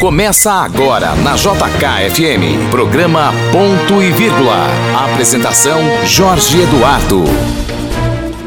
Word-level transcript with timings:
Começa 0.00 0.52
agora 0.52 1.16
na 1.16 1.34
JKFM, 1.34 2.70
programa 2.70 3.32
Ponto 3.50 4.00
e 4.00 4.12
Vírgula. 4.12 4.68
Apresentação 5.10 5.80
Jorge 6.06 6.62
Eduardo. 6.62 7.24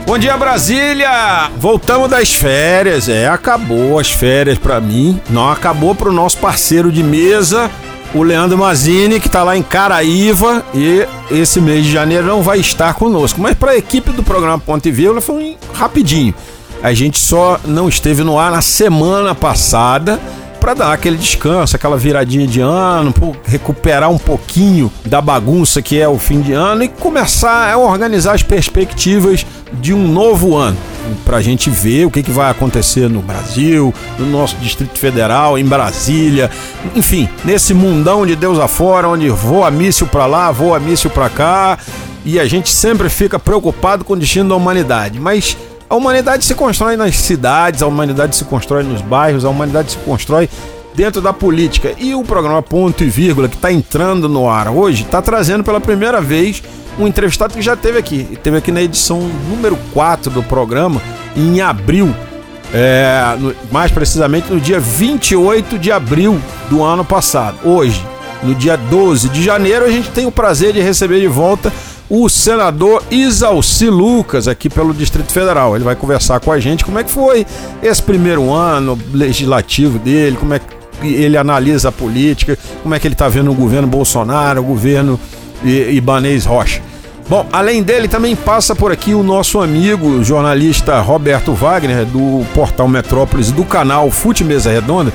Bom 0.05 0.17
dia 0.17 0.37
Brasília! 0.37 1.51
Voltamos 1.57 2.09
das 2.09 2.33
férias, 2.33 3.09
é, 3.09 3.27
acabou 3.27 3.99
as 3.99 4.09
férias 4.09 4.57
pra 4.57 4.79
mim, 4.79 5.19
não 5.29 5.51
acabou 5.51 5.93
pro 5.93 6.13
nosso 6.13 6.37
parceiro 6.37 6.89
de 6.89 7.03
mesa, 7.03 7.69
o 8.15 8.23
Leandro 8.23 8.57
Mazini, 8.57 9.19
que 9.19 9.27
tá 9.27 9.43
lá 9.43 9.57
em 9.57 9.61
Caraíva 9.61 10.63
e 10.73 11.05
esse 11.29 11.59
mês 11.59 11.83
de 11.83 11.91
janeiro 11.91 12.27
não 12.27 12.41
vai 12.41 12.59
estar 12.59 12.93
conosco. 12.93 13.41
Mas 13.41 13.55
pra 13.55 13.75
equipe 13.75 14.11
do 14.11 14.23
programa 14.23 14.57
Ponto 14.57 14.87
e 14.87 14.91
Vírgula 14.91 15.19
foi 15.19 15.57
rapidinho. 15.73 16.33
A 16.81 16.93
gente 16.93 17.19
só 17.19 17.59
não 17.65 17.89
esteve 17.89 18.23
no 18.23 18.39
ar 18.39 18.51
na 18.51 18.61
semana 18.61 19.35
passada 19.35 20.17
para 20.61 20.75
dar 20.75 20.93
aquele 20.93 21.17
descanso, 21.17 21.75
aquela 21.75 21.97
viradinha 21.97 22.45
de 22.45 22.61
ano, 22.61 23.11
recuperar 23.43 24.11
um 24.11 24.19
pouquinho 24.19 24.91
da 25.03 25.19
bagunça 25.19 25.81
que 25.81 25.99
é 25.99 26.07
o 26.07 26.19
fim 26.19 26.39
de 26.39 26.53
ano 26.53 26.83
e 26.83 26.87
começar 26.87 27.73
a 27.73 27.77
organizar 27.79 28.35
as 28.35 28.43
perspectivas 28.43 29.43
de 29.73 29.91
um 29.91 30.07
novo 30.07 30.55
ano. 30.55 30.77
Para 31.25 31.37
a 31.37 31.41
gente 31.41 31.67
ver 31.67 32.05
o 32.05 32.11
que, 32.11 32.21
que 32.21 32.29
vai 32.29 32.51
acontecer 32.51 33.09
no 33.09 33.21
Brasil, 33.21 33.91
no 34.19 34.27
nosso 34.27 34.55
Distrito 34.57 34.99
Federal, 34.99 35.57
em 35.57 35.65
Brasília, 35.65 36.51
enfim, 36.95 37.27
nesse 37.43 37.73
mundão 37.73 38.23
de 38.23 38.35
Deus 38.35 38.59
afora, 38.59 39.09
onde 39.09 39.27
voa 39.29 39.71
míssil 39.71 40.05
para 40.05 40.27
lá, 40.27 40.51
voa 40.51 40.79
míssil 40.79 41.09
para 41.09 41.27
cá, 41.27 41.79
e 42.23 42.39
a 42.39 42.45
gente 42.45 42.69
sempre 42.69 43.09
fica 43.09 43.39
preocupado 43.39 44.05
com 44.05 44.13
o 44.13 44.17
destino 44.17 44.49
da 44.49 44.55
humanidade. 44.55 45.19
Mas 45.19 45.57
a 45.91 45.95
humanidade 45.95 46.45
se 46.45 46.55
constrói 46.55 46.95
nas 46.95 47.17
cidades, 47.17 47.81
a 47.81 47.87
humanidade 47.87 48.37
se 48.37 48.45
constrói 48.45 48.81
nos 48.81 49.01
bairros, 49.01 49.43
a 49.43 49.49
humanidade 49.49 49.91
se 49.91 49.97
constrói 49.97 50.49
dentro 50.95 51.19
da 51.21 51.33
política. 51.33 51.93
E 51.97 52.15
o 52.15 52.23
programa 52.23 52.61
Ponto 52.63 53.03
e 53.03 53.09
Vírgula, 53.09 53.49
que 53.49 53.57
está 53.57 53.73
entrando 53.73 54.29
no 54.29 54.49
ar 54.49 54.69
hoje, 54.69 55.03
está 55.03 55.21
trazendo 55.21 55.65
pela 55.65 55.81
primeira 55.81 56.21
vez 56.21 56.63
um 56.97 57.05
entrevistado 57.05 57.53
que 57.53 57.61
já 57.61 57.75
teve 57.75 57.99
aqui. 57.99 58.39
Teve 58.41 58.55
aqui 58.55 58.71
na 58.71 58.81
edição 58.81 59.19
número 59.49 59.77
4 59.93 60.31
do 60.31 60.41
programa, 60.41 61.01
em 61.35 61.59
abril. 61.59 62.15
É, 62.73 63.35
no, 63.37 63.53
mais 63.69 63.91
precisamente 63.91 64.49
no 64.49 64.61
dia 64.61 64.79
28 64.79 65.77
de 65.77 65.91
abril 65.91 66.39
do 66.69 66.81
ano 66.81 67.03
passado. 67.03 67.57
Hoje, 67.65 68.01
no 68.41 68.55
dia 68.55 68.77
12 68.77 69.27
de 69.27 69.43
janeiro, 69.43 69.83
a 69.83 69.91
gente 69.91 70.09
tem 70.11 70.25
o 70.25 70.31
prazer 70.31 70.71
de 70.71 70.79
receber 70.79 71.19
de 71.19 71.27
volta 71.27 71.69
o 72.13 72.27
senador 72.27 73.01
Isalci 73.09 73.89
Lucas, 73.89 74.45
aqui 74.45 74.69
pelo 74.69 74.93
Distrito 74.93 75.31
Federal. 75.31 75.77
Ele 75.77 75.85
vai 75.85 75.95
conversar 75.95 76.41
com 76.41 76.51
a 76.51 76.59
gente 76.59 76.83
como 76.83 76.99
é 76.99 77.05
que 77.05 77.09
foi 77.09 77.47
esse 77.81 78.03
primeiro 78.03 78.51
ano 78.51 78.99
legislativo 79.13 79.97
dele, 79.97 80.35
como 80.35 80.53
é 80.53 80.59
que 80.59 81.07
ele 81.07 81.37
analisa 81.37 81.87
a 81.87 81.91
política, 81.91 82.59
como 82.83 82.93
é 82.93 82.99
que 82.99 83.07
ele 83.07 83.15
está 83.15 83.29
vendo 83.29 83.49
o 83.49 83.53
governo 83.53 83.87
Bolsonaro, 83.87 84.59
o 84.59 84.63
governo 84.65 85.17
Ibanez 85.63 86.43
Rocha. 86.43 86.81
Bom, 87.29 87.47
além 87.49 87.81
dele 87.81 88.09
também 88.09 88.35
passa 88.35 88.75
por 88.75 88.91
aqui 88.91 89.13
o 89.13 89.23
nosso 89.23 89.61
amigo 89.61 90.21
jornalista 90.21 90.99
Roberto 90.99 91.53
Wagner, 91.53 92.05
do 92.05 92.45
portal 92.53 92.89
Metrópolis 92.89 93.53
do 93.53 93.63
canal 93.63 94.11
Fute 94.11 94.43
Mesa 94.43 94.69
Redonda, 94.69 95.13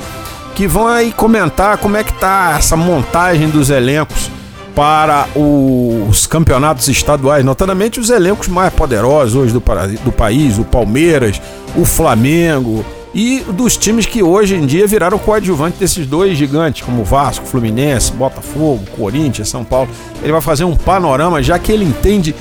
que 0.55 0.67
vão 0.67 0.89
aí 0.89 1.13
comentar 1.13 1.77
como 1.77 1.99
é 1.99 2.03
que 2.03 2.15
tá 2.15 2.55
essa 2.59 2.75
montagem 2.75 3.51
dos 3.51 3.69
elencos 3.69 4.31
para 4.77 5.27
os 5.35 6.27
campeonatos 6.27 6.87
estaduais, 6.89 7.43
notadamente 7.43 7.99
os 7.99 8.11
elencos 8.11 8.47
mais 8.47 8.71
poderosos 8.75 9.35
hoje 9.35 9.51
do, 9.51 9.63
do 10.05 10.13
país, 10.13 10.59
o 10.59 10.65
Palmeiras, 10.65 11.41
o 11.75 11.87
Flamengo 11.87 12.85
e 13.15 13.41
dos 13.55 13.75
times 13.75 14.05
que 14.05 14.23
hoje 14.23 14.55
em 14.55 14.67
dia 14.67 14.87
viraram 14.87 15.19
coadjuvante 15.19 15.79
desses 15.79 16.07
dois 16.07 16.37
gigantes, 16.37 16.83
como 16.83 17.03
Vasco, 17.03 17.47
Fluminense, 17.47 18.13
Botafogo, 18.13 18.85
Corinthians, 18.95 19.49
São 19.49 19.65
Paulo. 19.65 19.89
Ele 20.23 20.33
vai 20.33 20.43
fazer 20.43 20.65
um 20.65 20.77
panorama, 20.77 21.43
já 21.43 21.59
que 21.59 21.73
ele 21.73 21.87
entende 21.87 22.35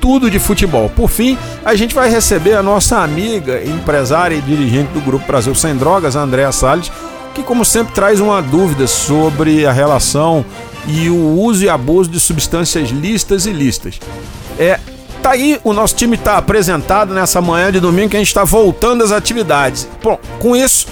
tudo 0.00 0.30
de 0.30 0.38
futebol. 0.38 0.88
Por 0.88 1.10
fim, 1.10 1.36
a 1.62 1.74
gente 1.74 1.94
vai 1.94 2.08
receber 2.08 2.54
a 2.54 2.62
nossa 2.62 3.00
amiga, 3.00 3.62
empresária 3.62 4.34
e 4.34 4.40
dirigente 4.40 4.90
do 4.94 5.02
Grupo 5.02 5.26
Brasil 5.26 5.54
Sem 5.54 5.76
Drogas, 5.76 6.16
Andréa 6.16 6.50
Salles, 6.50 6.90
que 7.34 7.42
como 7.42 7.62
sempre 7.62 7.92
traz 7.92 8.20
uma 8.20 8.40
dúvida 8.40 8.86
sobre 8.86 9.66
a 9.66 9.72
relação 9.72 10.42
e 10.86 11.08
o 11.08 11.40
uso 11.40 11.64
e 11.64 11.68
abuso 11.68 12.10
de 12.10 12.20
substâncias 12.20 12.90
listas 12.90 13.46
e 13.46 13.52
listas. 13.52 13.98
É, 14.58 14.78
tá 15.22 15.30
aí, 15.30 15.60
o 15.64 15.72
nosso 15.72 15.94
time 15.94 16.16
está 16.16 16.36
apresentado 16.36 17.14
nessa 17.14 17.40
manhã 17.40 17.72
de 17.72 17.80
domingo 17.80 18.10
que 18.10 18.16
a 18.16 18.20
gente 18.20 18.28
está 18.28 18.44
voltando 18.44 19.02
às 19.02 19.12
atividades. 19.12 19.88
Bom, 20.02 20.18
com 20.38 20.54
isso, 20.54 20.86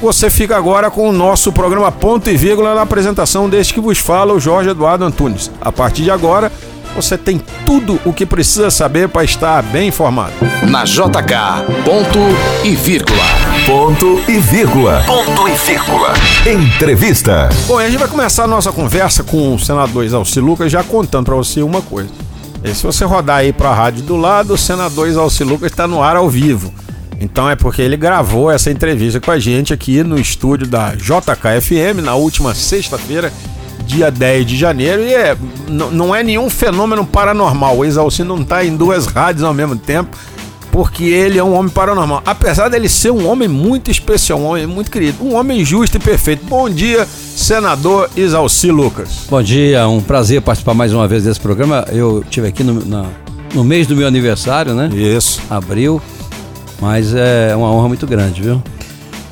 você 0.00 0.30
fica 0.30 0.56
agora 0.56 0.90
com 0.90 1.08
o 1.08 1.12
nosso 1.12 1.52
programa 1.52 1.92
Ponto 1.92 2.30
e 2.30 2.36
Vírgula 2.36 2.74
na 2.74 2.82
apresentação 2.82 3.48
deste 3.48 3.74
que 3.74 3.80
vos 3.80 3.98
fala, 3.98 4.32
o 4.32 4.40
Jorge 4.40 4.70
Eduardo 4.70 5.04
Antunes. 5.04 5.50
A 5.60 5.70
partir 5.70 6.02
de 6.02 6.10
agora, 6.10 6.50
você 6.94 7.16
tem 7.16 7.40
tudo 7.64 8.00
o 8.04 8.12
que 8.12 8.26
precisa 8.26 8.70
saber 8.70 9.08
para 9.08 9.24
estar 9.24 9.62
bem 9.62 9.88
informado. 9.88 10.32
Na 10.68 10.84
JK, 10.84 11.82
ponto 11.84 12.18
e 12.64 12.74
vírgula. 12.74 13.24
Ponto 13.66 14.20
e 14.28 14.38
vírgula. 14.38 15.02
Ponto 15.06 15.48
e 15.48 15.52
vírgula. 15.52 16.14
Entrevista. 16.46 17.48
Bom, 17.66 17.78
a 17.78 17.88
gente 17.88 17.98
vai 17.98 18.08
começar 18.08 18.44
a 18.44 18.46
nossa 18.46 18.72
conversa 18.72 19.22
com 19.22 19.54
o 19.54 19.58
senador 19.58 20.04
Exalci 20.04 20.40
Lucas 20.40 20.70
já 20.70 20.82
contando 20.82 21.26
para 21.26 21.36
você 21.36 21.62
uma 21.62 21.82
coisa. 21.82 22.10
E 22.62 22.74
se 22.74 22.82
você 22.82 23.04
rodar 23.04 23.38
aí 23.38 23.52
para 23.52 23.70
a 23.70 23.74
rádio 23.74 24.02
do 24.02 24.16
lado, 24.16 24.54
o 24.54 24.58
senador 24.58 25.08
Exalci 25.08 25.44
Lucas 25.44 25.70
está 25.70 25.86
no 25.86 26.02
ar 26.02 26.16
ao 26.16 26.28
vivo. 26.28 26.72
Então 27.20 27.48
é 27.48 27.54
porque 27.54 27.82
ele 27.82 27.96
gravou 27.96 28.50
essa 28.50 28.70
entrevista 28.70 29.20
com 29.20 29.30
a 29.30 29.38
gente 29.38 29.74
aqui 29.74 30.02
no 30.02 30.18
estúdio 30.18 30.66
da 30.66 30.94
JKFM 30.94 32.02
na 32.02 32.14
última 32.14 32.54
sexta-feira, 32.54 33.30
dia 33.90 34.10
10 34.10 34.46
de 34.46 34.56
janeiro, 34.56 35.02
e 35.02 35.12
é, 35.12 35.36
não 35.68 36.14
é 36.14 36.22
nenhum 36.22 36.48
fenômeno 36.48 37.04
paranormal. 37.04 37.78
O 37.78 37.84
Exalci 37.84 38.22
não 38.22 38.40
está 38.40 38.64
em 38.64 38.76
duas 38.76 39.06
rádios 39.06 39.44
ao 39.44 39.52
mesmo 39.52 39.76
tempo, 39.76 40.16
porque 40.70 41.04
ele 41.04 41.38
é 41.38 41.44
um 41.44 41.54
homem 41.54 41.70
paranormal. 41.70 42.22
Apesar 42.24 42.68
dele 42.68 42.88
ser 42.88 43.10
um 43.10 43.28
homem 43.28 43.48
muito 43.48 43.90
especial, 43.90 44.38
um 44.38 44.46
homem 44.46 44.66
muito 44.66 44.90
querido, 44.90 45.24
um 45.24 45.34
homem 45.34 45.64
justo 45.64 45.96
e 45.96 46.00
perfeito. 46.00 46.44
Bom 46.46 46.70
dia, 46.70 47.06
senador 47.06 48.08
Exalci 48.16 48.70
Lucas. 48.70 49.26
Bom 49.28 49.42
dia, 49.42 49.86
um 49.88 50.00
prazer 50.00 50.40
participar 50.40 50.74
mais 50.74 50.92
uma 50.92 51.08
vez 51.08 51.24
desse 51.24 51.40
programa. 51.40 51.84
Eu 51.90 52.24
tive 52.30 52.48
aqui 52.48 52.62
no, 52.62 52.84
na, 52.84 53.06
no 53.52 53.64
mês 53.64 53.86
do 53.86 53.96
meu 53.96 54.06
aniversário, 54.06 54.74
né? 54.74 54.88
Isso. 54.92 55.40
Abril. 55.50 56.00
Mas 56.80 57.14
é 57.14 57.54
uma 57.54 57.70
honra 57.70 57.88
muito 57.88 58.06
grande, 58.06 58.40
viu? 58.40 58.62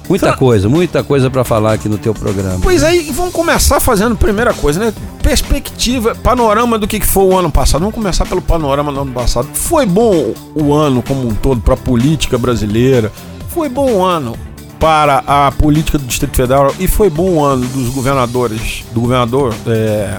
Muita 0.08 0.32
coisa, 0.34 0.68
muita 0.68 1.04
coisa 1.04 1.30
para 1.30 1.44
falar 1.44 1.74
aqui 1.74 1.88
no 1.88 1.98
teu 1.98 2.14
programa. 2.14 2.60
Pois 2.62 2.82
aí, 2.82 3.10
vamos 3.12 3.32
começar 3.32 3.78
fazendo 3.78 4.16
primeira 4.16 4.54
coisa, 4.54 4.80
né? 4.80 4.92
Perspectiva, 5.22 6.14
panorama 6.14 6.78
do 6.78 6.88
que 6.88 7.00
foi 7.00 7.24
o 7.24 7.36
ano 7.36 7.50
passado. 7.50 7.80
Vamos 7.80 7.94
começar 7.94 8.24
pelo 8.24 8.40
panorama 8.40 8.90
do 8.90 9.00
ano 9.00 9.12
passado. 9.12 9.48
Foi 9.52 9.84
bom 9.84 10.32
o 10.54 10.72
ano 10.72 11.02
como 11.02 11.28
um 11.28 11.34
todo 11.34 11.60
para 11.60 11.74
a 11.74 11.76
política 11.76 12.38
brasileira. 12.38 13.12
Foi 13.48 13.68
bom 13.68 13.92
o 13.92 14.04
ano 14.04 14.34
para 14.80 15.22
a 15.26 15.52
política 15.52 15.98
do 15.98 16.06
Distrito 16.06 16.36
Federal 16.36 16.72
e 16.78 16.86
foi 16.86 17.10
bom 17.10 17.30
o 17.32 17.44
ano 17.44 17.66
dos 17.66 17.88
governadores, 17.88 18.84
do 18.92 19.00
governador 19.00 19.54
é, 19.66 20.18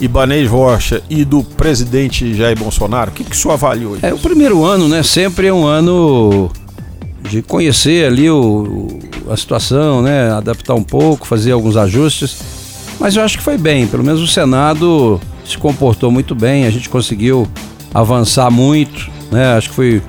Ibanez 0.00 0.48
Rocha 0.48 1.02
e 1.10 1.24
do 1.24 1.42
presidente 1.42 2.34
Jair 2.34 2.58
Bolsonaro. 2.58 3.10
O 3.10 3.14
que, 3.14 3.24
que 3.24 3.32
o 3.32 3.38
senhor 3.38 3.54
avaliou? 3.54 3.98
É, 4.02 4.12
o 4.12 4.18
primeiro 4.18 4.64
ano, 4.64 4.88
né? 4.88 5.02
Sempre 5.02 5.48
é 5.48 5.52
um 5.52 5.66
ano 5.66 6.50
de 7.28 7.42
conhecer 7.42 8.06
ali 8.06 8.30
o, 8.30 8.98
a 9.30 9.36
situação, 9.36 10.02
né? 10.02 10.30
Adaptar 10.32 10.74
um 10.74 10.82
pouco, 10.82 11.26
fazer 11.26 11.52
alguns 11.52 11.76
ajustes. 11.76 12.38
Mas 12.98 13.14
eu 13.14 13.22
acho 13.22 13.38
que 13.38 13.44
foi 13.44 13.58
bem. 13.58 13.86
Pelo 13.86 14.02
menos 14.02 14.20
o 14.20 14.26
Senado 14.26 15.20
se 15.44 15.56
comportou 15.56 16.10
muito 16.10 16.34
bem. 16.34 16.66
A 16.66 16.70
gente 16.70 16.88
conseguiu 16.88 17.46
avançar 17.94 18.50
muito, 18.50 19.10
né? 19.30 19.56
Acho 19.56 19.68
que 19.68 19.74
foi 19.74 20.02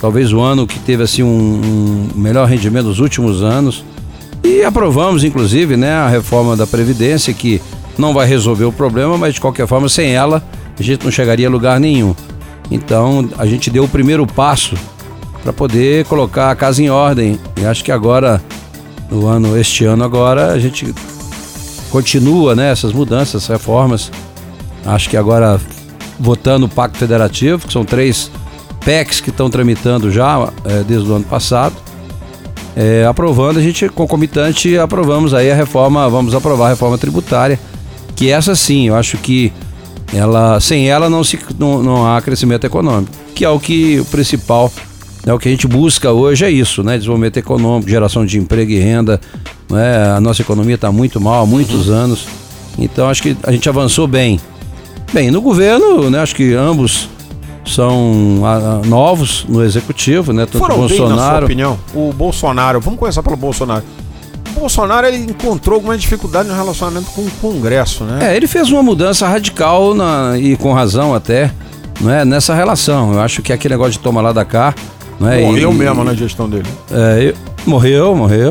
talvez 0.00 0.32
o 0.32 0.40
ano 0.40 0.66
que 0.66 0.78
teve 0.78 1.02
assim 1.02 1.22
um, 1.22 2.08
um 2.14 2.20
melhor 2.20 2.46
rendimento 2.46 2.86
dos 2.86 2.98
últimos 2.98 3.42
anos. 3.42 3.84
E 4.44 4.62
aprovamos, 4.62 5.24
inclusive, 5.24 5.76
né, 5.76 5.92
a 5.92 6.08
reforma 6.08 6.56
da 6.56 6.66
Previdência, 6.66 7.32
que 7.34 7.60
não 7.98 8.12
vai 8.14 8.26
resolver 8.26 8.64
o 8.64 8.72
problema, 8.72 9.16
mas 9.18 9.34
de 9.34 9.40
qualquer 9.40 9.66
forma, 9.66 9.88
sem 9.88 10.12
ela, 10.12 10.42
a 10.78 10.82
gente 10.82 11.04
não 11.04 11.10
chegaria 11.10 11.48
a 11.48 11.50
lugar 11.50 11.80
nenhum. 11.80 12.14
Então, 12.70 13.28
a 13.38 13.46
gente 13.46 13.70
deu 13.70 13.84
o 13.84 13.88
primeiro 13.88 14.26
passo 14.26 14.76
para 15.46 15.52
poder 15.52 16.04
colocar 16.06 16.50
a 16.50 16.56
casa 16.56 16.82
em 16.82 16.90
ordem. 16.90 17.38
E 17.56 17.64
acho 17.64 17.84
que 17.84 17.92
agora, 17.92 18.42
no 19.08 19.28
ano, 19.28 19.56
este 19.56 19.84
ano 19.84 20.02
agora, 20.02 20.50
a 20.50 20.58
gente 20.58 20.92
continua 21.88 22.56
né, 22.56 22.72
essas 22.72 22.92
mudanças, 22.92 23.46
reformas. 23.46 24.10
Acho 24.84 25.08
que 25.08 25.16
agora 25.16 25.60
votando 26.18 26.66
o 26.66 26.68
Pacto 26.68 26.98
Federativo, 26.98 27.64
que 27.64 27.72
são 27.72 27.84
três 27.84 28.28
PECs 28.84 29.20
que 29.20 29.30
estão 29.30 29.48
tramitando 29.48 30.10
já 30.10 30.50
é, 30.64 30.82
desde 30.82 31.08
o 31.08 31.14
ano 31.14 31.24
passado. 31.24 31.76
É, 32.74 33.06
aprovando, 33.06 33.60
a 33.60 33.62
gente, 33.62 33.88
concomitante, 33.88 34.76
aprovamos 34.76 35.32
aí 35.32 35.48
a 35.48 35.54
reforma, 35.54 36.10
vamos 36.10 36.34
aprovar 36.34 36.66
a 36.66 36.70
reforma 36.70 36.98
tributária, 36.98 37.58
que 38.16 38.32
essa 38.32 38.56
sim, 38.56 38.88
eu 38.88 38.96
acho 38.96 39.16
que 39.18 39.52
ela, 40.12 40.58
sem 40.58 40.88
ela 40.88 41.08
não, 41.08 41.22
se, 41.22 41.38
não, 41.56 41.84
não 41.84 42.06
há 42.06 42.20
crescimento 42.20 42.64
econômico, 42.64 43.12
que 43.32 43.44
é 43.44 43.48
o 43.48 43.60
que 43.60 44.00
o 44.00 44.04
principal 44.06 44.70
Né? 45.26 45.32
O 45.32 45.38
que 45.40 45.48
a 45.48 45.50
gente 45.50 45.66
busca 45.66 46.12
hoje 46.12 46.44
é 46.44 46.50
isso, 46.50 46.84
né? 46.84 46.96
Desenvolvimento 46.96 47.36
econômico, 47.36 47.90
geração 47.90 48.24
de 48.24 48.38
emprego 48.38 48.70
e 48.70 48.78
renda. 48.78 49.20
Né? 49.68 50.14
A 50.16 50.20
nossa 50.20 50.40
economia 50.40 50.76
está 50.76 50.92
muito 50.92 51.20
mal 51.20 51.42
há 51.42 51.46
muitos 51.46 51.88
uhum. 51.88 51.96
anos. 51.96 52.26
Então 52.78 53.08
acho 53.08 53.22
que 53.22 53.36
a 53.42 53.50
gente 53.50 53.68
avançou 53.68 54.06
bem. 54.06 54.40
Bem, 55.12 55.30
no 55.30 55.40
governo, 55.40 56.10
né, 56.10 56.20
acho 56.20 56.34
que 56.34 56.52
ambos 56.54 57.08
são 57.64 58.42
a, 58.44 58.56
a, 58.56 58.86
novos 58.86 59.44
no 59.48 59.64
executivo, 59.64 60.32
né? 60.32 60.46
Tanto 60.46 60.58
Foram 60.58 60.76
Bolsonaro. 60.76 61.08
Bem, 61.08 61.16
na 61.16 61.30
sua 61.30 61.44
opinião, 61.44 61.78
o 61.94 62.12
Bolsonaro, 62.12 62.80
vamos 62.80 62.98
começar 62.98 63.22
pelo 63.22 63.36
Bolsonaro. 63.36 63.84
O 64.50 64.60
Bolsonaro 64.60 65.06
ele 65.06 65.18
encontrou 65.18 65.76
alguma 65.76 65.96
dificuldade 65.96 66.48
no 66.48 66.54
relacionamento 66.54 67.10
com 67.10 67.22
o 67.22 67.30
Congresso, 67.40 68.04
né? 68.04 68.32
É, 68.32 68.36
ele 68.36 68.46
fez 68.46 68.70
uma 68.70 68.82
mudança 68.82 69.26
radical 69.26 69.94
na, 69.94 70.38
e 70.38 70.56
com 70.56 70.72
razão 70.72 71.14
até, 71.14 71.52
não 72.00 72.10
é, 72.10 72.24
nessa 72.24 72.54
relação. 72.54 73.14
Eu 73.14 73.20
acho 73.20 73.42
que 73.42 73.52
aquele 73.52 73.74
negócio 73.74 73.92
de 73.92 73.98
tomar 74.00 74.22
lá 74.22 74.32
da 74.32 74.44
cá, 74.44 74.74
não 75.18 75.30
é? 75.30 75.40
Morreu 75.40 75.72
e, 75.72 75.74
mesmo 75.74 76.04
na 76.04 76.14
gestão 76.14 76.48
dele. 76.48 76.68
É, 76.90 77.34
morreu, 77.66 78.14
morreu. 78.14 78.50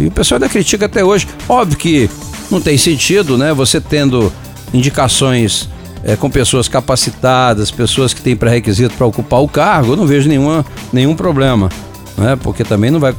E 0.00 0.06
o 0.06 0.10
pessoal 0.10 0.36
ainda 0.36 0.48
critica 0.48 0.86
até 0.86 1.04
hoje. 1.04 1.26
Óbvio 1.48 1.78
que 1.78 2.10
não 2.50 2.60
tem 2.60 2.78
sentido, 2.78 3.36
né? 3.36 3.52
Você 3.52 3.80
tendo 3.80 4.32
indicações 4.72 5.68
é, 6.06 6.14
com 6.14 6.30
pessoas 6.30 6.68
capacitadas, 6.68 7.70
pessoas 7.70 8.14
que 8.14 8.22
têm 8.22 8.36
pré-requisito 8.36 8.94
para 8.94 9.06
ocupar 9.06 9.42
o 9.42 9.48
cargo, 9.48 9.92
eu 9.92 9.96
não 9.96 10.06
vejo 10.06 10.28
nenhuma, 10.28 10.64
nenhum 10.92 11.16
problema, 11.16 11.68
né? 12.16 12.36
porque 12.40 12.62
também 12.62 12.92
não 12.92 13.00
vai 13.00 13.12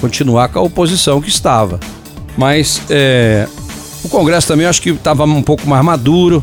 continuar 0.00 0.48
com 0.48 0.58
a 0.58 0.62
oposição 0.62 1.20
que 1.20 1.28
estava. 1.28 1.78
Mas 2.36 2.82
é, 2.90 3.46
o 4.02 4.08
Congresso 4.08 4.48
também 4.48 4.66
acho 4.66 4.82
que 4.82 4.90
estava 4.90 5.24
um 5.24 5.42
pouco 5.42 5.68
mais 5.68 5.84
maduro, 5.84 6.42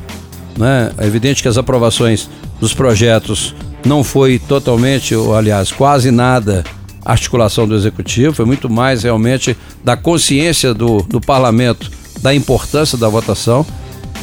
né? 0.57 0.91
é 0.97 1.05
evidente 1.05 1.41
que 1.41 1.49
as 1.49 1.57
aprovações 1.57 2.29
dos 2.61 2.73
projetos 2.73 3.53
não 3.85 4.03
foi 4.03 4.39
totalmente, 4.39 5.15
ou 5.15 5.35
aliás, 5.35 5.71
quase 5.71 6.11
nada 6.11 6.63
articulação 7.03 7.67
do 7.67 7.75
executivo, 7.75 8.35
foi 8.35 8.45
muito 8.45 8.69
mais 8.69 9.03
realmente 9.03 9.55
da 9.83 9.95
consciência 9.95 10.73
do, 10.73 11.01
do 11.03 11.19
parlamento 11.19 11.89
da 12.21 12.33
importância 12.33 12.97
da 12.97 13.07
votação. 13.07 13.65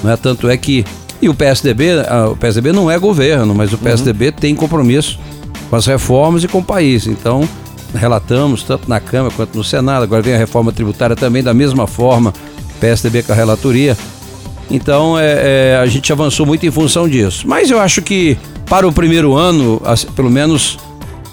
Né? 0.04 0.16
Tanto 0.16 0.48
é 0.48 0.56
que 0.56 0.84
e 1.20 1.28
o 1.28 1.34
PSDB, 1.34 1.92
o 2.30 2.36
PSDB 2.36 2.72
não 2.72 2.90
é 2.90 2.98
governo, 2.98 3.54
mas 3.54 3.72
o 3.72 3.78
PSDB 3.78 4.26
uhum. 4.26 4.32
tem 4.32 4.54
compromisso 4.54 5.18
com 5.70 5.76
as 5.76 5.86
reformas 5.86 6.44
e 6.44 6.48
com 6.48 6.58
o 6.58 6.64
país. 6.64 7.06
Então, 7.06 7.48
relatamos 7.94 8.62
tanto 8.62 8.88
na 8.88 9.00
Câmara 9.00 9.32
quanto 9.34 9.56
no 9.56 9.64
Senado. 9.64 10.02
Agora 10.02 10.20
vem 10.20 10.34
a 10.34 10.38
reforma 10.38 10.72
tributária 10.72 11.16
também 11.16 11.42
da 11.42 11.54
mesma 11.54 11.86
forma, 11.86 12.34
PSDB 12.80 13.22
com 13.22 13.32
a 13.32 13.34
relatoria. 13.34 13.96
Então, 14.70 15.18
é, 15.18 15.72
é, 15.72 15.78
a 15.80 15.86
gente 15.86 16.12
avançou 16.12 16.44
muito 16.44 16.66
em 16.66 16.70
função 16.70 17.08
disso. 17.08 17.48
Mas 17.48 17.70
eu 17.70 17.80
acho 17.80 18.02
que 18.02 18.36
para 18.68 18.86
o 18.86 18.92
primeiro 18.92 19.34
ano, 19.34 19.80
pelo 20.14 20.30
menos, 20.30 20.78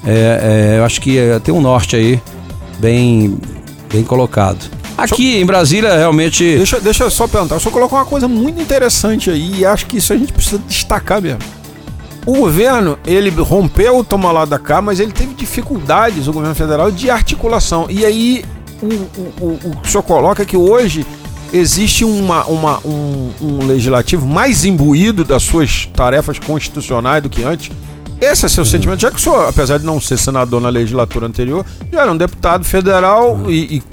é, 0.06 0.76
é, 0.76 0.80
eu 0.80 0.86
acho 0.86 1.02
que 1.02 1.18
é, 1.18 1.40
tem 1.40 1.54
um 1.54 1.62
norte 1.62 1.96
aí 1.96 2.22
bem, 2.80 3.38
bem 3.92 4.04
colocado. 4.04 4.70
Aqui 4.98 5.38
em 5.38 5.46
Brasília, 5.46 5.96
realmente. 5.98 6.44
Deixa, 6.44 6.80
deixa 6.80 7.04
eu 7.04 7.10
só 7.10 7.28
perguntar. 7.28 7.56
O 7.56 7.60
senhor 7.60 7.72
colocou 7.72 7.98
uma 7.98 8.06
coisa 8.06 8.28
muito 8.28 8.62
interessante 8.62 9.30
aí 9.30 9.60
e 9.60 9.66
acho 9.66 9.88
que 9.88 9.98
isso 9.98 10.14
a 10.14 10.18
gente 10.18 10.32
precisa 10.32 10.60
destacar 10.68 11.22
mesmo. 11.22 11.40
O 12.26 12.38
governo, 12.38 12.98
ele 13.06 13.30
rompeu 13.30 13.98
o 13.98 14.04
toma 14.04 14.32
lá 14.32 14.46
da 14.46 14.58
cá, 14.58 14.82
mas 14.82 15.00
ele 15.00 15.12
teve 15.12 15.34
dificuldades, 15.34 16.28
o 16.28 16.32
governo 16.32 16.56
federal, 16.56 16.90
de 16.90 17.10
articulação. 17.10 17.88
E 17.90 18.06
aí, 18.06 18.46
o, 18.82 18.86
o, 18.86 19.34
o, 19.42 19.82
o 19.84 19.88
senhor 19.88 20.04
coloca 20.04 20.44
é 20.44 20.46
que 20.46 20.56
hoje 20.56 21.06
existe 21.54 22.04
uma, 22.04 22.44
uma, 22.46 22.80
um, 22.86 23.32
um 23.40 23.66
legislativo 23.66 24.28
mais 24.28 24.66
imbuído 24.66 25.24
das 25.24 25.44
suas 25.44 25.86
tarefas 25.96 26.40
constitucionais 26.40 27.22
do 27.22 27.30
que 27.30 27.44
antes. 27.44 27.72
Esse 28.20 28.46
é 28.46 28.50
seu 28.50 28.64
uhum. 28.64 28.70
sentimento, 28.70 29.02
já 29.02 29.12
que 29.12 29.18
o 29.18 29.20
senhor, 29.20 29.48
apesar 29.48 29.78
de 29.78 29.86
não 29.86 30.02
ser 30.02 30.18
senador 30.18 30.60
na 30.60 30.70
legislatura 30.70 31.28
anterior, 31.28 31.66
já 31.92 32.02
era 32.02 32.12
um 32.12 32.18
deputado 32.18 32.64
federal 32.64 33.36
uhum. 33.36 33.52
e, 33.52 33.78
e 33.78 33.84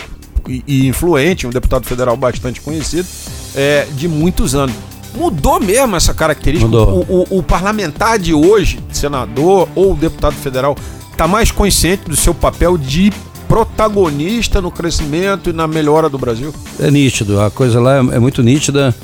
e, 0.49 0.89
influente, 0.89 1.47
um 1.47 1.51
deputado 1.51 1.87
federal 1.87 2.17
bastante 2.17 2.61
conhecido, 2.61 3.07
é, 3.55 3.87
de 3.93 4.09
muitos 4.09 4.55
anos. 4.55 4.75
Mudou 5.15 5.61
mesmo 5.61 5.97
essa 5.97 6.15
característica. 6.15 6.71
O, 6.77 7.27
o, 7.31 7.39
o, 7.39 7.43
parlamentar 7.43 8.19
de 8.19 8.33
hoje, 8.33 8.79
senador 8.93 9.69
ou 9.75 9.95
deputado 9.95 10.35
federal, 10.35 10.77
está 11.11 11.27
mais 11.27 11.51
consciente 11.51 12.09
do 12.09 12.17
seu 12.17 12.33
papel 12.33 12.79
de 12.79 13.13
protagonista 13.51 14.61
no 14.61 14.71
crescimento 14.71 15.51
e 15.51 15.53
na 15.53 15.67
melhora 15.67 16.09
do 16.09 16.17
Brasil? 16.17 16.55
É 16.79 16.89
nítido, 16.89 17.41
a 17.41 17.51
coisa 17.51 17.81
lá 17.81 17.97
é, 17.97 17.99
é 17.99 18.19
muito 18.21 18.45
nítida. 18.45 18.95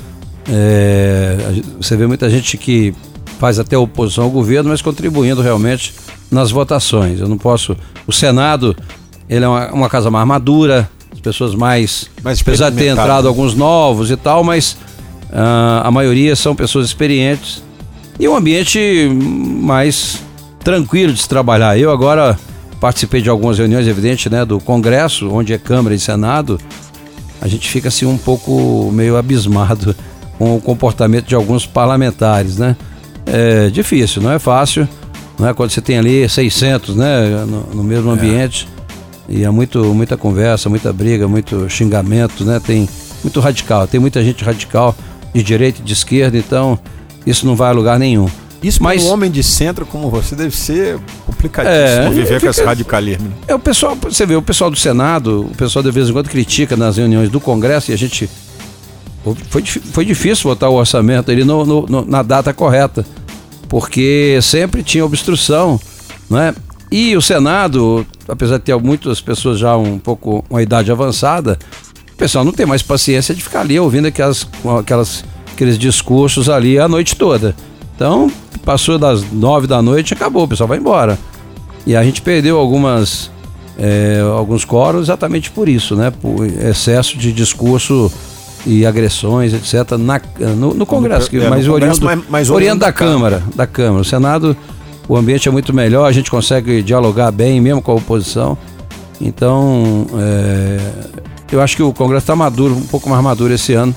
É, 0.49 1.35
você 1.75 1.97
vê 1.97 2.07
muita 2.07 2.29
gente 2.29 2.57
que 2.57 2.95
faz 3.39 3.59
até 3.59 3.77
oposição 3.77 4.23
ao 4.23 4.29
governo, 4.29 4.69
mas 4.69 4.81
contribuindo 4.81 5.41
realmente 5.41 5.93
nas 6.31 6.49
votações. 6.49 7.19
Eu 7.19 7.27
não 7.27 7.37
posso. 7.37 7.75
O 8.07 8.13
Senado, 8.13 8.73
ele 9.29 9.43
é 9.43 9.47
uma, 9.49 9.69
uma 9.73 9.89
casa 9.89 10.09
mais 10.09 10.25
madura, 10.25 10.89
as 11.11 11.19
pessoas 11.19 11.53
mais. 11.53 12.09
mais 12.23 12.39
apesar 12.39 12.69
de 12.69 12.77
ter 12.77 12.87
entrado 12.87 13.27
alguns 13.27 13.53
novos 13.53 14.09
e 14.09 14.15
tal, 14.15 14.45
mas 14.45 14.77
uh, 15.29 15.83
a 15.83 15.91
maioria 15.91 16.37
são 16.37 16.55
pessoas 16.55 16.85
experientes 16.85 17.61
e 18.17 18.25
um 18.29 18.35
ambiente 18.35 19.09
mais 19.11 20.23
tranquilo 20.63 21.11
de 21.11 21.21
se 21.21 21.27
trabalhar. 21.27 21.77
Eu 21.77 21.91
agora 21.91 22.39
participei 22.79 23.21
de 23.21 23.29
algumas 23.29 23.57
reuniões, 23.57 23.87
evidente, 23.87 24.29
né, 24.29 24.45
do 24.45 24.59
Congresso, 24.59 25.29
onde 25.31 25.53
é 25.53 25.57
Câmara 25.57 25.95
e 25.95 25.99
Senado. 25.99 26.59
A 27.41 27.47
gente 27.47 27.69
fica 27.69 27.87
assim 27.87 28.05
um 28.05 28.17
pouco 28.17 28.89
meio 28.91 29.17
abismado 29.17 29.95
com 30.37 30.55
o 30.55 30.61
comportamento 30.61 31.27
de 31.27 31.35
alguns 31.35 31.65
parlamentares, 31.65 32.57
né? 32.57 32.75
É 33.25 33.69
difícil, 33.69 34.21
não 34.21 34.31
é 34.31 34.39
fácil, 34.39 34.87
não 35.37 35.47
é 35.47 35.53
quando 35.53 35.71
você 35.71 35.81
tem 35.81 35.97
ali 35.97 36.27
600, 36.27 36.95
né, 36.95 37.45
no, 37.45 37.75
no 37.75 37.83
mesmo 37.83 38.09
é. 38.09 38.13
ambiente. 38.13 38.67
E 39.29 39.43
há 39.43 39.51
muito, 39.51 39.83
muita 39.93 40.15
conversa, 40.15 40.69
muita 40.69 40.93
briga, 40.93 41.27
muito 41.27 41.69
xingamento, 41.69 42.45
né? 42.45 42.61
Tem 42.65 42.87
muito 43.21 43.39
radical, 43.39 43.85
tem 43.85 43.99
muita 43.99 44.23
gente 44.23 44.43
radical 44.43 44.95
de 45.33 45.43
direita 45.43 45.81
e 45.81 45.83
de 45.83 45.91
esquerda, 45.91 46.37
então 46.37 46.79
isso 47.25 47.45
não 47.45 47.55
vai 47.55 47.69
a 47.69 47.73
lugar 47.73 47.99
nenhum. 47.99 48.29
Isso 48.61 48.81
mas 48.81 49.03
um 49.03 49.09
homem 49.09 49.29
de 49.29 49.43
centro 49.43 49.85
como 49.85 50.09
você 50.09 50.35
deve 50.35 50.55
ser 50.55 50.99
complicadíssimo 51.25 52.07
é, 52.07 52.09
viver 52.09 52.25
fica, 52.25 52.39
com 52.39 52.49
esse 52.49 52.63
radicalismo. 52.63 53.33
É 53.47 53.53
o 53.53 53.59
pessoal, 53.59 53.95
você 53.95 54.25
vê, 54.25 54.35
o 54.35 54.41
pessoal 54.41 54.71
do 54.71 54.77
Senado, 54.77 55.41
o 55.41 55.55
pessoal 55.55 55.83
de 55.83 55.91
vez 55.91 56.09
em 56.09 56.13
quando 56.13 56.29
critica 56.29 56.75
nas 56.75 56.97
reuniões 56.97 57.29
do 57.29 57.39
Congresso 57.39 57.91
e 57.91 57.93
a 57.93 57.97
gente 57.97 58.29
foi, 59.49 59.63
foi 59.63 60.05
difícil 60.05 60.49
votar 60.49 60.69
o 60.69 60.75
orçamento 60.75 61.31
ali 61.31 61.43
no, 61.43 61.65
no, 61.65 62.05
na 62.05 62.23
data 62.23 62.53
correta, 62.53 63.05
porque 63.67 64.39
sempre 64.41 64.81
tinha 64.83 65.05
obstrução, 65.05 65.79
não 66.29 66.39
é? 66.39 66.53
E 66.91 67.15
o 67.17 67.21
Senado, 67.21 68.05
apesar 68.27 68.57
de 68.57 68.63
ter 68.63 68.77
muitas 68.77 69.19
pessoas 69.19 69.59
já 69.59 69.75
um 69.75 69.99
pouco 69.99 70.43
uma 70.49 70.61
idade 70.61 70.91
avançada, 70.91 71.59
o 72.13 72.17
pessoal 72.17 72.45
não 72.45 72.53
tem 72.53 72.65
mais 72.65 72.81
paciência 72.81 73.35
de 73.35 73.43
ficar 73.43 73.61
ali 73.61 73.77
ouvindo 73.79 74.07
aquelas, 74.07 74.47
aquelas, 74.79 75.23
aqueles 75.53 75.77
discursos 75.77 76.49
ali 76.49 76.79
a 76.79 76.87
noite 76.87 77.15
toda. 77.15 77.53
Então, 77.95 78.31
passou 78.67 78.99
das 78.99 79.23
nove 79.31 79.65
da 79.65 79.81
noite, 79.81 80.13
acabou, 80.13 80.43
o 80.43 80.47
pessoal 80.47 80.67
vai 80.67 80.77
embora. 80.77 81.17
E 81.85 81.95
a 81.95 82.03
gente 82.03 82.21
perdeu 82.21 82.59
algumas 82.59 83.31
é, 83.79 84.21
alguns 84.35 84.65
coros 84.65 85.03
exatamente 85.03 85.49
por 85.49 85.69
isso, 85.69 85.95
né? 85.95 86.11
Por 86.11 86.45
excesso 86.45 87.17
de 87.17 87.31
discurso 87.31 88.11
e 88.65 88.85
agressões, 88.85 89.53
etc. 89.53 89.97
Na, 89.97 90.19
no, 90.57 90.73
no 90.73 90.85
Congresso, 90.85 91.29
que 91.29 91.37
é, 91.37 91.49
mais, 91.49 91.65
mais 92.27 92.49
oriento 92.49 92.79
da 92.79 92.91
Câmara, 92.91 93.41
da 93.55 93.65
Câmara. 93.65 94.01
O 94.01 94.05
Senado 94.05 94.57
o 95.07 95.15
ambiente 95.15 95.47
é 95.47 95.51
muito 95.51 95.73
melhor, 95.73 96.05
a 96.05 96.11
gente 96.11 96.29
consegue 96.29 96.83
dialogar 96.83 97.31
bem 97.31 97.61
mesmo 97.61 97.81
com 97.81 97.93
a 97.93 97.95
oposição. 97.95 98.57
Então, 99.21 100.07
é, 100.19 100.79
eu 101.53 101.61
acho 101.61 101.77
que 101.77 101.83
o 101.83 101.93
Congresso 101.93 102.25
está 102.25 102.35
maduro, 102.35 102.75
um 102.75 102.87
pouco 102.87 103.09
mais 103.09 103.23
maduro 103.23 103.53
esse 103.53 103.71
ano, 103.71 103.95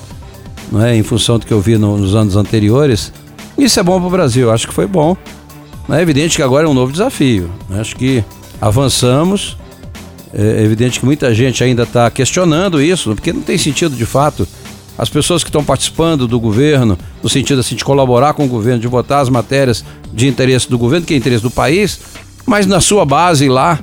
não 0.71 0.81
é? 0.81 0.95
em 0.95 1.03
função 1.03 1.37
do 1.37 1.45
que 1.45 1.51
eu 1.51 1.59
vi 1.59 1.77
no, 1.77 1.97
nos 1.97 2.15
anos 2.15 2.37
anteriores. 2.37 3.11
Isso 3.61 3.79
é 3.79 3.83
bom 3.83 3.99
para 3.99 4.07
o 4.07 4.09
Brasil, 4.09 4.49
acho 4.49 4.67
que 4.67 4.73
foi 4.73 4.87
bom. 4.87 5.15
É 5.87 6.01
evidente 6.01 6.35
que 6.35 6.41
agora 6.41 6.65
é 6.65 6.69
um 6.69 6.73
novo 6.73 6.91
desafio. 6.91 7.47
Né? 7.69 7.79
Acho 7.79 7.95
que 7.95 8.23
avançamos. 8.59 9.55
É 10.33 10.63
evidente 10.63 10.99
que 10.99 11.05
muita 11.05 11.31
gente 11.31 11.63
ainda 11.63 11.83
está 11.83 12.09
questionando 12.09 12.81
isso, 12.81 13.13
porque 13.13 13.31
não 13.31 13.43
tem 13.43 13.59
sentido 13.59 13.95
de 13.95 14.05
fato 14.05 14.47
as 14.97 15.09
pessoas 15.09 15.43
que 15.43 15.49
estão 15.49 15.63
participando 15.63 16.27
do 16.27 16.39
governo, 16.39 16.97
no 17.21 17.29
sentido 17.29 17.59
assim, 17.59 17.75
de 17.75 17.85
colaborar 17.85 18.33
com 18.33 18.45
o 18.45 18.47
governo, 18.47 18.79
de 18.79 18.87
votar 18.87 19.21
as 19.21 19.29
matérias 19.29 19.85
de 20.11 20.27
interesse 20.27 20.67
do 20.67 20.77
governo, 20.77 21.05
que 21.05 21.13
é 21.13 21.17
interesse 21.17 21.43
do 21.43 21.51
país, 21.51 21.99
mas 22.47 22.65
na 22.65 22.81
sua 22.81 23.05
base 23.05 23.47
lá, 23.47 23.79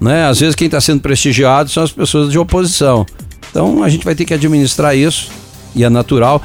né, 0.00 0.26
às 0.26 0.38
vezes 0.38 0.54
quem 0.54 0.66
está 0.66 0.80
sendo 0.80 1.00
prestigiado 1.00 1.68
são 1.68 1.82
as 1.82 1.90
pessoas 1.90 2.30
de 2.30 2.38
oposição. 2.38 3.04
Então 3.50 3.82
a 3.82 3.88
gente 3.88 4.04
vai 4.04 4.14
ter 4.14 4.24
que 4.24 4.34
administrar 4.34 4.96
isso, 4.96 5.30
e 5.74 5.82
é 5.82 5.90
natural. 5.90 6.40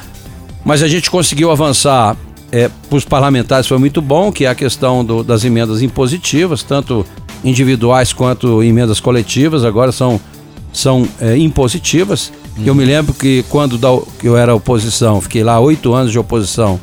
Mas 0.64 0.82
a 0.82 0.88
gente 0.88 1.10
conseguiu 1.12 1.52
avançar 1.52 2.16
é, 2.52 2.70
para 2.90 2.98
os 2.98 3.06
parlamentares, 3.06 3.68
foi 3.68 3.78
muito 3.78 4.02
bom, 4.02 4.32
que 4.32 4.46
é 4.46 4.50
a 4.50 4.56
questão 4.56 5.06
do, 5.06 5.24
das 5.24 5.46
emendas 5.46 5.82
impositivas, 5.82 6.64
tanto 6.64 7.06
individuais 7.44 8.14
quanto 8.14 8.62
emendas 8.62 9.00
coletivas, 9.00 9.64
agora 9.64 9.92
são, 9.92 10.20
são 10.74 11.08
é, 11.20 11.38
impositivas. 11.38 12.32
Uhum. 12.58 12.64
Eu 12.66 12.76
me 12.76 12.84
lembro 12.84 13.14
que 13.14 13.44
quando 13.50 13.78
da, 13.78 13.90
eu 14.22 14.36
era 14.36 14.54
oposição, 14.54 15.22
fiquei 15.22 15.44
lá 15.44 15.60
oito 15.60 15.94
anos 15.94 16.12
de 16.12 16.20
oposição, 16.20 16.80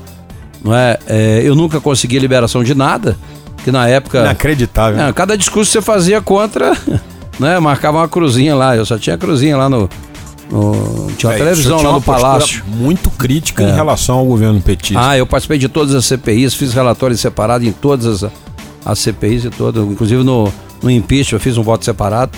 não 0.65 0.75
é? 0.75 0.99
é? 1.07 1.43
Eu 1.45 1.55
nunca 1.55 1.81
consegui 1.81 2.19
liberação 2.19 2.65
de 2.65 2.75
nada. 2.75 3.17
Que 3.65 3.73
na 3.73 3.89
época. 3.89 4.21
Inacreditável. 4.21 5.01
É, 5.01 5.13
cada 5.13 5.37
discurso 5.37 5.71
que 5.71 5.79
você 5.79 5.83
fazia 5.83 6.21
contra, 6.21 6.77
né? 7.39 7.59
Marcava 7.59 7.99
uma 7.99 8.09
cruzinha 8.09 8.55
lá. 8.55 8.77
Eu 8.77 8.87
só 8.87 8.99
tinha 8.99 9.19
cruzinha 9.19 9.57
lá 9.57 9.69
no. 9.69 9.89
No- 10.51 11.09
tinha 11.17 11.31
uma 11.31 11.35
É, 11.35 11.39
televisão 11.39 11.79
tinha 11.79 11.89
lá 11.91 11.95
no 11.97 12.03
palácio. 12.03 12.65
Muito 12.67 13.11
crítica 13.11 13.63
É. 13.65 13.71
em 13.71 13.75
relação 13.75 14.19
ao 14.19 14.25
governo 14.25 14.61
petista. 14.61 15.01
Ah, 15.11 15.17
eu 15.19 15.27
participei 15.27 15.59
de 15.59 15.69
todas 15.69 15.95
as 15.95 16.05
CPIs, 16.07 16.55
fiz 16.55 16.73
relatórios 16.73 17.21
separados 17.21 17.67
em 17.67 17.73
todas 17.73 18.07
as, 18.25 18.31
as 18.85 18.99
CPIs 18.99 19.45
e 19.45 19.51
todas, 19.51 19.85
inclusive 19.87 20.23
no, 20.25 20.53
no 20.83 20.91
impeachment 20.91 21.37
eu 21.37 21.41
fiz 21.41 21.57
um 21.59 21.63
voto 21.63 21.85
separado. 21.85 22.33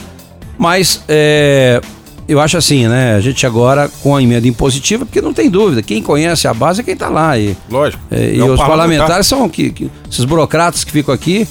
Mas 0.59 1.02
é, 1.09 1.81
eu 2.29 2.38
acho 2.40 2.57
assim, 2.57 2.87
né? 2.87 3.14
A 3.14 3.21
gente 3.21 3.47
agora 3.47 3.90
com 4.02 4.14
a 4.14 4.23
emenda 4.23 4.47
impositiva, 4.47 5.07
porque 5.07 5.21
não 5.23 5.33
tem 5.33 5.49
dúvida, 5.49 5.81
quem 5.83 6.02
conhece 6.02 6.47
a 6.47 6.52
base 6.55 6.81
é 6.81 6.85
quem 6.85 6.95
está 6.95 7.09
lá. 7.09 7.38
E, 7.38 7.57
Lógico. 7.71 8.02
é, 8.11 8.35
e 8.35 8.38
É 8.40 8.43
o 8.45 8.52
os 8.52 8.59
parlamentar. 8.59 8.69
parlamentares 8.69 9.26
são 9.26 9.49
que, 9.49 9.71
que- 9.71 9.90
esses 10.11 10.25
burocratas 10.25 10.85
que 10.85 10.90
ficam 10.93 11.14
aqui, 11.14 11.47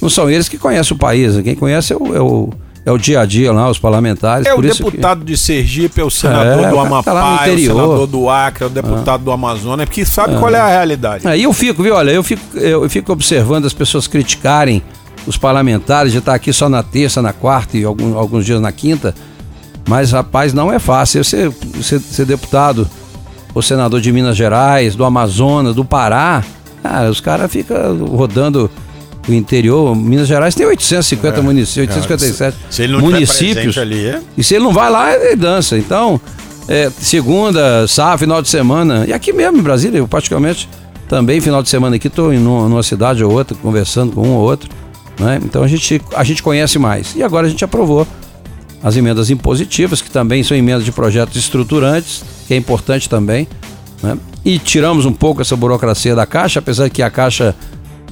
não 0.00 0.08
são 0.08 0.28
eles 0.30 0.48
que 0.48 0.58
conhecem 0.58 0.94
o 0.94 0.98
país. 0.98 1.34
né? 1.36 1.42
Quem 1.42 1.54
conhece 1.56 1.92
é 1.92 1.96
o, 1.96 2.14
é 2.16 2.20
o, 2.20 2.50
é 2.84 2.90
o 2.92 2.98
dia 2.98 3.20
a 3.20 3.24
dia 3.26 3.52
lá, 3.52 3.70
os 3.70 3.78
parlamentares. 3.78 4.46
É 4.46 4.54
o 4.54 4.64
isso 4.64 4.82
que- 4.84 4.90
deputado 4.90 5.24
de 5.24 5.36
Sergipe, 5.36 6.00
é 6.00 6.04
o 6.04 6.10
senador 6.10 6.64
É, 6.64 6.68
do 6.70 6.74
tá 6.76 6.82
Amapá, 6.82 7.46
é 7.46 7.52
o 7.52 7.58
senador 7.58 8.06
do 8.06 8.28
Acre, 8.28 8.64
é 8.64 8.66
o 8.66 8.70
deputado 8.70 9.22
do 9.24 9.30
Amazonas, 9.30 9.86
porque 9.86 10.04
sabe 10.04 10.36
qual 10.38 10.52
é 10.54 10.58
a 10.58 10.68
realidade. 10.68 11.26
Aí 11.26 11.42
eu 11.44 11.52
fico, 11.52 11.82
viu? 11.82 11.94
Olha, 11.94 12.10
eu 12.10 12.22
fico, 12.22 12.58
eu 12.58 12.88
fico 12.90 13.12
observando 13.12 13.66
as 13.66 13.72
pessoas 13.72 14.06
criticarem 14.06 14.82
os 15.26 15.36
parlamentares 15.36 16.10
de 16.12 16.18
estar 16.18 16.34
aqui 16.34 16.52
só 16.52 16.68
na 16.68 16.82
terça, 16.82 17.22
na 17.22 17.32
quarta 17.32 17.78
e 17.78 17.84
algum- 17.84 18.18
alguns 18.18 18.44
dias 18.44 18.60
na 18.60 18.72
quinta. 18.72 19.14
Mas, 19.88 20.10
rapaz, 20.12 20.52
não 20.52 20.72
é 20.72 20.78
fácil. 20.78 21.22
Você 21.24 21.52
ser, 21.82 22.00
ser 22.00 22.24
deputado 22.26 22.88
ou 23.54 23.60
senador 23.62 24.00
de 24.00 24.10
Minas 24.10 24.36
Gerais, 24.36 24.94
do 24.96 25.04
Amazonas, 25.04 25.74
do 25.74 25.84
Pará, 25.84 26.42
cara, 26.82 27.10
os 27.10 27.20
caras 27.20 27.50
ficam 27.52 28.04
rodando 28.06 28.68
o 29.28 29.32
interior. 29.32 29.94
Minas 29.94 30.26
Gerais 30.26 30.54
tem 30.54 30.66
850 30.66 31.42
municípios, 31.42 31.96
857 31.96 32.56
É, 32.68 32.72
Se 32.72 32.88
municípios. 32.88 33.78
ali, 33.78 34.06
é? 34.06 34.20
E 34.36 34.42
se 34.42 34.54
ele 34.54 34.64
não 34.64 34.72
vai 34.72 34.90
lá, 34.90 35.14
ele 35.14 35.36
dança. 35.36 35.78
Então, 35.78 36.20
é, 36.68 36.90
segunda, 37.00 37.86
sábado, 37.86 38.18
final 38.18 38.42
de 38.42 38.48
semana. 38.48 39.04
E 39.06 39.12
aqui 39.12 39.32
mesmo 39.32 39.58
em 39.58 39.62
Brasília, 39.62 39.98
eu 39.98 40.08
praticamente 40.08 40.68
também, 41.08 41.40
final 41.40 41.62
de 41.62 41.68
semana 41.68 41.96
aqui, 41.96 42.06
estou 42.08 42.32
numa, 42.32 42.68
numa 42.68 42.82
cidade 42.82 43.22
ou 43.22 43.32
outra, 43.32 43.56
conversando 43.60 44.12
com 44.12 44.26
um 44.26 44.32
ou 44.32 44.40
outro. 44.40 44.68
Né? 45.18 45.40
Então 45.44 45.62
a 45.62 45.68
gente, 45.68 46.00
a 46.16 46.24
gente 46.24 46.42
conhece 46.42 46.78
mais. 46.78 47.14
E 47.14 47.22
agora 47.22 47.46
a 47.46 47.50
gente 47.50 47.64
aprovou 47.64 48.06
as 48.82 48.96
emendas 48.96 49.30
impositivas, 49.30 50.02
que 50.02 50.10
também 50.10 50.42
são 50.42 50.56
emendas 50.56 50.84
de 50.84 50.90
projetos 50.90 51.36
estruturantes, 51.36 52.24
que 52.48 52.54
é 52.54 52.56
importante 52.56 53.08
também. 53.08 53.46
Né? 54.02 54.16
E 54.44 54.58
tiramos 54.58 55.06
um 55.06 55.12
pouco 55.12 55.40
essa 55.40 55.54
burocracia 55.54 56.14
da 56.14 56.26
Caixa, 56.26 56.58
apesar 56.58 56.90
que 56.90 57.02
a 57.02 57.10
Caixa 57.10 57.54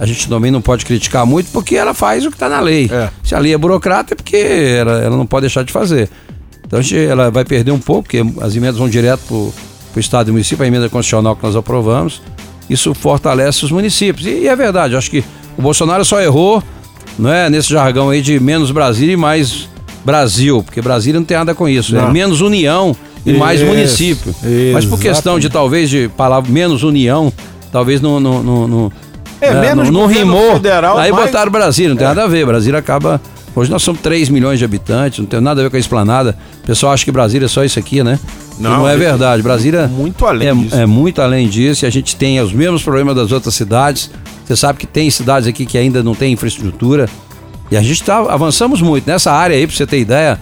a 0.01 0.07
gente 0.07 0.27
também 0.31 0.51
não 0.51 0.63
pode 0.63 0.87
criticar 0.87 1.27
muito, 1.27 1.51
porque 1.53 1.77
ela 1.77 1.93
faz 1.93 2.25
o 2.25 2.31
que 2.31 2.37
está 2.37 2.49
na 2.49 2.59
lei. 2.59 2.89
É. 2.91 3.11
Se 3.23 3.35
a 3.35 3.39
lei 3.39 3.53
é 3.53 3.59
burocrata, 3.59 4.15
é 4.15 4.17
porque 4.17 4.35
ela, 4.35 4.93
ela 4.93 5.15
não 5.15 5.27
pode 5.27 5.43
deixar 5.43 5.63
de 5.63 5.71
fazer. 5.71 6.09
Então 6.67 6.79
a 6.79 6.83
gente, 6.83 6.97
ela 6.97 7.31
vai 7.31 7.45
perder 7.45 7.71
um 7.71 7.79
pouco, 7.79 8.05
porque 8.05 8.25
as 8.41 8.57
emendas 8.57 8.79
vão 8.79 8.89
direto 8.89 9.53
para 9.93 9.99
o 9.99 10.01
Estado 10.01 10.31
e 10.31 10.33
município, 10.33 10.65
a 10.65 10.67
emenda 10.67 10.89
constitucional 10.89 11.37
que 11.37 11.43
nós 11.43 11.55
aprovamos. 11.55 12.23
Isso 12.71 12.95
fortalece 12.95 13.63
os 13.63 13.71
municípios. 13.71 14.27
E, 14.27 14.31
e 14.31 14.49
é 14.49 14.57
verdade, 14.57 14.97
acho 14.97 15.11
que 15.11 15.23
o 15.59 15.61
Bolsonaro 15.61 16.03
só 16.03 16.19
errou 16.19 16.63
não 17.19 17.31
é, 17.31 17.51
nesse 17.51 17.69
jargão 17.69 18.09
aí 18.09 18.23
de 18.23 18.41
menos 18.41 18.71
Brasília 18.71 19.13
e 19.13 19.17
mais 19.19 19.69
Brasil, 20.03 20.63
porque 20.63 20.81
Brasília 20.81 21.21
não 21.21 21.27
tem 21.27 21.37
nada 21.37 21.55
com 21.55 21.69
isso. 21.69 21.95
É 21.95 22.11
menos 22.11 22.41
união 22.41 22.97
e 23.27 23.35
mais 23.35 23.61
Isso, 23.61 23.69
município. 23.69 24.35
Mas 24.73 24.87
por 24.87 24.99
questão 24.99 25.39
de 25.39 25.47
exatamente. 25.47 25.51
talvez 25.51 25.91
de 25.91 26.09
palavra 26.17 26.51
menos 26.51 26.83
união, 26.83 27.31
talvez 27.71 28.01
não. 28.01 28.19
não, 28.19 28.43
não, 28.43 28.69
não 28.69 28.93
É, 29.41 29.55
né, 29.55 29.61
menos 29.61 29.89
não, 29.91 30.01
não 30.03 30.07
rimou. 30.07 30.55
federal, 30.55 30.99
aí 30.99 31.11
mais- 31.11 31.27
botaram 31.27 31.51
Brasília, 31.51 31.91
não 31.91 31.97
tem 31.97 32.07
nada 32.07 32.25
a 32.25 32.27
ver. 32.27 32.45
Brasília 32.47 32.79
acaba. 32.79 33.21
Hoje 33.57 33.69
nós 33.71 33.83
somos 33.83 34.01
3 34.01 34.29
milhões 34.29 34.59
de 34.61 34.65
habitantes, 34.65 35.19
não 35.19 35.27
tem 35.27 35.41
nada 35.41 35.61
a 35.61 35.65
ver 35.65 35.71
com 35.71 35.77
a 35.77 35.81
esplanada. 35.81 36.37
O 36.63 36.67
pessoal 36.67 36.93
acha 36.93 37.05
que 37.05 37.11
Brasília 37.11 37.47
é 37.47 37.49
só 37.49 37.65
isso 37.65 37.79
aqui, 37.79 38.03
né? 38.05 38.19
E 38.59 38.63
Não, 38.63 38.79
não 38.79 38.89
é 38.89 38.95
é 38.95 38.97
verdade. 38.97 39.43
Brasília 39.43 39.89
muito 39.89 40.25
além 40.25 40.49
é, 40.49 40.55
disso. 40.55 40.77
é 40.77 40.87
muito 40.87 41.21
além 41.21 41.49
disso 41.49 41.85
e 41.85 41.87
a 41.87 41.91
gente 41.91 42.15
tem 42.15 42.41
os 42.41 42.53
mesmos 42.53 42.83
problemas 42.83 43.17
das 43.17 43.33
outras 43.33 43.55
cidades. 43.55 44.09
Você 44.47 44.55
sabe 44.55 44.79
que 44.79 44.87
tem 44.87 45.11
cidades 45.11 45.49
aqui 45.49 45.67
que 45.67 45.77
ainda 45.77 46.03
não 46.03 46.15
tem 46.15 46.33
infraestrutura. 46.33 47.09
E 47.71 47.77
a 47.77 47.83
gente 47.83 48.03
tá, 48.05 48.19
avançamos 48.19 48.81
muito. 48.83 49.07
Nessa 49.07 49.33
área 49.33 49.57
aí, 49.57 49.67
pra 49.67 49.75
você 49.75 49.87
ter 49.87 49.99
ideia, 49.99 50.39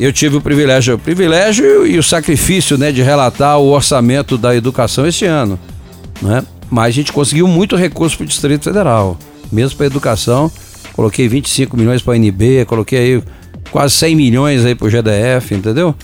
eu 0.00 0.12
tive 0.12 0.36
o 0.36 0.40
privilégio, 0.40 0.94
o 0.94 0.98
privilégio 0.98 1.86
e 1.86 1.96
o 1.98 2.02
sacrifício 2.02 2.76
né, 2.76 2.90
de 2.90 3.02
relatar 3.02 3.58
o 3.58 3.68
orçamento 3.70 4.36
da 4.36 4.54
educação 4.54 5.06
este 5.06 5.24
ano. 5.26 5.58
Né? 6.20 6.42
Mas 6.70 6.86
a 6.86 6.90
gente 6.90 7.12
conseguiu 7.12 7.46
muito 7.46 7.76
recurso 7.76 8.16
para 8.16 8.24
o 8.24 8.26
Distrito 8.26 8.64
Federal. 8.64 9.18
Mesmo 9.52 9.76
para 9.76 9.86
educação, 9.86 10.50
coloquei 10.92 11.28
25 11.28 11.76
milhões 11.76 12.02
para 12.02 12.14
a 12.14 12.16
NB, 12.16 12.64
coloquei 12.66 12.98
aí 12.98 13.22
quase 13.70 13.94
100 13.94 14.16
milhões 14.16 14.64
aí 14.64 14.74
para 14.74 14.86
o 14.86 14.90
GDF, 14.90 15.54
entendeu? 15.54 15.94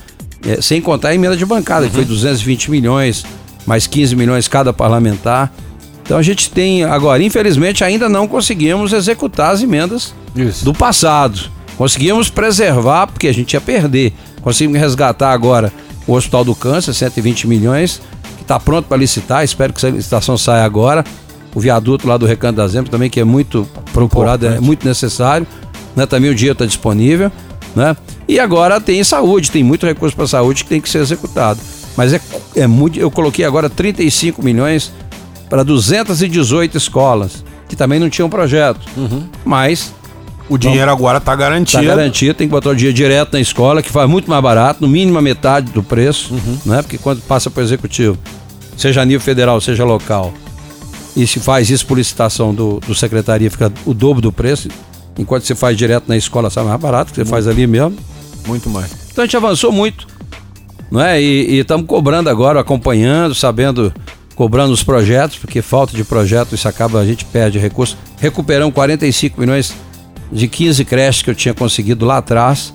É, 0.47 0.61
sem 0.61 0.81
contar 0.81 1.09
a 1.09 1.15
emenda 1.15 1.37
de 1.37 1.45
bancada, 1.45 1.87
que 1.87 1.95
foi 1.95 2.05
220 2.05 2.71
milhões, 2.71 3.25
mais 3.67 3.87
15 3.87 4.15
milhões 4.17 4.49
cada 4.49 4.73
parlamentar. 4.73 5.53
Então 6.05 6.19
a 6.19 6.23
gente 6.23 6.51
tem 6.51 6.85
agora, 6.85 7.23
infelizmente, 7.23 7.85
ainda 7.85 8.09
não 8.09 8.27
conseguimos 8.27 8.93
executar 8.93 9.53
as 9.53 9.63
emendas 9.63 10.15
Isso. 10.35 10.65
do 10.65 10.75
passado. 10.75 11.51
Conseguimos 11.77 12.29
preservar, 12.29 13.07
porque 13.07 13.29
a 13.29 13.33
gente 13.33 13.55
ia 13.55 13.61
perder. 13.61 14.13
Conseguimos 14.41 14.79
resgatar 14.81 15.33
agora 15.33 15.73
o 16.07 16.13
Hospital 16.13 16.45
do 16.45 16.55
Câncer, 16.55 16.93
120 16.93 17.47
milhões, 17.47 18.03
que 18.43 18.45
está 18.45 18.59
pronto 18.61 18.87
para 18.87 18.97
licitar. 18.97 19.45
Espero 19.45 19.73
que 19.73 19.79
essa 19.79 19.89
licitação 19.95 20.37
saia 20.37 20.65
agora. 20.65 21.05
O 21.55 21.61
viaduto 21.61 22.09
lá 22.09 22.17
do 22.17 22.27
Recanto 22.27 22.57
das 22.57 22.75
Embas 22.75 22.89
também, 22.89 23.11
que 23.11 23.21
é 23.21 23.25
muito 23.25 23.69
procurado, 23.93 24.45
é 24.45 24.49
Importante. 24.49 24.67
muito 24.67 24.87
necessário. 24.87 25.47
Né? 25.95 26.07
Também 26.07 26.31
o 26.31 26.35
dinheiro 26.35 26.55
está 26.55 26.65
disponível. 26.65 27.31
Né? 27.77 27.97
E 28.27 28.39
agora 28.41 28.81
tem 28.81 29.03
saúde, 29.05 29.51
tem 29.51 29.63
muito 29.63 29.87
recurso 29.87 30.17
para 30.17 30.27
saúde 30.27 30.65
que 30.65 30.71
tem 30.71 30.81
que 30.81 30.89
ser 30.89 30.99
executado. 30.99 31.61
Mas 31.97 32.13
é, 32.13 32.21
é 32.57 32.67
muito. 32.67 32.99
Eu 32.99 33.11
coloquei 33.11 33.45
agora 33.45 33.69
35 33.69 34.43
milhões 34.43 34.93
para 35.49 35.63
218 35.63 36.77
escolas, 36.79 37.45
que 37.69 37.77
também 37.77 38.01
não 38.01 38.09
tinham 38.09 38.31
projeto. 38.31 38.81
Mas 39.45 39.93
O 40.55 40.59
dinheiro 40.59 40.91
agora 40.91 41.19
está 41.19 41.33
Está 41.33 41.45
garantido. 41.45 41.85
garantido, 41.85 42.35
tem 42.35 42.47
que 42.47 42.51
botar 42.51 42.71
o 42.71 42.75
dinheiro 42.77 42.95
direto 42.95 43.33
na 43.33 43.41
escola, 43.41 43.81
que 43.83 43.91
faz 43.91 44.09
muito 44.09 44.29
mais 44.29 44.43
barato, 44.43 44.83
no 44.83 44.89
mínimo 44.89 45.19
a 45.19 45.23
metade 45.23 45.73
do 45.73 45.83
preço, 45.83 46.35
Uhum. 46.35 46.59
né? 46.67 46.83
Porque 46.83 46.99
quando 46.99 47.23
passa 47.23 47.51
para 47.51 47.61
o 47.61 47.65
executivo, 47.65 48.19
seja 48.77 49.01
a 49.01 49.05
nível 49.05 49.21
federal, 49.21 49.61
seja 49.61 49.85
local, 49.85 50.33
e 51.17 51.27
se 51.27 51.41
faz 51.41 51.71
isso 51.71 51.87
por 51.87 51.97
licitação 51.97 52.55
do, 52.55 52.81
do 52.87 52.95
secretaria, 52.95 53.51
fica 53.51 53.73
o 53.87 53.95
dobro 53.95 54.21
do 54.21 54.31
preço, 54.33 54.69
enquanto 55.19 55.45
você 55.45 55.55
faz 55.55 55.77
direto 55.77 56.05
na 56.07 56.17
escola, 56.17 56.51
sai 56.51 56.65
mais 56.65 56.81
barato, 56.81 57.13
que 57.13 57.17
você 57.17 57.25
faz 57.25 57.47
ali 57.49 57.67
mesmo. 57.67 57.97
Muito 58.47 58.69
mais. 58.69 58.91
Então 59.11 59.23
a 59.23 59.27
gente 59.27 59.37
avançou 59.37 59.71
muito, 59.73 60.07
não 60.91 61.01
é? 61.01 61.21
E 61.21 61.59
estamos 61.61 61.87
cobrando 61.87 62.29
agora, 62.29 62.61
acompanhando, 62.61 63.35
sabendo, 63.35 63.93
cobrando 64.35 64.73
os 64.73 64.83
projetos, 64.83 65.39
porque 65.39 65.63
falta 65.63 65.97
de 65.97 66.03
projeto, 66.05 66.55
isso 66.55 66.67
acaba, 66.69 66.99
a 67.01 67.07
gente 67.07 67.25
perde 67.25 67.59
recurso. 67.59 67.97
Recuperamos 68.21 68.75
45 68.75 69.41
milhões 69.41 69.73
de 70.33 70.49
15 70.49 70.85
creches 70.85 71.23
que 71.23 71.31
eu 71.31 71.35
tinha 71.35 71.53
conseguido 71.55 72.05
lá 72.07 72.17
atrás. 72.19 72.73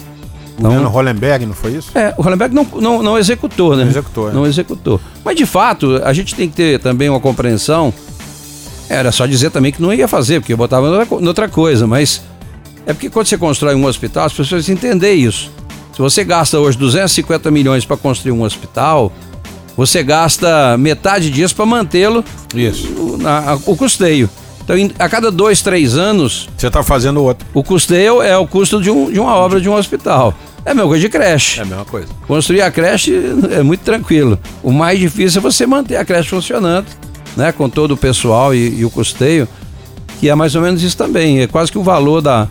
Então, 0.60 0.88
Hollenberg, 0.88 1.46
não 1.46 1.54
foi 1.54 1.74
isso? 1.74 1.92
é, 1.96 2.14
o 2.18 2.22
Hollenberg 2.24 2.54
não, 2.56 2.66
não, 2.82 3.04
não 3.04 3.18
executou, 3.18 3.76
né? 3.76 3.84
Não 3.84 3.90
executou, 3.92 4.30
é. 4.30 4.34
Não 4.34 4.46
executou. 4.48 5.02
Mas 5.24 5.36
de 5.36 5.46
fato, 5.46 6.02
a 6.04 6.14
gente 6.14 6.34
tem 6.34 6.50
que 6.50 6.56
ter 6.56 6.80
também 6.80 7.10
uma 7.10 7.20
compreensão. 7.20 7.94
Era 8.90 9.12
só 9.12 9.26
dizer 9.26 9.52
também 9.52 9.72
que 9.72 9.82
não 9.82 9.94
ia 9.94 10.08
fazer, 10.08 10.40
porque 10.40 10.54
eu 10.54 10.58
botava 10.58 10.88
noutra, 10.90 11.06
co- 11.06 11.20
noutra 11.20 11.50
coisa, 11.50 11.86
mas 11.86 12.22
é 12.86 12.94
porque 12.94 13.10
quando 13.10 13.28
você 13.28 13.38
constrói 13.38 13.76
um 13.76 13.86
hospital, 13.86 14.26
as 14.26 14.34
pessoas 14.34 14.68
entender 14.70 15.14
isso. 15.14 15.52
Se 15.94 16.00
você 16.02 16.24
gasta 16.24 16.58
hoje 16.60 16.78
250 16.78 17.52
milhões 17.52 17.86
para 17.86 17.98
construir 17.98 18.32
um 18.32 18.44
hospital, 18.44 19.12
você 19.76 20.02
gasta 20.02 20.76
metade 20.78 21.30
disso 21.30 21.56
para 21.56 21.66
mantê-lo 21.66 22.24
Isso. 22.56 22.88
o- 22.94 23.18
na- 23.18 23.60
o 23.66 23.76
custeio. 23.76 24.28
Então, 24.70 24.76
a 25.00 25.08
cada 25.08 25.32
dois, 25.32 25.62
três 25.62 25.96
anos, 25.98 26.50
Você 26.58 26.68
está 26.68 26.84
fazendo 26.84 27.24
outro. 27.24 27.48
o 27.54 27.64
custeio 27.64 28.22
é 28.22 28.38
o 28.38 28.46
custo 28.46 28.82
de, 28.82 28.92
um- 28.92 29.10
de 29.10 29.20
uma 29.20 29.34
obra 29.34 29.62
de 29.62 29.70
um 29.70 29.74
hospital. 29.74 30.34
É 30.66 30.72
a 30.72 30.74
mesma 30.74 30.90
coisa 30.90 31.02
de 31.02 31.10
creche. 31.10 31.60
É 31.60 31.64
a 31.64 31.66
mesma 31.66 31.86
coisa. 31.86 32.08
Construir 32.28 32.62
a 32.62 32.70
creche 32.70 33.14
é 33.52 33.64
muito 33.64 33.80
tranquilo. 33.82 34.38
O 34.62 34.72
mais 34.74 35.00
difícil 35.00 35.40
é 35.40 35.42
você 35.42 35.66
manter 35.66 35.96
a 35.96 36.04
creche 36.04 36.28
funcionando, 36.30 36.86
né? 37.38 37.54
Com 37.54 37.70
todo 37.70 37.92
o 37.94 37.98
pessoal 37.98 38.54
e, 38.54 38.80
e 38.80 38.84
o 38.84 38.90
custeio, 38.90 39.48
que 40.20 40.28
é 40.30 40.36
mais 40.36 40.54
ou 40.56 40.62
menos 40.62 40.84
isso 40.84 40.98
também. 40.98 41.40
É 41.40 41.48
quase 41.48 41.72
que 41.72 41.78
o 41.78 41.84
valor 41.84 42.22
da, 42.22 42.50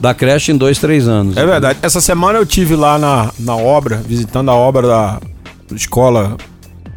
da 0.00 0.14
creche 0.14 0.52
em 0.52 0.56
dois, 0.56 0.78
três 0.78 1.06
anos. 1.06 1.36
É 1.36 1.44
verdade. 1.44 1.78
Essa 1.82 2.00
semana 2.00 2.38
eu 2.38 2.46
tive 2.46 2.74
lá 2.74 2.98
na, 2.98 3.30
na 3.38 3.54
obra, 3.54 3.96
visitando 4.06 4.50
a 4.50 4.54
obra 4.54 4.86
da 4.88 5.20
escola 5.76 6.38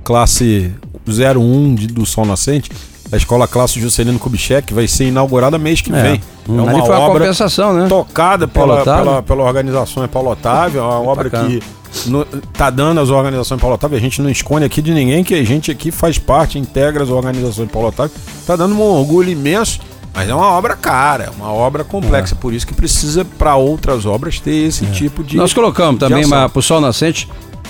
classe 0.05 0.71
01 1.05 1.75
de- 1.75 1.87
do 1.87 2.05
Sol 2.05 2.25
Nascente, 2.25 2.71
a 3.13 3.17
escola 3.17 3.47
classe 3.47 3.79
Juscelino 3.79 4.17
Kubitschek, 4.17 4.73
vai 4.73 4.87
ser 4.87 5.05
inaugurada 5.05 5.57
mês 5.59 5.81
que 5.81 5.93
É. 5.93 6.01
vem. 6.01 6.21
Hum, 6.49 6.67
ali 6.67 6.79
foi 6.81 6.89
uma 6.97 7.07
compensação, 7.11 7.71
né? 7.73 7.85
tocada 7.87 8.47
Paulo 8.47 8.77
pela, 8.83 8.97
pela, 8.97 9.21
pela 9.23 9.43
organização 9.43 10.03
é 10.03 10.07
Paulo 10.07 10.31
Otávio, 10.31 10.79
é 10.79 10.81
uma 10.83 10.99
obra 10.99 11.29
bacana. 11.29 11.47
que 11.47 11.61
no- 12.09 12.25
tá 12.25 12.71
dando 12.71 12.99
as 12.99 13.09
organizações 13.11 13.61
Paulo 13.61 13.75
Otávio. 13.75 13.97
A 13.97 14.01
gente 14.01 14.19
não 14.19 14.29
esconde 14.31 14.65
aqui 14.65 14.81
de 14.81 14.93
ninguém 14.93 15.23
que 15.23 15.35
a 15.35 15.43
gente 15.43 15.69
aqui 15.69 15.91
faz 15.91 16.17
parte, 16.17 16.57
integra 16.57 17.03
as 17.03 17.09
organizações 17.09 17.69
Paulo 17.69 17.89
Otávio. 17.89 18.11
Tá 18.47 18.55
dando 18.55 18.73
um 18.73 18.81
orgulho 18.81 19.29
imenso 19.29 19.79
Mas 20.15 20.27
é 20.27 20.33
uma 20.35 20.47
obra 20.51 20.75
cara, 20.75 21.25
é 21.25 21.29
uma 21.29 21.51
obra 21.53 21.83
complexa, 21.83 22.35
por 22.35 22.51
isso 22.53 22.65
que 22.67 22.73
precisa 22.73 23.23
para 23.23 23.55
outras 23.55 24.05
obras 24.05 24.39
ter 24.39 24.55
esse 24.67 24.85
tipo 24.87 25.23
de. 25.23 25.37
Nós 25.37 25.53
colocamos 25.53 25.93
de 25.95 25.99
também 26.07 26.27
para 26.27 26.49
o 26.53 26.61
Sol 26.61 26.81
Nascente 26.81 27.27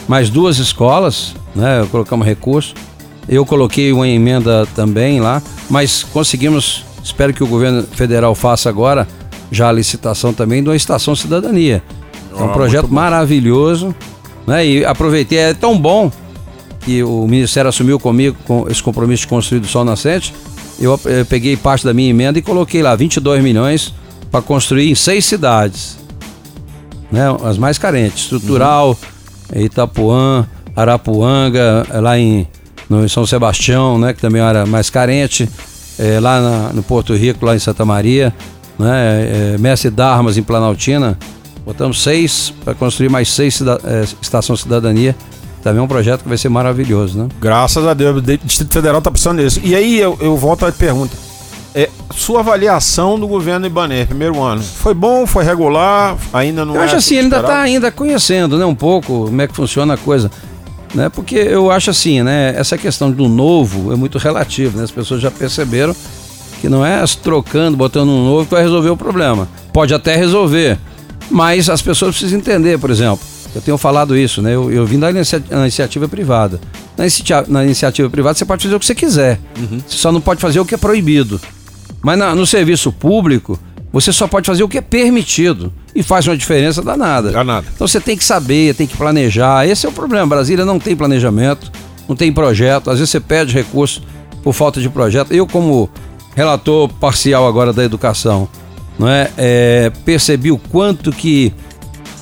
mais 0.08 0.30
duas 0.30 0.58
escolas, 0.58 1.36
né? 1.56 1.86
Colocamos 1.92 2.26
recurso. 2.26 2.74
Eu 3.27 3.46
coloquei 3.46 3.92
uma 3.94 4.08
emenda 4.08 4.68
também 4.75 5.20
lá, 5.20 5.42
mas 5.70 6.03
conseguimos, 6.03 6.84
espero 7.03 7.34
que 7.34 7.44
o 7.44 7.48
governo 7.48 7.84
federal 7.84 8.36
faça 8.36 8.70
agora 8.70 9.08
já 9.51 9.70
a 9.70 9.72
licitação 9.72 10.34
também 10.34 10.62
de 10.62 10.70
uma 10.70 10.75
estação 10.75 11.15
cidadania. 11.15 11.82
É 12.38 12.42
um 12.42 12.50
Ah, 12.50 12.53
projeto 12.53 12.88
maravilhoso, 12.88 13.94
né? 14.48 14.65
E 14.65 14.84
aproveitei, 14.86 15.38
é 15.38 15.53
tão 15.53 15.77
bom 15.77 16.12
que 16.82 17.01
o 17.03 17.25
Ministério 17.27 17.70
assumiu 17.70 18.00
comigo 18.00 18.36
com 18.46 18.68
esse 18.70 18.84
compromisso 18.84 19.22
de 19.22 19.27
construir 19.27 19.60
do 19.60 19.68
Sol 19.68 19.86
Nascente. 19.86 20.34
Eu, 20.80 21.00
eh, 21.06 21.24
peguei 21.24 21.56
parte 21.56 21.86
da 21.86 21.94
minha 21.94 22.10
emenda 22.10 22.38
e 22.39 22.42
coloquei 22.42 22.82
lá 22.82 22.94
22 22.96 23.42
milhões 23.42 23.94
para 24.30 24.42
construir 24.42 24.89
em 24.92 24.96
seis 24.96 25.24
cidades, 25.25 25.98
né? 27.12 27.24
As 27.44 27.58
mais 27.58 27.77
carentes, 27.77 28.24
Estrutural, 28.24 28.98
Itapuã, 29.56 30.46
Arapuanga, 30.75 31.86
lá 32.01 32.18
em, 32.18 32.48
no, 32.90 33.08
São 33.10 33.25
Sebastião, 33.25 33.98
né? 33.98 34.13
Que 34.13 34.22
também 34.22 34.42
era 34.42 34.66
mais 34.66 34.90
carente, 34.90 35.50
eh, 36.00 36.20
lá 36.20 36.40
na- 36.42 36.74
no 36.74 36.84
Porto 36.84 37.13
Rico, 37.16 37.46
lá 37.46 37.56
em 37.56 37.60
Santa 37.60 37.86
Maria, 37.86 38.34
né? 38.78 39.54
eh, 39.54 39.58
Mestre 39.60 39.90
Darmas 39.90 40.38
em 40.38 40.44
Planaltina. 40.44 41.18
Botamos 41.66 42.02
seis 42.04 42.54
para 42.63 42.74
construir 42.74 43.10
mais 43.10 43.30
seis 43.30 43.56
cida, 43.56 43.80
eh, 43.84 44.06
estação 44.22 44.56
cidadania. 44.56 45.16
Também 45.63 45.80
é 45.80 45.82
um 45.82 45.88
projeto 45.88 46.24
que 46.24 46.28
vai 46.28 46.38
ser 46.38 46.50
maravilhoso, 46.50 47.18
né? 47.18 47.28
Graças 47.40 47.88
a 47.88 47.94
Deus, 47.94 48.18
o 48.18 48.22
Distrito 48.22 48.74
Federal 48.74 48.98
está 49.00 49.10
precisando 49.10 49.42
disso. 49.42 49.62
E 49.63 49.74
aí 49.74 49.98
eu, 49.98 50.18
eu 50.20 50.36
volto 50.36 50.66
à 50.66 50.72
pergunta. 50.74 51.16
É, 51.74 51.90
sua 52.13 52.42
avaliação 52.42 53.18
do 53.18 53.25
governo 53.28 53.66
Ibanez, 53.66 54.06
primeiro 54.06 54.40
ano, 54.44 54.62
foi 54.62 54.94
bom, 54.94 55.25
foi 55.25 55.44
regular, 55.44 56.16
ainda 56.34 56.63
não 56.66 56.75
Eu 56.75 56.82
é 56.82 56.84
acho 56.86 56.98
assim, 56.98 57.16
ele 57.16 57.24
ainda 57.24 57.40
está 57.40 57.62
ainda 57.62 57.92
conhecendo, 57.92 58.58
né, 58.60 58.66
um 58.66 58.75
pouco 58.75 59.25
como 59.25 59.42
é 59.42 59.48
que 59.48 59.56
funciona 59.56 59.96
a 59.96 59.98
coisa. 59.98 60.30
Né? 60.94 61.10
Porque 61.10 61.36
eu 61.36 61.72
acho 61.72 61.90
assim, 61.90 62.22
né, 62.22 62.54
essa 62.56 62.78
questão 62.78 63.12
do 63.12 63.28
novo 63.28 63.92
é 63.92 63.96
muito 63.96 64.18
relativo, 64.18 64.78
né? 64.78 64.84
As 64.84 64.92
pessoas 64.92 65.22
já 65.22 65.32
perceberam 65.32 65.96
que 66.62 66.70
não 66.70 66.86
é 66.86 67.04
trocando, 67.22 67.76
botando 67.76 68.10
um 68.10 68.26
novo 68.26 68.46
que 68.46 68.52
vai 68.52 68.62
resolver 68.64 68.90
o 68.90 68.98
problema. 68.98 69.48
Pode 69.74 69.94
até 69.94 70.16
resolver, 70.16 70.78
mas 71.32 71.68
as 71.70 71.82
pessoas 71.82 72.16
precisam 72.16 72.40
entender, 72.40 72.78
por 72.80 72.92
exemplo. 72.92 73.20
Eu 73.56 73.62
tenho 73.62 73.78
falado 73.78 74.16
isso, 74.18 74.42
né? 74.42 74.54
Eu, 74.56 74.72
eu 74.72 74.86
vim 74.86 74.98
da 75.00 75.10
inicia- 75.12 75.44
na 75.50 75.62
iniciativa 75.62 76.08
privada. 76.08 76.60
Na, 76.98 77.04
inicia- 77.06 77.46
na 77.48 77.64
iniciativa 77.64 78.10
privada 78.10 78.38
você 78.38 78.46
pode 78.46 78.64
fazer 78.64 78.76
o 78.76 78.80
que 78.80 78.86
você 78.86 78.96
quiser. 78.96 79.40
Você 79.88 79.98
só 79.98 80.12
não 80.12 80.22
pode 80.22 80.40
fazer 80.42 80.60
o 80.60 80.66
que 80.66 80.74
é 80.76 80.78
proibido. 80.78 81.40
Mas 82.02 82.18
na- 82.20 82.34
no 82.36 82.46
serviço 82.48 82.92
público, 82.92 83.60
você 83.94 84.12
só 84.12 84.28
pode 84.28 84.48
fazer 84.48 84.64
o 84.64 84.68
que 84.68 84.80
é 84.80 84.82
permitido. 84.82 85.72
E 85.96 86.02
faz 86.02 86.26
uma 86.26 86.36
diferença 86.36 86.82
danada. 86.82 87.32
Danada. 87.32 87.68
Então 87.76 87.88
você 87.88 88.02
tem 88.02 88.18
que 88.18 88.24
saber, 88.24 88.74
tem 88.74 88.88
que 88.88 88.98
planejar. 88.98 89.68
Esse 89.68 89.86
é 89.86 89.90
o 89.90 89.92
problema. 89.92 90.26
Brasília 90.26 90.66
não 90.66 90.80
tem 90.80 90.96
planejamento, 90.96 91.72
não 92.10 92.16
tem 92.16 92.34
projeto. 92.34 92.90
Às 92.90 92.98
vezes 92.98 93.12
você 93.12 93.20
perde 93.20 93.54
recurso 93.54 94.02
por 94.42 94.54
falta 94.54 94.82
de 94.82 94.90
projeto. 94.90 95.32
Eu, 95.32 95.46
como 95.46 95.88
relator 96.36 96.90
parcial 96.90 97.48
agora 97.48 97.72
da 97.72 97.84
educação, 97.84 98.50
não 98.98 99.08
é, 99.08 99.30
É, 99.38 99.92
percebi 100.04 100.52
o 100.52 100.58
quanto 100.58 101.12
que 101.12 101.54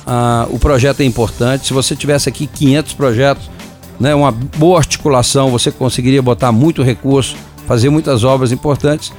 ah, 0.06 0.46
o 0.50 0.58
projeto 0.58 1.00
é 1.00 1.04
importante. 1.04 1.68
Se 1.68 1.72
você 1.72 1.96
tivesse 1.96 2.28
aqui 2.28 2.46
500 2.46 2.92
projetos, 2.92 3.50
né, 3.98 4.14
uma 4.14 4.30
boa 4.30 4.78
articulação, 4.78 5.50
você 5.50 5.70
conseguiria 5.70 6.20
botar 6.20 6.52
muito 6.52 6.82
recurso, 6.82 7.34
fazer 7.66 7.88
muitas 7.88 8.24
obras 8.24 8.52
importantes. 8.52 9.10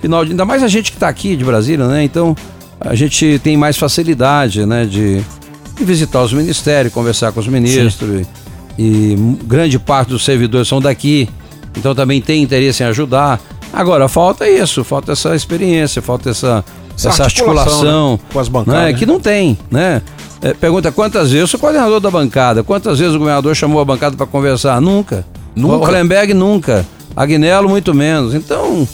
Final 0.00 0.24
de, 0.24 0.32
ainda 0.32 0.44
mais 0.44 0.62
a 0.62 0.68
gente 0.68 0.90
que 0.90 0.96
está 0.96 1.08
aqui 1.08 1.36
de 1.36 1.44
Brasília, 1.44 1.86
né? 1.86 2.04
Então 2.04 2.36
a 2.80 2.94
gente 2.94 3.40
tem 3.42 3.56
mais 3.56 3.76
facilidade, 3.76 4.66
né, 4.66 4.84
de, 4.84 5.20
de 5.76 5.84
visitar 5.84 6.22
os 6.22 6.32
ministérios, 6.32 6.92
conversar 6.92 7.32
com 7.32 7.40
os 7.40 7.48
ministros. 7.48 8.26
E, 8.78 8.82
e 8.82 9.16
grande 9.44 9.78
parte 9.78 10.10
dos 10.10 10.24
servidores 10.24 10.68
são 10.68 10.80
daqui, 10.80 11.28
então 11.76 11.94
também 11.94 12.20
tem 12.20 12.42
interesse 12.42 12.82
em 12.82 12.86
ajudar. 12.86 13.40
Agora 13.72 14.08
falta 14.08 14.48
isso, 14.48 14.84
falta 14.84 15.12
essa 15.12 15.34
experiência, 15.34 16.00
falta 16.00 16.30
essa, 16.30 16.64
Essa 16.96 17.08
essa, 17.08 17.24
articulação, 17.24 17.72
articulação, 17.72 18.12
né, 18.12 18.18
com 18.32 18.38
as 18.38 18.48
bancadas, 18.48 18.80
né, 18.80 18.92
né? 18.92 18.98
que 18.98 19.06
não 19.06 19.18
tem, 19.18 19.58
né? 19.70 20.02
É, 20.42 20.52
pergunta 20.52 20.92
quantas 20.92 21.30
vezes 21.30 21.40
eu 21.40 21.46
sou 21.46 21.58
coordenador 21.58 21.98
da 21.98 22.10
bancada, 22.10 22.62
quantas 22.62 22.98
vezes 22.98 23.14
o 23.14 23.18
governador 23.18 23.56
chamou 23.56 23.80
a 23.80 23.84
bancada 23.84 24.16
para 24.16 24.26
conversar? 24.26 24.80
Nunca. 24.80 25.24
Nunca? 25.54 25.76
O 25.76 25.78
Hollenberg 25.78 26.34
nunca. 26.34 26.84
Agnello 27.16 27.68
muito 27.68 27.94
menos. 27.94 28.34
Então, 28.34 28.86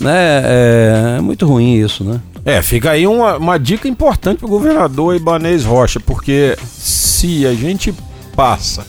né, 0.00 0.42
é, 0.44 1.16
é 1.18 1.20
muito 1.20 1.46
ruim 1.46 1.74
isso, 1.74 2.02
né? 2.02 2.20
É, 2.44 2.62
fica 2.62 2.90
aí 2.92 3.06
uma, 3.06 3.36
uma 3.36 3.58
dica 3.58 3.86
importante 3.86 4.38
pro 4.38 4.48
governador 4.48 5.14
Ibanez 5.14 5.64
Rocha, 5.64 6.00
porque 6.00 6.56
se 6.64 7.46
a 7.46 7.52
gente 7.54 7.94
passa. 8.34 8.86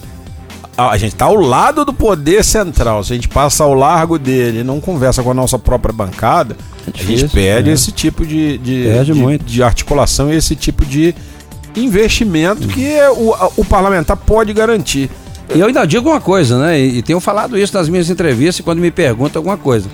A 0.77 0.91
a 0.91 0.97
gente 0.97 1.13
tá 1.15 1.25
ao 1.25 1.35
lado 1.35 1.83
do 1.83 1.93
poder 1.93 2.43
central, 2.43 3.03
se 3.03 3.11
a 3.11 3.15
gente 3.15 3.27
passa 3.27 3.63
ao 3.63 3.73
largo 3.73 4.17
dele 4.17 4.59
e 4.59 4.63
não 4.63 4.79
conversa 4.79 5.21
com 5.21 5.29
a 5.29 5.33
nossa 5.33 5.59
própria 5.59 5.93
bancada, 5.93 6.55
a 6.81 6.85
gente 6.85 6.99
difícil, 6.99 7.29
perde 7.29 7.69
é. 7.69 7.73
esse 7.73 7.91
tipo 7.91 8.25
de, 8.25 8.57
de, 8.57 9.03
de, 9.03 9.37
de 9.37 9.63
articulação 9.63 10.31
e 10.31 10.37
esse 10.37 10.55
tipo 10.55 10.85
de 10.85 11.13
investimento 11.75 12.67
que 12.67 12.87
é 12.87 13.09
o, 13.09 13.35
o 13.57 13.65
parlamentar 13.65 14.17
pode 14.17 14.53
garantir. 14.53 15.09
E 15.53 15.59
eu 15.59 15.67
ainda 15.67 15.85
digo 15.85 16.09
uma 16.09 16.21
coisa, 16.21 16.57
né? 16.57 16.79
E, 16.79 16.99
e 16.99 17.01
tenho 17.01 17.19
falado 17.19 17.57
isso 17.57 17.75
nas 17.75 17.89
minhas 17.89 18.09
entrevistas 18.09 18.63
quando 18.63 18.79
me 18.79 18.89
perguntam 18.89 19.39
alguma 19.39 19.57
coisa. 19.57 19.89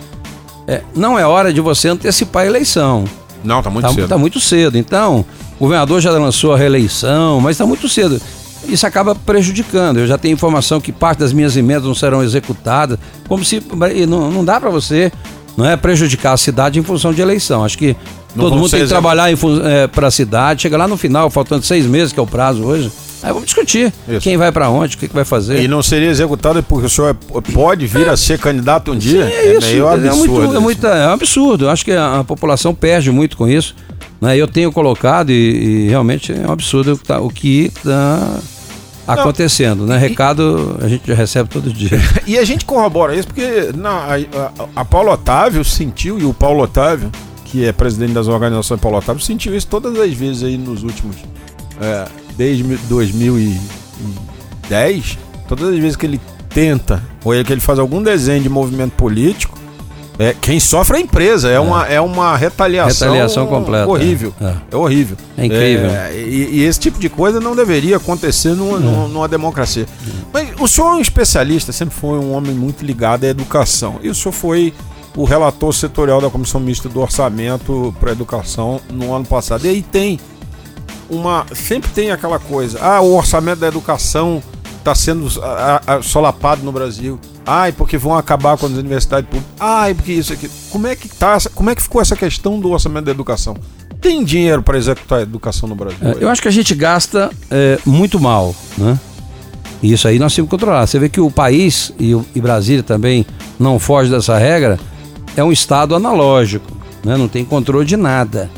É, 0.67 0.81
não 0.93 1.17
é 1.17 1.25
hora 1.25 1.53
de 1.53 1.61
você 1.61 1.87
antecipar 1.87 2.43
a 2.43 2.45
eleição. 2.45 3.05
Não, 3.43 3.63
tá 3.63 3.69
muito 3.69 3.85
Tá, 3.87 3.93
cedo. 3.93 4.07
tá 4.07 4.17
muito 4.17 4.39
cedo. 4.39 4.77
Então, 4.77 5.25
o 5.57 5.63
governador 5.63 6.01
já 6.01 6.11
lançou 6.11 6.53
a 6.53 6.57
reeleição, 6.57 7.39
mas 7.39 7.51
está 7.51 7.65
muito 7.65 7.87
cedo. 7.87 8.19
Isso 8.67 8.85
acaba 8.85 9.15
prejudicando. 9.15 9.99
Eu 9.99 10.07
já 10.07 10.17
tenho 10.17 10.33
informação 10.33 10.81
que 10.81 10.91
parte 10.91 11.19
das 11.19 11.31
minhas 11.31 11.55
emendas 11.55 11.85
não 11.85 11.95
serão 11.95 12.21
executadas, 12.21 12.99
como 13.27 13.45
se 13.45 13.63
não, 14.07 14.29
não 14.31 14.43
dá 14.43 14.59
para 14.59 14.69
você 14.69 15.11
não 15.55 15.65
é 15.65 15.75
prejudicar 15.75 16.33
a 16.33 16.37
cidade 16.37 16.79
em 16.79 16.83
função 16.83 17.11
de 17.11 17.19
eleição. 17.19 17.63
Acho 17.65 17.79
que 17.79 17.95
Não 18.35 18.43
todo 18.45 18.57
mundo 18.57 18.69
tem 18.69 18.81
que 18.81 18.87
trabalhar 18.87 19.29
para 19.91 20.07
a 20.07 20.11
cidade. 20.11 20.61
Chega 20.61 20.77
lá 20.77 20.87
no 20.87 20.95
final, 20.95 21.31
faltando 21.31 21.65
seis 21.65 21.85
meses, 21.87 22.13
que 22.13 22.19
é 22.19 22.21
o 22.23 22.27
prazo 22.27 22.63
hoje. 22.63 22.91
Aí 23.23 23.29
vamos 23.33 23.45
discutir 23.45 23.91
Isso. 24.07 24.21
quem 24.21 24.37
vai 24.37 24.51
para 24.51 24.69
onde, 24.69 24.95
o 24.95 24.99
que, 24.99 25.07
que 25.07 25.13
vai 25.13 25.25
fazer. 25.25 25.59
E 25.61 25.67
não 25.67 25.81
seria 25.81 26.09
executado 26.09 26.61
porque 26.61 26.85
o 26.85 26.89
senhor 26.89 27.09
é- 27.15 27.41
pode 27.51 27.87
vir 27.87 28.07
a 28.07 28.15
ser 28.15 28.37
candidato 28.39 28.91
um 28.91 28.97
dia? 28.97 29.23
É 29.25 29.57
isso, 29.57 29.67
meio 29.67 29.87
é, 29.87 29.93
absurdo. 29.93 30.31
muito, 30.33 30.55
é, 30.55 30.59
muita- 30.59 30.87
é 30.89 31.07
um 31.07 31.11
absurdo. 31.13 31.65
Eu 31.65 31.69
acho 31.71 31.83
que 31.83 31.91
a, 31.91 32.19
a 32.19 32.23
população 32.23 32.75
perde 32.75 33.09
muito 33.11 33.35
com 33.35 33.47
isso. 33.47 33.75
Né? 34.21 34.37
Eu 34.37 34.47
tenho 34.47 34.71
colocado 34.71 35.31
e, 35.31 35.85
e 35.85 35.89
realmente 35.89 36.31
é 36.31 36.47
um 36.47 36.51
absurdo 36.51 36.93
o 36.93 36.97
que 36.97 37.03
tá- 37.05 37.19
o 37.19 37.29
que 37.29 37.71
está 37.75 38.39
acontecendo. 39.07 39.85
Né? 39.85 39.97
Recado 39.97 40.77
a 40.81 40.87
gente 40.87 41.07
já 41.07 41.15
recebe 41.15 41.49
todo 41.49 41.71
dia. 41.71 41.89
E 42.27 42.37
a 42.37 42.43
gente 42.43 42.65
corrobora 42.65 43.15
isso 43.15 43.27
porque 43.27 43.71
na, 43.75 43.89
a, 43.89 44.15
a, 44.15 44.51
a 44.81 44.85
Paulo 44.85 45.11
Otávio 45.11 45.63
sentiu, 45.63 46.19
e 46.19 46.25
o 46.25 46.33
Paulo 46.33 46.63
Otávio, 46.63 47.09
que 47.45 47.65
é 47.65 47.71
presidente 47.71 48.11
das 48.13 48.27
organizações 48.27 48.79
Paulo 48.81 48.97
Otávio, 48.97 49.21
sentiu 49.21 49.55
isso 49.55 49.67
todas 49.67 49.97
as 49.99 50.13
vezes 50.13 50.43
aí 50.43 50.57
nos 50.57 50.83
últimos. 50.83 51.15
é, 51.81 52.05
desde 52.37 52.63
mi- 52.63 52.77
2010, 52.87 55.17
todas 55.47 55.69
as 55.69 55.75
vezes 55.79 55.95
que 55.95 56.05
ele 56.05 56.19
tenta, 56.49 57.01
ou 57.23 57.33
é 57.33 57.43
que 57.43 57.51
ele 57.51 57.61
faz 57.61 57.79
algum 57.79 58.01
desenho 58.01 58.41
de 58.43 58.49
movimento 58.49 58.91
político, 58.93 59.57
é, 60.19 60.33
quem 60.41 60.59
sofre 60.59 60.97
é 60.97 60.99
a 60.99 61.03
empresa, 61.03 61.47
é, 61.47 61.59
Uma, 61.59 61.85
é 61.87 62.01
uma 62.01 62.35
retaliação, 62.35 63.09
Retaliação 63.11 63.45
completa, 63.45 63.87
horrível. 63.87 64.33
é. 64.41 64.53
É, 64.71 64.75
horrível. 64.75 65.15
É 65.37 65.45
incrível. 65.45 65.89
É, 65.91 66.11
e, 66.17 66.49
e 66.55 66.63
esse 66.63 66.79
tipo 66.79 66.97
de 66.99 67.07
coisa 67.07 67.39
não 67.39 67.55
deveria 67.55 67.97
acontecer 67.97 68.55
numa, 68.55 68.79
numa- 68.79 69.07
numa 69.07 69.27
democracia. 69.27 69.85
Mas 70.33 70.49
o 70.59 70.67
senhor 70.67 70.93
é 70.93 70.95
um 70.95 71.01
especialista, 71.01 71.71
sempre 71.71 71.93
foi 71.95 72.17
um 72.17 72.33
homem 72.33 72.51
muito 72.55 72.83
ligado 72.83 73.25
à 73.25 73.27
educação. 73.27 73.99
E 74.01 74.09
o 74.09 74.15
senhor 74.15 74.31
foi 74.31 74.73
o 75.15 75.23
relator 75.23 75.71
setorial 75.71 76.19
da 76.19 76.31
Comissão 76.31 76.59
Mista 76.59 76.89
do 76.89 76.99
Orçamento 76.99 77.93
para 77.99 78.09
a 78.09 78.13
Educação 78.13 78.81
no 78.91 79.13
ano 79.13 79.25
passado. 79.25 79.65
E 79.65 79.69
aí 79.69 79.81
tem 79.83 80.19
uma. 81.09 81.45
Sempre 81.53 81.89
tem 81.91 82.11
aquela 82.11 82.39
coisa. 82.39 82.79
Ah, 82.81 83.01
o 83.01 83.15
orçamento 83.15 83.59
da 83.59 83.67
educação 83.67 84.41
está 84.77 84.93
sendo 84.95 85.27
ah, 85.41 85.81
ah, 85.85 86.01
solapado 86.01 86.63
no 86.63 86.71
Brasil. 86.71 87.19
Ai, 87.45 87.71
porque 87.71 87.97
vão 87.97 88.15
acabar 88.15 88.57
com 88.57 88.65
as 88.65 88.73
universidades 88.73 89.29
públicas. 89.29 89.53
Ai, 89.59 89.93
porque 89.93 90.11
isso 90.13 90.33
aqui. 90.33 90.49
Como 90.69 90.85
é 90.87 90.95
que 90.95 91.07
tá? 91.07 91.37
Como 91.55 91.69
é 91.69 91.75
que 91.75 91.81
ficou 91.81 92.01
essa 92.01 92.15
questão 92.15 92.59
do 92.59 92.71
orçamento 92.71 93.05
da 93.05 93.11
educação? 93.11 93.55
Tem 94.01 94.23
dinheiro 94.23 94.61
para 94.61 94.77
executar 94.77 95.19
a 95.19 95.21
educação 95.23 95.67
no 95.67 95.73
Brasil? 95.75 95.97
É, 96.01 96.17
eu 96.23 96.29
acho 96.29 96.41
que 96.41 96.47
a 96.47 96.51
gente 96.51 96.75
gasta 96.75 97.31
é, 97.49 97.79
muito 97.85 98.19
mal, 98.19 98.53
né? 98.77 98.99
E 99.81 99.93
isso 99.93 100.07
aí 100.07 100.17
nós 100.19 100.33
temos 100.35 100.49
que 100.49 100.51
controlar. 100.57 100.85
Você 100.87 100.97
vê 100.99 101.07
que 101.09 101.21
o 101.21 101.29
país 101.31 101.91
e, 101.99 102.13
o- 102.15 102.25
e 102.35 102.41
Brasília 102.41 102.83
também 102.83 103.25
não 103.59 103.79
foge 103.79 104.09
dessa 104.09 104.37
regra. 104.37 104.79
É 105.35 105.43
um 105.43 105.51
estado 105.51 105.95
analógico, 105.95 106.65
né? 107.03 107.15
Não 107.15 107.27
tem 107.27 107.45
controle 107.45 107.85
de 107.85 107.95
nada. 107.95 108.49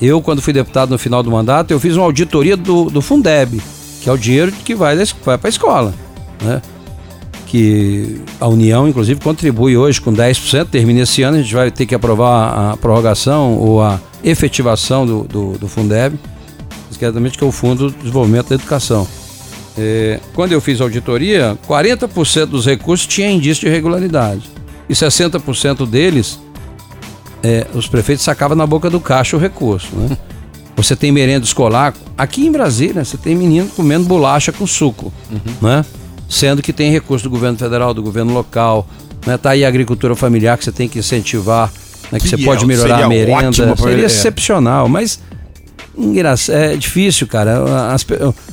Eu, 0.00 0.20
quando 0.22 0.40
fui 0.40 0.52
deputado 0.52 0.90
no 0.90 0.98
final 0.98 1.22
do 1.22 1.30
mandato, 1.30 1.70
eu 1.70 1.80
fiz 1.80 1.96
uma 1.96 2.04
auditoria 2.04 2.56
do, 2.56 2.84
do 2.84 3.02
Fundeb, 3.02 3.60
que 4.00 4.08
é 4.08 4.12
o 4.12 4.16
dinheiro 4.16 4.52
que 4.52 4.74
vai, 4.74 4.96
vai 5.24 5.38
para 5.38 5.48
a 5.48 5.50
escola, 5.50 5.94
né? 6.42 6.62
que 7.46 8.20
a 8.38 8.46
União, 8.46 8.86
inclusive, 8.86 9.18
contribui 9.20 9.76
hoje 9.76 10.00
com 10.00 10.12
10%, 10.12 10.66
termina 10.66 11.00
esse 11.00 11.22
ano, 11.22 11.38
a 11.38 11.42
gente 11.42 11.54
vai 11.54 11.70
ter 11.70 11.86
que 11.86 11.94
aprovar 11.94 12.72
a 12.72 12.76
prorrogação 12.76 13.56
ou 13.56 13.82
a 13.82 13.98
efetivação 14.22 15.06
do, 15.06 15.24
do, 15.24 15.52
do 15.58 15.66
Fundeb, 15.66 16.18
que 16.98 17.04
é 17.04 17.46
o 17.46 17.52
Fundo 17.52 17.90
de 17.90 17.96
Desenvolvimento 17.98 18.48
da 18.48 18.56
Educação. 18.56 19.06
É, 19.76 20.18
quando 20.34 20.52
eu 20.52 20.60
fiz 20.60 20.80
a 20.80 20.84
auditoria, 20.84 21.56
40% 21.66 22.46
dos 22.46 22.66
recursos 22.66 23.06
tinha 23.06 23.30
indício 23.30 23.62
de 23.62 23.68
irregularidade 23.68 24.50
e 24.88 24.92
60% 24.92 25.86
deles 25.86 26.40
é, 27.42 27.66
os 27.74 27.86
prefeitos 27.86 28.24
sacavam 28.24 28.56
na 28.56 28.66
boca 28.66 28.90
do 28.90 29.00
caixa 29.00 29.36
o 29.36 29.40
recurso. 29.40 29.94
Né? 29.94 30.16
Você 30.76 30.94
tem 30.94 31.10
merenda 31.10 31.44
escolar, 31.44 31.92
aqui 32.16 32.46
em 32.46 32.52
Brasília, 32.52 33.04
você 33.04 33.16
tem 33.16 33.34
menino 33.34 33.68
comendo 33.70 34.04
bolacha 34.04 34.52
com 34.52 34.64
suco, 34.64 35.12
uhum. 35.28 35.68
né? 35.68 35.84
sendo 36.28 36.62
que 36.62 36.72
tem 36.72 36.92
recurso 36.92 37.24
do 37.24 37.30
governo 37.30 37.58
federal, 37.58 37.92
do 37.92 38.00
governo 38.00 38.32
local, 38.32 38.86
né? 39.26 39.36
tá 39.36 39.50
aí 39.50 39.64
a 39.64 39.68
agricultura 39.68 40.14
familiar 40.14 40.56
que 40.56 40.62
você 40.62 40.70
tem 40.70 40.88
que 40.88 41.00
incentivar, 41.00 41.72
né? 42.12 42.20
que, 42.20 42.28
que 42.28 42.28
você 42.28 42.38
pode 42.44 42.64
melhorar 42.64 43.02
a 43.02 43.08
merenda, 43.08 43.76
seria 43.76 44.04
é. 44.04 44.06
excepcional, 44.06 44.88
mas 44.88 45.18
é 46.48 46.76
difícil, 46.76 47.26
cara. 47.26 47.92
As, 47.92 48.06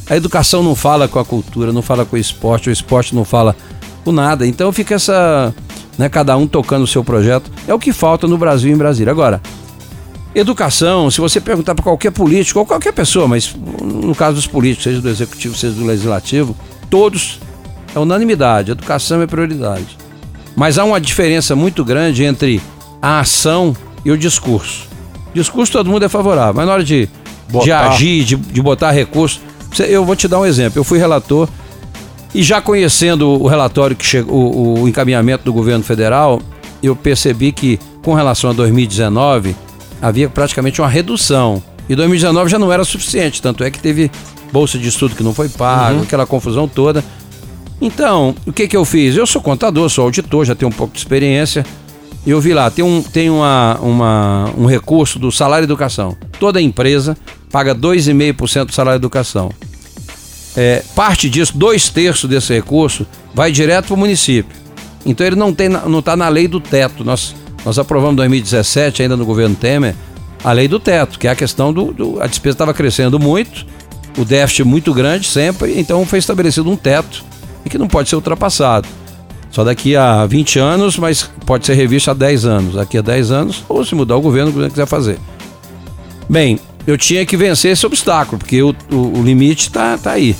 a 0.09 0.17
educação 0.17 0.63
não 0.63 0.75
fala 0.75 1.07
com 1.07 1.19
a 1.19 1.25
cultura, 1.25 1.71
não 1.71 1.83
fala 1.83 2.05
com 2.05 2.15
o 2.15 2.19
esporte, 2.19 2.69
o 2.69 2.71
esporte 2.71 3.13
não 3.13 3.23
fala 3.23 3.55
com 4.03 4.11
nada. 4.11 4.47
Então 4.47 4.71
fica 4.71 4.95
essa 4.95 5.53
né? 5.97 6.09
Cada 6.09 6.35
um 6.37 6.47
tocando 6.47 6.83
o 6.83 6.87
seu 6.87 7.03
projeto. 7.03 7.51
É 7.67 7.73
o 7.73 7.79
que 7.79 7.93
falta 7.93 8.27
no 8.27 8.37
Brasil 8.37 8.69
e 8.69 8.73
em 8.73 8.77
Brasília. 8.77 9.11
Agora, 9.11 9.41
educação, 10.33 11.09
se 11.09 11.21
você 11.21 11.39
perguntar 11.39 11.75
para 11.75 11.83
qualquer 11.83 12.11
político 12.11 12.59
ou 12.59 12.65
qualquer 12.65 12.93
pessoa, 12.93 13.27
mas 13.27 13.55
no 13.81 14.13
caso 14.13 14.35
dos 14.35 14.47
políticos, 14.47 14.83
seja 14.83 15.01
do 15.01 15.09
executivo, 15.09 15.55
seja 15.55 15.73
do 15.73 15.85
legislativo, 15.85 16.55
todos 16.89 17.39
é 17.95 17.99
unanimidade, 17.99 18.71
educação 18.71 19.21
é 19.21 19.27
prioridade. 19.27 19.97
Mas 20.55 20.77
há 20.77 20.83
uma 20.83 20.99
diferença 20.99 21.55
muito 21.55 21.83
grande 21.83 22.23
entre 22.23 22.61
a 23.01 23.19
ação 23.19 23.75
e 24.03 24.11
o 24.11 24.17
discurso. 24.17 24.87
Discurso 25.33 25.71
todo 25.71 25.89
mundo 25.89 26.05
é 26.05 26.09
favorável, 26.09 26.53
mas 26.53 26.65
na 26.65 26.73
hora 26.73 26.83
de, 26.83 27.09
de 27.63 27.71
agir, 27.71 28.23
de, 28.23 28.35
de 28.35 28.61
botar 28.61 28.91
recurso, 28.91 29.41
eu 29.79 30.05
vou 30.05 30.15
te 30.15 30.27
dar 30.27 30.39
um 30.39 30.45
exemplo. 30.45 30.79
Eu 30.79 30.83
fui 30.83 30.97
relator 30.97 31.49
e 32.35 32.43
já 32.43 32.59
conhecendo 32.59 33.29
o 33.29 33.47
relatório 33.47 33.95
que 33.95 34.05
chegou, 34.05 34.53
o, 34.53 34.81
o 34.81 34.89
encaminhamento 34.89 35.45
do 35.45 35.53
governo 35.53 35.85
federal, 35.85 36.41
eu 36.83 36.93
percebi 36.93 37.53
que 37.53 37.79
com 38.03 38.13
relação 38.13 38.49
a 38.49 38.53
2019 38.53 39.55
havia 40.01 40.27
praticamente 40.27 40.81
uma 40.81 40.89
redução. 40.89 41.63
E 41.87 41.95
2019 41.95 42.51
já 42.51 42.59
não 42.59 42.73
era 42.73 42.83
suficiente, 42.83 43.41
tanto 43.41 43.63
é 43.63 43.71
que 43.71 43.79
teve 43.79 44.11
bolsa 44.51 44.77
de 44.77 44.85
estudo 44.89 45.15
que 45.15 45.23
não 45.23 45.33
foi 45.33 45.47
pago, 45.47 45.99
uhum. 45.99 46.03
aquela 46.03 46.25
confusão 46.25 46.67
toda. 46.67 47.01
Então, 47.79 48.35
o 48.45 48.51
que 48.51 48.67
que 48.67 48.75
eu 48.75 48.83
fiz? 48.83 49.15
Eu 49.15 49.25
sou 49.25 49.41
contador, 49.41 49.89
sou 49.89 50.03
auditor, 50.03 50.43
já 50.43 50.55
tenho 50.55 50.67
um 50.67 50.75
pouco 50.75 50.91
de 50.91 50.99
experiência. 50.99 51.65
E 52.25 52.31
eu 52.31 52.41
vi 52.41 52.53
lá, 52.53 52.69
tem, 52.69 52.83
um, 52.83 53.01
tem 53.01 53.29
uma, 53.29 53.79
uma, 53.81 54.51
um 54.57 54.65
recurso 54.65 55.17
do 55.17 55.31
salário 55.31 55.63
educação. 55.63 56.17
Toda 56.37 56.61
empresa 56.61 57.17
paga 57.49 57.73
2,5% 57.73 58.65
do 58.65 58.73
salário 58.73 58.97
educação 58.97 59.51
é, 60.55 60.83
parte 60.95 61.29
disso, 61.29 61.57
dois 61.57 61.89
terços 61.89 62.29
desse 62.29 62.53
recurso, 62.53 63.05
vai 63.33 63.51
direto 63.51 63.87
para 63.87 63.93
o 63.95 63.97
município. 63.97 64.55
Então 65.05 65.25
ele 65.25 65.35
não 65.35 65.49
está 65.49 65.69
não 65.69 66.01
tá 66.01 66.15
na 66.15 66.29
lei 66.29 66.47
do 66.47 66.59
teto. 66.59 67.03
Nós, 67.03 67.35
nós 67.63 67.77
aprovamos 67.77 68.13
em 68.13 68.17
2017, 68.17 69.03
ainda 69.03 69.17
no 69.17 69.25
governo 69.25 69.55
Temer, 69.55 69.95
a 70.43 70.51
lei 70.51 70.67
do 70.67 70.79
teto, 70.79 71.19
que 71.19 71.27
é 71.27 71.31
a 71.31 71.35
questão 71.35 71.73
do. 71.73 71.91
do 71.91 72.21
a 72.21 72.27
despesa 72.27 72.55
estava 72.55 72.73
crescendo 72.73 73.19
muito, 73.19 73.65
o 74.17 74.23
déficit 74.23 74.63
muito 74.63 74.93
grande 74.93 75.27
sempre, 75.27 75.79
então 75.79 76.05
foi 76.05 76.19
estabelecido 76.19 76.69
um 76.69 76.75
teto 76.75 77.23
e 77.65 77.69
que 77.69 77.77
não 77.77 77.87
pode 77.87 78.09
ser 78.09 78.15
ultrapassado. 78.15 78.87
Só 79.51 79.63
daqui 79.63 79.95
a 79.95 80.25
20 80.25 80.59
anos, 80.59 80.97
mas 80.97 81.29
pode 81.45 81.65
ser 81.65 81.75
revisto 81.75 82.11
a 82.11 82.13
10 82.13 82.45
anos. 82.45 82.75
Daqui 82.75 82.97
a 82.97 83.01
10 83.01 83.31
anos, 83.31 83.63
ou 83.69 83.85
se 83.85 83.95
mudar 83.95 84.17
o 84.17 84.21
governo, 84.21 84.49
o 84.49 84.53
governo 84.53 84.71
quiser 84.71 84.85
fazer. 84.85 85.17
Bem, 86.29 86.59
eu 86.85 86.97
tinha 86.97 87.25
que 87.25 87.35
vencer 87.35 87.71
esse 87.71 87.85
obstáculo, 87.85 88.37
porque 88.37 88.61
o, 88.61 88.75
o, 88.91 89.19
o 89.19 89.23
limite 89.23 89.67
está 89.67 89.97
tá 89.97 90.11
aí. 90.11 90.35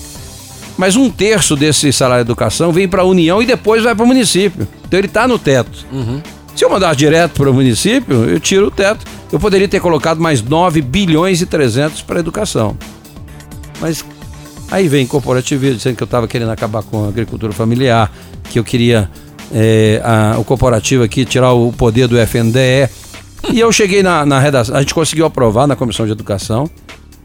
Mas 0.78 0.96
um 0.96 1.10
terço 1.10 1.56
desse 1.56 1.92
salário 1.94 2.26
de 2.26 2.32
educação 2.32 2.72
vem 2.72 2.88
para 2.88 3.02
a 3.02 3.06
União 3.06 3.42
e 3.42 3.46
depois 3.46 3.84
vai 3.84 3.96
para 3.96 4.04
o 4.04 4.08
município. 4.08 4.68
Então 4.86 5.00
ele 5.00 5.08
está 5.08 5.28
no 5.28 5.40
teto. 5.40 5.86
Uhum. 5.92 6.22
Se 6.56 6.64
eu 6.64 6.70
mandar 6.70 6.96
direto 6.96 7.34
para 7.34 7.50
o 7.50 7.54
município, 7.54 8.26
eu 8.26 8.40
tiro 8.40 8.68
o 8.68 8.72
teto. 8.72 9.06
Eu 9.32 9.40
poderia 9.40 9.68
ter 9.68 9.80
colocado 9.80 10.20
mais 10.20 10.42
9 10.42 10.82
bilhões 10.82 11.42
e 11.42 11.46
300 11.46 12.02
para 12.02 12.18
a 12.18 12.20
educação. 12.20 12.78
Mas 13.82 14.06
aí 14.70 14.88
vem 14.88 15.06
corporativismo, 15.06 15.78
dizendo 15.78 15.96
que 15.96 16.04
eu 16.04 16.06
estava 16.06 16.28
querendo 16.28 16.52
acabar 16.52 16.84
com 16.84 17.06
a 17.06 17.08
agricultura 17.10 17.52
familiar, 17.52 18.12
que 18.50 18.60
eu 18.60 18.64
queria 18.64 19.10
é, 19.54 20.02
a, 20.04 20.38
o 20.40 20.44
corporativo 20.44 21.04
aqui 21.04 21.26
tirar 21.26 21.54
o 21.54 21.72
poder 21.74 22.08
do 22.08 22.18
FNDE. 22.18 22.90
E 23.52 23.60
eu 23.60 23.72
cheguei 23.72 24.02
na, 24.02 24.26
na 24.26 24.40
redação, 24.40 24.76
a 24.76 24.80
gente 24.80 24.94
conseguiu 24.94 25.26
aprovar 25.26 25.68
na 25.68 25.76
Comissão 25.76 26.06
de 26.06 26.12
Educação, 26.12 26.70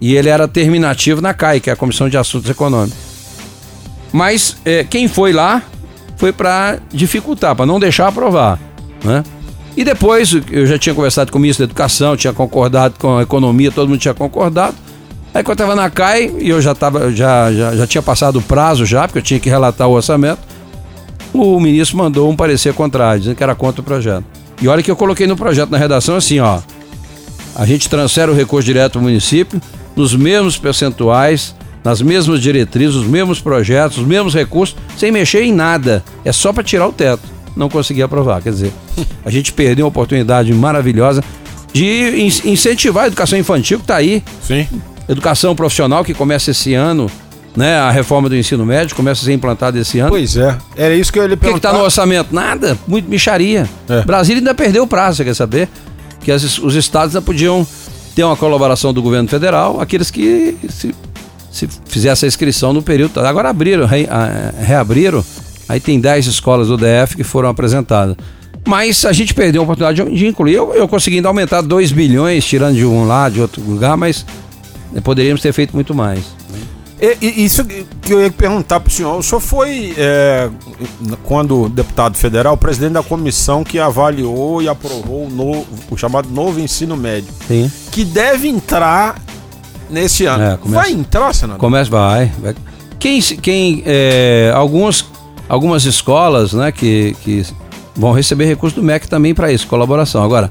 e 0.00 0.14
ele 0.16 0.28
era 0.28 0.48
terminativo 0.48 1.20
na 1.20 1.34
CAI, 1.34 1.60
que 1.60 1.68
é 1.68 1.72
a 1.72 1.76
Comissão 1.76 2.08
de 2.08 2.16
Assuntos 2.16 2.48
Econômicos. 2.48 2.96
Mas 4.12 4.56
é, 4.64 4.82
quem 4.82 5.08
foi 5.08 5.32
lá 5.32 5.62
foi 6.16 6.32
para 6.32 6.78
dificultar, 6.92 7.54
para 7.54 7.66
não 7.66 7.78
deixar 7.78 8.08
aprovar, 8.08 8.58
né? 9.04 9.22
E 9.76 9.84
depois 9.84 10.36
eu 10.50 10.66
já 10.66 10.78
tinha 10.78 10.94
conversado 10.94 11.30
com 11.30 11.38
o 11.38 11.40
ministro 11.40 11.66
da 11.66 11.70
Educação, 11.70 12.16
tinha 12.16 12.32
concordado 12.32 12.94
com 12.98 13.18
a 13.18 13.22
economia, 13.22 13.70
todo 13.70 13.88
mundo 13.88 14.00
tinha 14.00 14.12
concordado. 14.12 14.74
Aí 15.32 15.44
quando 15.44 15.60
eu 15.60 15.64
estava 15.64 15.80
na 15.80 15.88
CAI 15.88 16.34
e 16.40 16.48
eu 16.48 16.60
já, 16.60 16.74
tava, 16.74 17.12
já, 17.12 17.52
já, 17.52 17.76
já 17.76 17.86
tinha 17.86 18.02
passado 18.02 18.40
o 18.40 18.42
prazo 18.42 18.84
já, 18.84 19.06
porque 19.06 19.18
eu 19.18 19.22
tinha 19.22 19.38
que 19.38 19.48
relatar 19.48 19.88
o 19.88 19.92
orçamento, 19.92 20.40
o 21.32 21.60
ministro 21.60 21.96
mandou 21.96 22.28
um 22.28 22.34
parecer 22.34 22.74
contrário, 22.74 23.20
dizendo 23.20 23.36
que 23.36 23.42
era 23.42 23.54
contra 23.54 23.80
o 23.80 23.84
projeto. 23.84 24.24
E 24.60 24.68
olha 24.68 24.82
que 24.82 24.90
eu 24.90 24.96
coloquei 24.96 25.26
no 25.26 25.36
projeto 25.36 25.70
na 25.70 25.78
redação 25.78 26.16
assim, 26.16 26.38
ó. 26.38 26.60
A 27.54 27.66
gente 27.66 27.88
transfere 27.88 28.30
o 28.30 28.34
recurso 28.34 28.66
direto 28.66 28.96
ao 28.96 29.02
município 29.02 29.60
nos 29.96 30.14
mesmos 30.14 30.56
percentuais, 30.56 31.54
nas 31.82 32.00
mesmas 32.02 32.40
diretrizes, 32.40 32.94
os 32.94 33.06
mesmos 33.06 33.40
projetos, 33.40 33.98
os 33.98 34.06
mesmos 34.06 34.34
recursos, 34.34 34.76
sem 34.96 35.10
mexer 35.10 35.42
em 35.42 35.52
nada. 35.52 36.04
É 36.24 36.32
só 36.32 36.52
para 36.52 36.62
tirar 36.62 36.86
o 36.86 36.92
teto. 36.92 37.22
Não 37.56 37.68
consegui 37.68 38.02
aprovar. 38.02 38.42
Quer 38.42 38.50
dizer, 38.50 38.72
a 39.24 39.30
gente 39.30 39.52
perdeu 39.52 39.86
uma 39.86 39.88
oportunidade 39.88 40.52
maravilhosa 40.52 41.24
de 41.72 42.32
incentivar 42.44 43.04
a 43.04 43.06
educação 43.06 43.38
infantil 43.38 43.78
que 43.78 43.84
está 43.84 43.96
aí. 43.96 44.22
Sim. 44.42 44.66
Educação 45.08 45.56
profissional 45.56 46.04
que 46.04 46.14
começa 46.14 46.50
esse 46.50 46.74
ano 46.74 47.10
né? 47.56 47.76
A 47.78 47.90
reforma 47.90 48.28
do 48.28 48.36
ensino 48.36 48.64
médio 48.64 48.94
começa 48.94 49.22
a 49.22 49.24
ser 49.24 49.32
implantada 49.32 49.78
esse 49.78 49.98
ano. 49.98 50.10
Pois 50.10 50.36
é, 50.36 50.56
era 50.76 50.94
isso 50.94 51.12
que 51.12 51.18
eu 51.18 51.24
ia 51.24 51.28
lhe 51.30 51.36
perguntar. 51.36 51.50
O 51.50 51.60
que 51.60 51.66
está 51.66 51.78
no 51.78 51.84
orçamento? 51.84 52.34
Nada, 52.34 52.78
muito 52.86 53.08
micharia. 53.08 53.68
É. 53.88 54.02
Brasília 54.02 54.40
ainda 54.40 54.54
perdeu 54.54 54.84
o 54.84 54.86
prazo, 54.86 55.18
você 55.18 55.24
quer 55.24 55.34
saber? 55.34 55.68
Que 56.20 56.30
as, 56.30 56.58
os 56.58 56.74
estados 56.74 57.14
ainda 57.14 57.24
podiam 57.24 57.66
ter 58.14 58.24
uma 58.24 58.36
colaboração 58.36 58.92
do 58.92 59.02
governo 59.02 59.28
federal, 59.28 59.80
aqueles 59.80 60.10
que 60.10 60.56
se, 60.68 60.94
se 61.50 61.68
fizesse 61.86 62.24
a 62.24 62.28
inscrição 62.28 62.72
no 62.72 62.82
período. 62.82 63.18
Agora 63.20 63.50
abriram, 63.50 63.86
re, 63.86 64.06
a, 64.10 64.52
reabriram, 64.62 65.24
aí 65.68 65.80
tem 65.80 66.00
10 66.00 66.26
escolas 66.26 66.68
do 66.68 66.76
DF 66.76 67.16
que 67.16 67.24
foram 67.24 67.48
apresentadas. 67.48 68.16
Mas 68.66 69.04
a 69.04 69.12
gente 69.12 69.32
perdeu 69.32 69.62
a 69.62 69.64
oportunidade 69.64 70.04
de, 70.04 70.16
de 70.16 70.26
incluir. 70.26 70.54
Eu, 70.54 70.74
eu 70.74 70.86
consegui 70.86 71.16
ainda 71.16 71.28
aumentar 71.28 71.62
2 71.62 71.92
bilhões, 71.92 72.44
tirando 72.44 72.74
de 72.74 72.84
um 72.84 73.06
lá, 73.06 73.28
de 73.28 73.40
outro 73.40 73.62
lugar, 73.62 73.96
mas 73.96 74.24
poderíamos 75.02 75.40
ter 75.40 75.52
feito 75.52 75.74
muito 75.74 75.94
mais. 75.94 76.20
E, 77.00 77.44
isso 77.44 77.64
que 77.64 78.12
eu 78.12 78.20
ia 78.20 78.30
perguntar 78.30 78.78
para 78.80 78.88
o 78.88 78.92
senhor. 78.92 79.18
O 79.18 79.22
senhor 79.22 79.40
foi, 79.40 79.94
é, 79.96 80.50
quando 81.24 81.68
deputado 81.68 82.16
federal, 82.16 82.56
presidente 82.56 82.92
da 82.92 83.02
comissão 83.02 83.64
que 83.64 83.78
avaliou 83.78 84.60
e 84.60 84.68
aprovou 84.68 85.26
o, 85.26 85.30
novo, 85.30 85.66
o 85.90 85.96
chamado 85.96 86.28
novo 86.28 86.60
ensino 86.60 86.96
médio. 86.96 87.32
Sim. 87.48 87.70
Que 87.90 88.04
deve 88.04 88.48
entrar 88.48 89.16
nesse 89.88 90.26
ano. 90.26 90.44
É, 90.44 90.56
começa, 90.58 90.82
vai 90.82 90.92
entrar, 90.92 91.34
senador? 91.34 91.58
Começa, 91.58 91.90
vai. 91.90 92.30
vai. 92.38 92.54
Quem, 92.98 93.20
quem 93.20 93.82
é, 93.86 94.52
alguns, 94.54 95.06
algumas 95.48 95.86
escolas 95.86 96.52
né, 96.52 96.70
que, 96.70 97.16
que 97.22 97.46
vão 97.96 98.12
receber 98.12 98.44
recurso 98.44 98.76
do 98.76 98.82
MEC 98.82 99.08
também 99.08 99.34
para 99.34 99.50
isso, 99.50 99.66
colaboração. 99.66 100.22
Agora, 100.22 100.50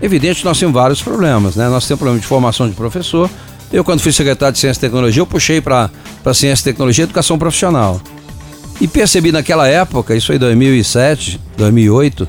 evidente 0.00 0.40
que 0.40 0.44
nós 0.44 0.58
temos 0.58 0.74
vários 0.74 1.02
problemas. 1.02 1.56
Né? 1.56 1.68
Nós 1.68 1.86
temos 1.86 1.98
problema 1.98 2.20
de 2.20 2.26
formação 2.26 2.68
de 2.68 2.74
professor, 2.74 3.30
eu, 3.72 3.82
quando 3.84 4.00
fui 4.00 4.12
secretário 4.12 4.52
de 4.52 4.58
Ciência 4.60 4.78
e 4.78 4.82
Tecnologia, 4.82 5.20
eu 5.20 5.26
puxei 5.26 5.60
para 5.60 5.90
Ciência, 6.34 6.64
Tecnologia 6.64 7.02
e 7.02 7.06
Educação 7.06 7.38
Profissional. 7.38 8.00
E 8.80 8.86
percebi 8.86 9.32
naquela 9.32 9.66
época, 9.66 10.14
isso 10.14 10.28
foi 10.28 10.38
2007, 10.38 11.40
2008, 11.56 12.28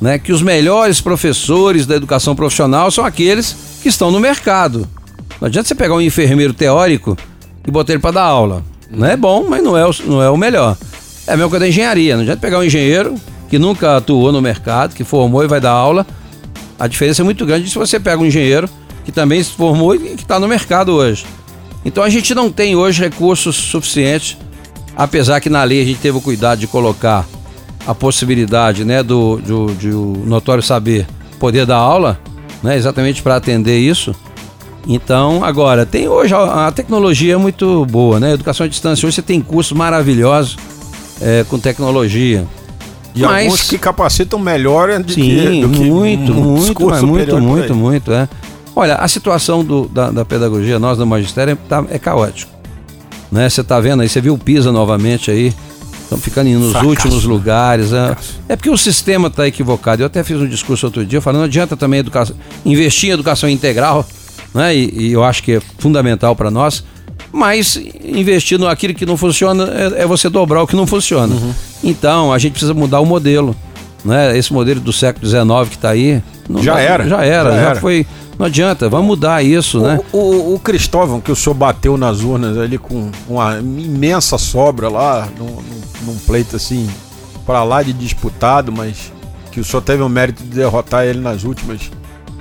né, 0.00 0.18
que 0.18 0.32
os 0.32 0.42
melhores 0.42 1.00
professores 1.00 1.86
da 1.86 1.94
educação 1.94 2.34
profissional 2.34 2.90
são 2.90 3.04
aqueles 3.04 3.54
que 3.82 3.88
estão 3.88 4.10
no 4.10 4.18
mercado. 4.18 4.88
Não 5.40 5.46
adianta 5.46 5.68
você 5.68 5.74
pegar 5.74 5.94
um 5.94 6.00
enfermeiro 6.00 6.52
teórico 6.52 7.16
e 7.66 7.70
botar 7.70 7.92
ele 7.92 8.00
para 8.00 8.12
dar 8.12 8.24
aula. 8.24 8.64
Não 8.90 9.06
é 9.06 9.16
bom, 9.16 9.46
mas 9.48 9.62
não 9.62 9.76
é, 9.76 9.86
o, 9.86 9.94
não 10.06 10.22
é 10.22 10.28
o 10.30 10.36
melhor. 10.36 10.76
É 11.26 11.32
a 11.32 11.36
mesma 11.36 11.50
coisa 11.50 11.64
da 11.64 11.68
engenharia. 11.68 12.16
Não 12.16 12.22
adianta 12.22 12.40
pegar 12.40 12.58
um 12.58 12.64
engenheiro 12.64 13.14
que 13.48 13.58
nunca 13.58 13.96
atuou 13.96 14.32
no 14.32 14.40
mercado, 14.40 14.94
que 14.94 15.04
formou 15.04 15.44
e 15.44 15.46
vai 15.46 15.60
dar 15.60 15.70
aula. 15.70 16.06
A 16.78 16.86
diferença 16.86 17.22
é 17.22 17.24
muito 17.24 17.46
grande 17.46 17.68
se 17.68 17.78
você 17.78 18.00
pega 18.00 18.20
um 18.20 18.26
engenheiro 18.26 18.68
que 19.04 19.12
também 19.12 19.42
se 19.42 19.52
formou 19.52 19.94
e 19.94 19.98
que 20.16 20.22
está 20.22 20.38
no 20.38 20.48
mercado 20.48 20.92
hoje. 20.92 21.24
Então 21.84 22.02
a 22.02 22.08
gente 22.08 22.34
não 22.34 22.50
tem 22.50 22.76
hoje 22.76 23.02
recursos 23.02 23.56
suficientes 23.56 24.36
apesar 24.96 25.40
que 25.40 25.50
na 25.50 25.62
lei 25.64 25.82
a 25.82 25.84
gente 25.84 26.00
teve 26.00 26.16
o 26.18 26.20
cuidado 26.20 26.58
de 26.58 26.66
colocar 26.66 27.26
a 27.86 27.94
possibilidade 27.94 28.84
né, 28.84 29.02
do, 29.02 29.38
do, 29.38 29.66
do 29.66 30.22
notório 30.24 30.62
saber 30.62 31.06
poder 31.38 31.66
dar 31.66 31.76
aula, 31.76 32.20
né, 32.62 32.76
exatamente 32.76 33.22
para 33.22 33.36
atender 33.36 33.78
isso. 33.78 34.14
Então, 34.86 35.44
agora, 35.44 35.86
tem 35.86 36.08
hoje 36.08 36.34
a, 36.34 36.68
a, 36.68 36.72
tecnologia 36.72 37.34
é 37.34 37.36
muito 37.36 37.86
boa, 37.86 38.18
né? 38.18 38.32
Educação 38.32 38.66
à 38.66 38.68
distância, 38.68 39.06
hoje 39.06 39.14
você 39.14 39.22
tem 39.22 39.40
cursos 39.40 39.76
maravilhosos 39.76 40.56
é, 41.20 41.44
com 41.48 41.56
tecnologia. 41.56 42.44
E 43.14 43.22
mas, 43.22 43.44
alguns 43.44 43.62
que 43.62 43.78
capacitam 43.78 44.40
melhor 44.40 45.00
do 45.00 45.12
sim, 45.12 45.22
que, 45.22 45.60
do 45.60 45.68
que 45.68 45.84
muito, 45.84 46.34
muito, 46.34 47.06
muito, 47.06 47.40
muito, 47.40 47.74
muito, 47.74 48.12
é. 48.12 48.28
Olha, 48.74 48.96
a 48.96 49.06
situação 49.08 49.64
do, 49.64 49.86
da, 49.86 50.10
da 50.10 50.24
pedagogia, 50.24 50.78
nós 50.78 50.98
do 50.98 51.06
magistério, 51.06 51.56
tá, 51.68 51.84
é 51.90 51.98
caótico. 51.98 52.50
Né? 53.30 53.48
Você 53.48 53.60
está 53.60 53.78
vendo 53.80 54.02
aí, 54.02 54.08
você 54.08 54.20
viu 54.20 54.34
o 54.34 54.38
PISA 54.38 54.72
novamente 54.72 55.30
aí, 55.30 55.54
estão 56.02 56.18
ficando 56.18 56.50
nos 56.50 56.72
Fracasso. 56.72 56.88
últimos 56.88 57.24
lugares. 57.24 57.92
É, 57.92 58.16
é, 58.50 58.56
porque 58.56 58.70
o 58.70 58.76
sistema 58.76 59.28
está 59.28 59.46
equivocado. 59.46 60.02
Eu 60.02 60.06
até 60.06 60.22
fiz 60.22 60.40
um 60.40 60.46
discurso 60.46 60.86
outro 60.86 61.04
dia 61.04 61.20
falando, 61.20 61.40
não 61.40 61.46
adianta 61.46 61.76
também 61.76 62.00
educação, 62.00 62.36
investir 62.64 63.10
em 63.10 63.12
educação 63.12 63.48
integral, 63.48 64.06
né? 64.54 64.74
E, 64.74 65.08
e 65.08 65.12
eu 65.12 65.24
acho 65.24 65.42
que 65.42 65.52
é 65.52 65.62
fundamental 65.78 66.36
para 66.36 66.50
nós. 66.50 66.84
Mas 67.30 67.80
investir 68.04 68.58
naquilo 68.58 68.92
que 68.92 69.06
não 69.06 69.16
funciona 69.16 69.64
é, 69.64 70.02
é, 70.02 70.06
você 70.06 70.28
dobrar 70.28 70.62
o 70.62 70.66
que 70.66 70.76
não 70.76 70.86
funciona. 70.86 71.34
Uhum. 71.34 71.54
Então 71.82 72.32
a 72.32 72.38
gente 72.38 72.52
precisa 72.52 72.74
mudar 72.74 73.00
o 73.00 73.06
modelo. 73.06 73.56
Né? 74.04 74.36
Esse 74.36 74.52
modelo 74.52 74.80
do 74.80 74.92
século 74.92 75.26
XIX 75.26 75.68
que 75.68 75.76
está 75.76 75.90
aí. 75.90 76.22
já, 76.60 76.78
era, 76.78 77.08
já 77.08 77.24
era. 77.24 77.50
Já, 77.50 77.56
já 77.56 77.68
era. 77.70 77.80
foi. 77.80 78.06
Não 78.38 78.46
adianta, 78.46 78.88
vamos 78.88 79.06
mudar 79.06 79.42
isso, 79.44 79.78
o, 79.78 79.82
né? 79.82 80.00
O, 80.12 80.54
o, 80.54 80.58
Cristóvão, 80.58 81.20
que 81.20 81.30
o 81.30 81.36
senhor 81.36 81.54
bateu 81.54 81.96
nas 81.96 82.22
urnas 82.22 82.56
ali 82.58 82.78
com 82.78 83.10
uma 83.28 83.58
imensa 83.58 84.38
sobra 84.38 84.88
lá, 84.88 85.28
num, 85.38 85.58
num 86.04 86.16
pleito 86.18 86.56
assim, 86.56 86.88
para 87.46 87.62
lá 87.62 87.82
de 87.82 87.92
disputado, 87.92 88.72
mas 88.72 89.12
que 89.52 89.60
o 89.60 89.64
senhor 89.64 89.82
teve 89.82 90.02
o 90.02 90.08
mérito 90.08 90.42
de 90.42 90.48
derrotar 90.48 91.04
ele 91.04 91.20
nas 91.20 91.44
últimas 91.44 91.90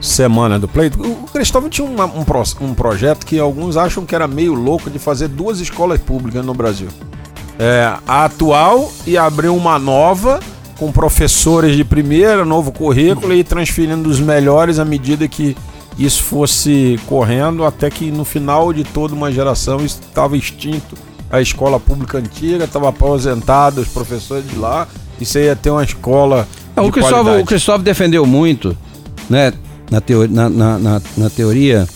semana 0.02 0.58
do 0.58 0.68
Play, 0.68 0.92
o 0.98 1.28
Cristóvão 1.32 1.70
tinha 1.70 1.88
uma, 1.88 2.06
um, 2.06 2.24
pro, 2.24 2.42
um 2.60 2.74
projeto 2.74 3.26
que 3.26 3.38
alguns 3.38 3.78
acham 3.78 4.04
que 4.04 4.16
era 4.16 4.28
meio 4.28 4.56
louco 4.56 4.90
de 4.90 4.98
fazer 4.98 5.28
duas 5.28 5.60
escolas 5.60 6.00
públicas 6.02 6.44
no 6.44 6.54
Brasil. 6.54 6.88
É, 7.60 7.94
a 8.08 8.26
atual 8.26 8.92
e 9.06 9.16
abrir 9.16 9.50
uma 9.50 9.78
nova 9.78 10.40
com 10.82 10.92
professores 10.92 11.76
de 11.76 11.84
primeira, 11.84 12.44
novo 12.44 12.72
currículo 12.72 13.36
e 13.36 13.44
transferindo 13.44 14.10
os 14.10 14.20
melhores 14.20 14.80
à 14.80 14.84
medida 14.84 15.28
que 15.28 15.56
isso 15.96 16.24
fosse 16.24 17.00
correndo, 17.06 17.64
até 17.64 17.88
que 17.88 18.10
no 18.10 18.26
final 18.26 18.74
de 18.74 18.84
toda 18.84 19.14
uma 19.14 19.32
geração 19.32 19.86
estava 19.86 20.36
extinto. 20.36 20.98
A 21.30 21.40
escola 21.40 21.80
pública 21.80 22.18
antiga 22.18 22.64
estava 22.64 22.90
aposentada, 22.90 23.80
os 23.80 23.90
professores 23.90 24.50
de 24.50 24.56
lá, 24.56 24.88
e 25.20 25.26
você 25.26 25.46
ia 25.46 25.56
ter 25.56 25.70
uma 25.70 25.84
escola. 25.84 26.48
Não, 26.76 26.88
o, 26.88 26.92
Cristóvão, 26.92 27.40
o 27.40 27.46
Cristóvão 27.46 27.84
defendeu 27.84 28.26
muito, 28.26 28.76
né? 29.30 29.54
na, 29.92 30.02
teoria, 30.02 30.36
na, 30.36 30.50
na, 30.50 30.80
na, 30.80 31.02
na 31.16 31.30
teoria 31.30 31.88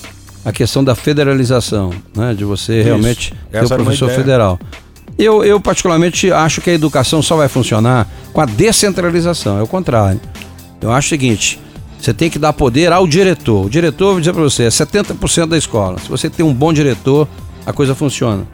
a 0.44 0.52
questão 0.52 0.84
da 0.84 0.94
federalização, 0.94 1.90
né? 2.14 2.34
de 2.34 2.44
você 2.44 2.76
Isso. 2.76 2.84
realmente 2.84 3.34
ter 3.50 3.64
o 3.64 3.68
professor 3.68 4.10
federal. 4.10 4.60
Eu, 5.18 5.42
eu, 5.42 5.58
particularmente, 5.58 6.30
acho 6.30 6.60
que 6.60 6.70
a 6.70 6.74
educação 6.74 7.22
só 7.22 7.36
vai 7.36 7.48
funcionar 7.48 8.06
com 8.32 8.40
a 8.40 8.44
descentralização, 8.44 9.58
é 9.58 9.62
o 9.62 9.66
contrário. 9.66 10.20
Eu 10.80 10.92
acho 10.92 11.06
o 11.06 11.08
seguinte: 11.08 11.58
você 11.98 12.12
tem 12.12 12.28
que 12.28 12.38
dar 12.38 12.52
poder 12.52 12.92
ao 12.92 13.06
diretor. 13.06 13.66
O 13.66 13.70
diretor, 13.70 14.12
vou 14.12 14.20
dizer 14.20 14.32
para 14.32 14.42
você, 14.42 14.64
é 14.64 14.68
70% 14.68 15.46
da 15.46 15.56
escola. 15.56 15.98
Se 15.98 16.08
você 16.08 16.28
tem 16.28 16.44
um 16.44 16.52
bom 16.52 16.72
diretor, 16.72 17.26
a 17.64 17.72
coisa 17.72 17.94
funciona. 17.94 18.46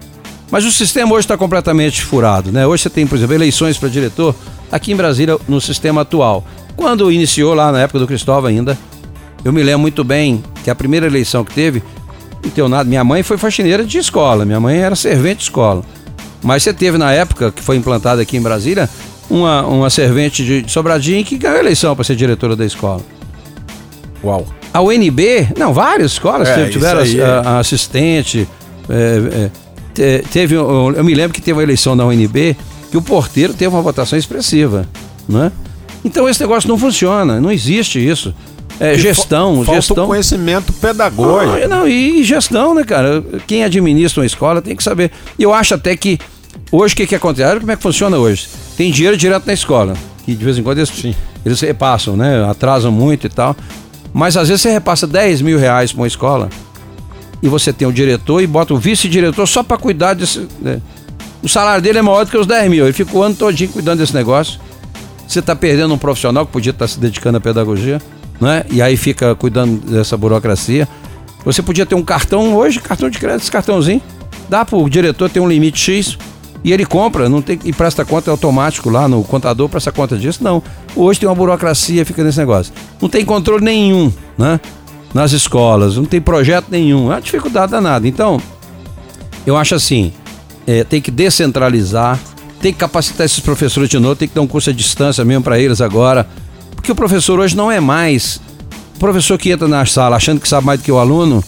Mas 0.51 0.65
o 0.65 0.71
sistema 0.71 1.13
hoje 1.13 1.25
está 1.25 1.37
completamente 1.37 2.03
furado. 2.03 2.53
Né? 2.53 2.67
Hoje 2.67 2.85
você 2.85 2.91
tem, 2.91 3.07
por 3.07 3.17
exemplo, 3.17 3.35
eleições 3.35 3.77
para 3.79 3.89
diretor 3.89 4.35
aqui 4.71 4.93
em 4.93 4.97
Brasília, 4.97 5.39
no 5.49 5.61
sistema 5.61 6.03
atual. 6.03 6.45
Quando 6.77 7.11
iniciou 7.11 7.55
lá 7.55 7.73
na 7.73 7.81
época 7.81 7.99
do 7.99 8.07
Cristóvão 8.07 8.49
ainda, 8.49 8.79
eu 9.45 9.53
me 9.53 9.63
lembro 9.63 9.81
muito 9.81 10.05
bem 10.05 10.43
que 10.63 10.71
a 10.71 10.75
primeira 10.75 11.07
eleição 11.07 11.45
que 11.45 11.53
teve, 11.53 11.83
não 12.45 12.51
tenho 12.51 12.69
nada. 12.69 12.89
Minha 12.89 13.03
mãe 13.03 13.23
foi 13.23 13.37
faxineira 13.37 13.85
de 13.85 13.99
escola, 13.99 14.45
minha 14.45 14.61
mãe 14.61 14.79
era 14.79 14.95
servente 14.95 15.39
de 15.39 15.45
escola. 15.45 15.83
Mas 16.43 16.63
você 16.63 16.73
teve 16.73 16.99
na 16.99 17.13
época 17.13 17.53
que 17.53 17.63
foi 17.63 17.77
implantada 17.77 18.21
aqui 18.21 18.37
em 18.37 18.43
Brasília 18.43 18.89
uma, 19.31 19.67
uma 19.67 19.91
servente 19.91 20.45
de 20.45 20.71
Sobradinho 20.71 21.25
que 21.25 21.39
ganhou 21.39 21.57
a 21.57 21.61
eleição 21.61 21.95
para 21.95 22.05
ser 22.05 22.17
diretora 22.17 22.57
da 22.57 22.65
escola. 22.65 23.01
Uau. 24.23 24.47
A 24.73 24.81
UNB, 24.81 25.49
não, 25.57 25.73
várias 25.73 26.13
escolas 26.13 26.49
é, 26.49 26.69
tiveram 26.69 27.01
a, 27.01 27.07
é. 27.07 27.47
a, 27.47 27.59
assistente. 27.59 28.49
É, 28.89 29.51
é, 29.99 30.19
teve, 30.31 30.55
eu 30.55 31.05
me 31.05 31.15
lembro 31.15 31.33
que 31.33 31.41
teve 31.41 31.53
uma 31.53 31.63
eleição 31.63 31.95
na 31.95 32.05
UNB 32.07 32.57
que 32.91 32.97
o 32.97 33.03
porteiro 33.03 33.55
teve 33.55 33.75
uma 33.75 33.83
votação 33.83 34.19
expressiva, 34.19 34.87
né? 35.29 35.53
Então 36.05 36.29
esse 36.29 36.41
negócio 36.41 36.69
não 36.69 36.77
funciona, 36.77 37.41
não 37.41 37.51
existe 37.51 38.05
isso. 38.05 38.35
É, 38.83 38.99
gestão, 38.99 39.63
falta 39.65 39.81
gestão. 39.81 40.09
conhecimento 40.09 40.73
pedagógico. 40.73 41.57
Ah, 41.65 41.69
não, 41.69 41.87
e 41.87 42.25
gestão, 42.25 42.75
né, 42.75 42.83
cara? 42.83 43.23
Quem 43.47 43.63
administra 43.63 44.21
uma 44.21 44.27
escola 44.27 44.61
tem 44.61 44.75
que 44.75 44.83
saber. 44.83 45.13
E 45.39 45.45
eu 45.45 45.55
acho 45.55 45.75
até 45.75 45.97
que 45.97 46.19
hoje 46.73 46.93
o 46.93 46.97
que, 46.97 47.07
que 47.07 47.15
acontece? 47.15 47.49
Olha 47.49 47.61
como 47.61 47.71
é 47.71 47.77
que 47.77 47.83
funciona 47.83 48.19
hoje. 48.19 48.49
Tem 48.77 48.91
dinheiro 48.91 49.17
direto 49.17 49.47
na 49.47 49.53
escola. 49.53 49.95
Que 50.25 50.35
de 50.35 50.45
vez 50.45 50.59
em 50.59 50.65
quando 50.65 50.79
eles, 50.79 50.89
Sim. 50.89 51.15
eles 51.47 51.61
repassam, 51.61 52.17
né? 52.17 52.45
Atrasam 52.45 52.91
muito 52.91 53.25
e 53.25 53.31
tal. 53.31 53.55
Mas 54.13 54.37
às 54.37 54.49
vezes 54.49 54.63
você 54.63 54.73
repassa 54.73 55.07
10 55.07 55.43
mil 55.43 55.61
reais 55.61 55.93
para 55.93 56.01
uma 56.01 56.09
escola 56.09 56.49
e 57.41 57.49
você 57.49 57.73
tem 57.73 57.87
o 57.87 57.93
diretor 57.93 58.43
e 58.43 58.49
bota 58.49 58.75
o 58.75 58.79
vice-diretor 58.79 59.47
só 59.47 59.63
para 59.63 59.77
cuidar 59.77 60.15
desse. 60.15 60.49
Né? 60.61 60.81
O 61.41 61.49
salário 61.49 61.81
dele 61.81 62.01
é 62.01 62.03
maior 62.03 62.25
do 62.25 62.33
que 62.33 62.37
os 62.37 62.49
10 62.49 62.69
mil. 62.69 62.85
Ele 62.85 62.93
fica 62.93 63.17
o 63.17 63.23
ano 63.23 63.37
todinho 63.37 63.71
cuidando 63.71 64.01
desse 64.01 64.15
negócio. 64.15 64.59
Você 65.29 65.39
está 65.39 65.55
perdendo 65.55 65.95
um 65.95 65.99
profissional 65.99 66.45
que 66.45 66.51
podia 66.51 66.71
estar 66.71 66.87
tá 66.87 66.89
se 66.89 66.99
dedicando 66.99 67.39
à 67.39 67.41
pedagogia 67.41 68.03
né? 68.43 68.65
E 68.71 68.83
aí 68.83 68.97
fica 68.97 69.35
cuidando 69.37 69.79
dessa 69.89 70.17
burocracia. 70.17 70.89
Você 71.45 71.63
podia 71.63 71.87
ter 71.87 71.95
um 71.95 72.03
cartão 72.03 72.57
hoje, 72.57 72.81
cartão 72.81 73.09
de 73.09 73.19
crédito, 73.19 73.43
esse 73.43 73.51
cartãozinho, 73.51 74.03
dá 74.49 74.65
pro 74.65 74.89
diretor 74.91 75.31
ter 75.31 75.39
um 75.39 75.49
limite 75.49 75.79
X 75.79 76.19
e 76.65 76.73
ele 76.73 76.85
compra, 76.85 77.29
não 77.29 77.41
tem 77.41 77.59
e 77.65 77.73
presta 77.73 78.05
conta 78.05 78.31
automático 78.31 78.91
lá 78.91 79.09
no 79.09 79.23
contador 79.25 79.69
presta 79.69 79.93
conta 79.93 80.17
disso, 80.17 80.43
não. 80.43 80.63
Hoje 80.95 81.21
tem 81.21 81.29
uma 81.29 81.35
burocracia, 81.35 82.05
fica 82.05 82.23
nesse 82.25 82.39
negócio. 82.39 82.73
Não 83.01 83.09
tem 83.09 83.25
controle 83.25 83.65
nenhum, 83.65 84.13
né? 84.37 84.61
Nas 85.15 85.33
escolas, 85.33 85.97
não 85.97 86.05
tem 86.05 86.21
projeto 86.21 86.67
nenhum, 86.69 87.13
é 87.13 87.17
uma 87.17 87.21
dificuldade 87.21 87.71
danada. 87.71 88.09
Então, 88.09 88.41
eu 89.47 89.57
acho 89.57 89.75
assim, 89.75 90.13
é, 90.67 90.83
tem 90.85 91.01
que 91.01 91.11
descentralizar, 91.11 92.19
tem 92.61 92.73
que 92.73 92.79
capacitar 92.79 93.27
esses 93.27 93.41
professores 93.41 93.89
de 93.89 93.99
novo, 93.99 94.17
tem 94.17 94.27
que 94.27 94.35
dar 94.35 94.41
um 94.41 94.47
curso 94.47 94.71
à 94.71 94.73
distância 94.73 95.25
mesmo 95.25 95.45
para 95.45 95.61
eles 95.61 95.81
agora. 95.81 96.27
Porque 96.83 96.91
o 96.91 96.97
professor 96.97 97.39
hoje 97.39 97.57
não 97.57 97.71
é 97.71 97.79
mais 97.79 98.41
o 98.97 98.99
professor 98.99 99.39
que 99.39 99.53
entra 99.53 99.69
na 99.69 99.87
sala 99.87 100.17
achando 100.17 100.41
que 100.41 100.49
sabe 100.49 100.67
mais 100.67 100.81
do 100.81 100.83
que 100.83 100.91
o 100.91 100.99
aluno. 100.99 101.43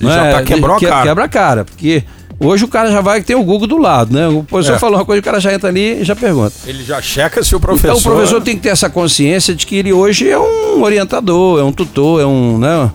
Ele 0.00 0.10
já 0.10 0.26
é, 0.26 0.32
tá 0.32 0.42
quebrou 0.42 0.76
a 0.76 0.80
cara. 0.80 1.02
Quebra 1.04 1.24
a 1.24 1.28
cara, 1.28 1.64
porque 1.64 2.02
hoje 2.40 2.64
o 2.64 2.68
cara 2.68 2.90
já 2.90 3.00
vai 3.00 3.22
ter 3.22 3.36
o 3.36 3.44
Google 3.44 3.68
do 3.68 3.78
lado, 3.78 4.12
né? 4.12 4.26
O 4.26 4.42
professor 4.42 4.74
é. 4.74 4.78
falou 4.80 4.98
uma 4.98 5.04
coisa, 5.04 5.20
o 5.20 5.22
cara 5.22 5.38
já 5.38 5.54
entra 5.54 5.68
ali 5.68 6.00
e 6.00 6.04
já 6.04 6.16
pergunta. 6.16 6.52
Ele 6.66 6.82
já 6.82 7.00
checa 7.00 7.40
se 7.44 7.54
o 7.54 7.60
professor... 7.60 7.96
Então 7.96 7.98
o 7.98 8.16
professor 8.16 8.42
tem 8.42 8.56
que 8.56 8.62
ter 8.62 8.70
essa 8.70 8.90
consciência 8.90 9.54
de 9.54 9.64
que 9.64 9.76
ele 9.76 9.92
hoje 9.92 10.28
é 10.28 10.36
um 10.36 10.82
orientador, 10.82 11.60
é 11.60 11.62
um 11.62 11.72
tutor, 11.72 12.20
é 12.20 12.26
um... 12.26 12.58
Né? 12.58 12.90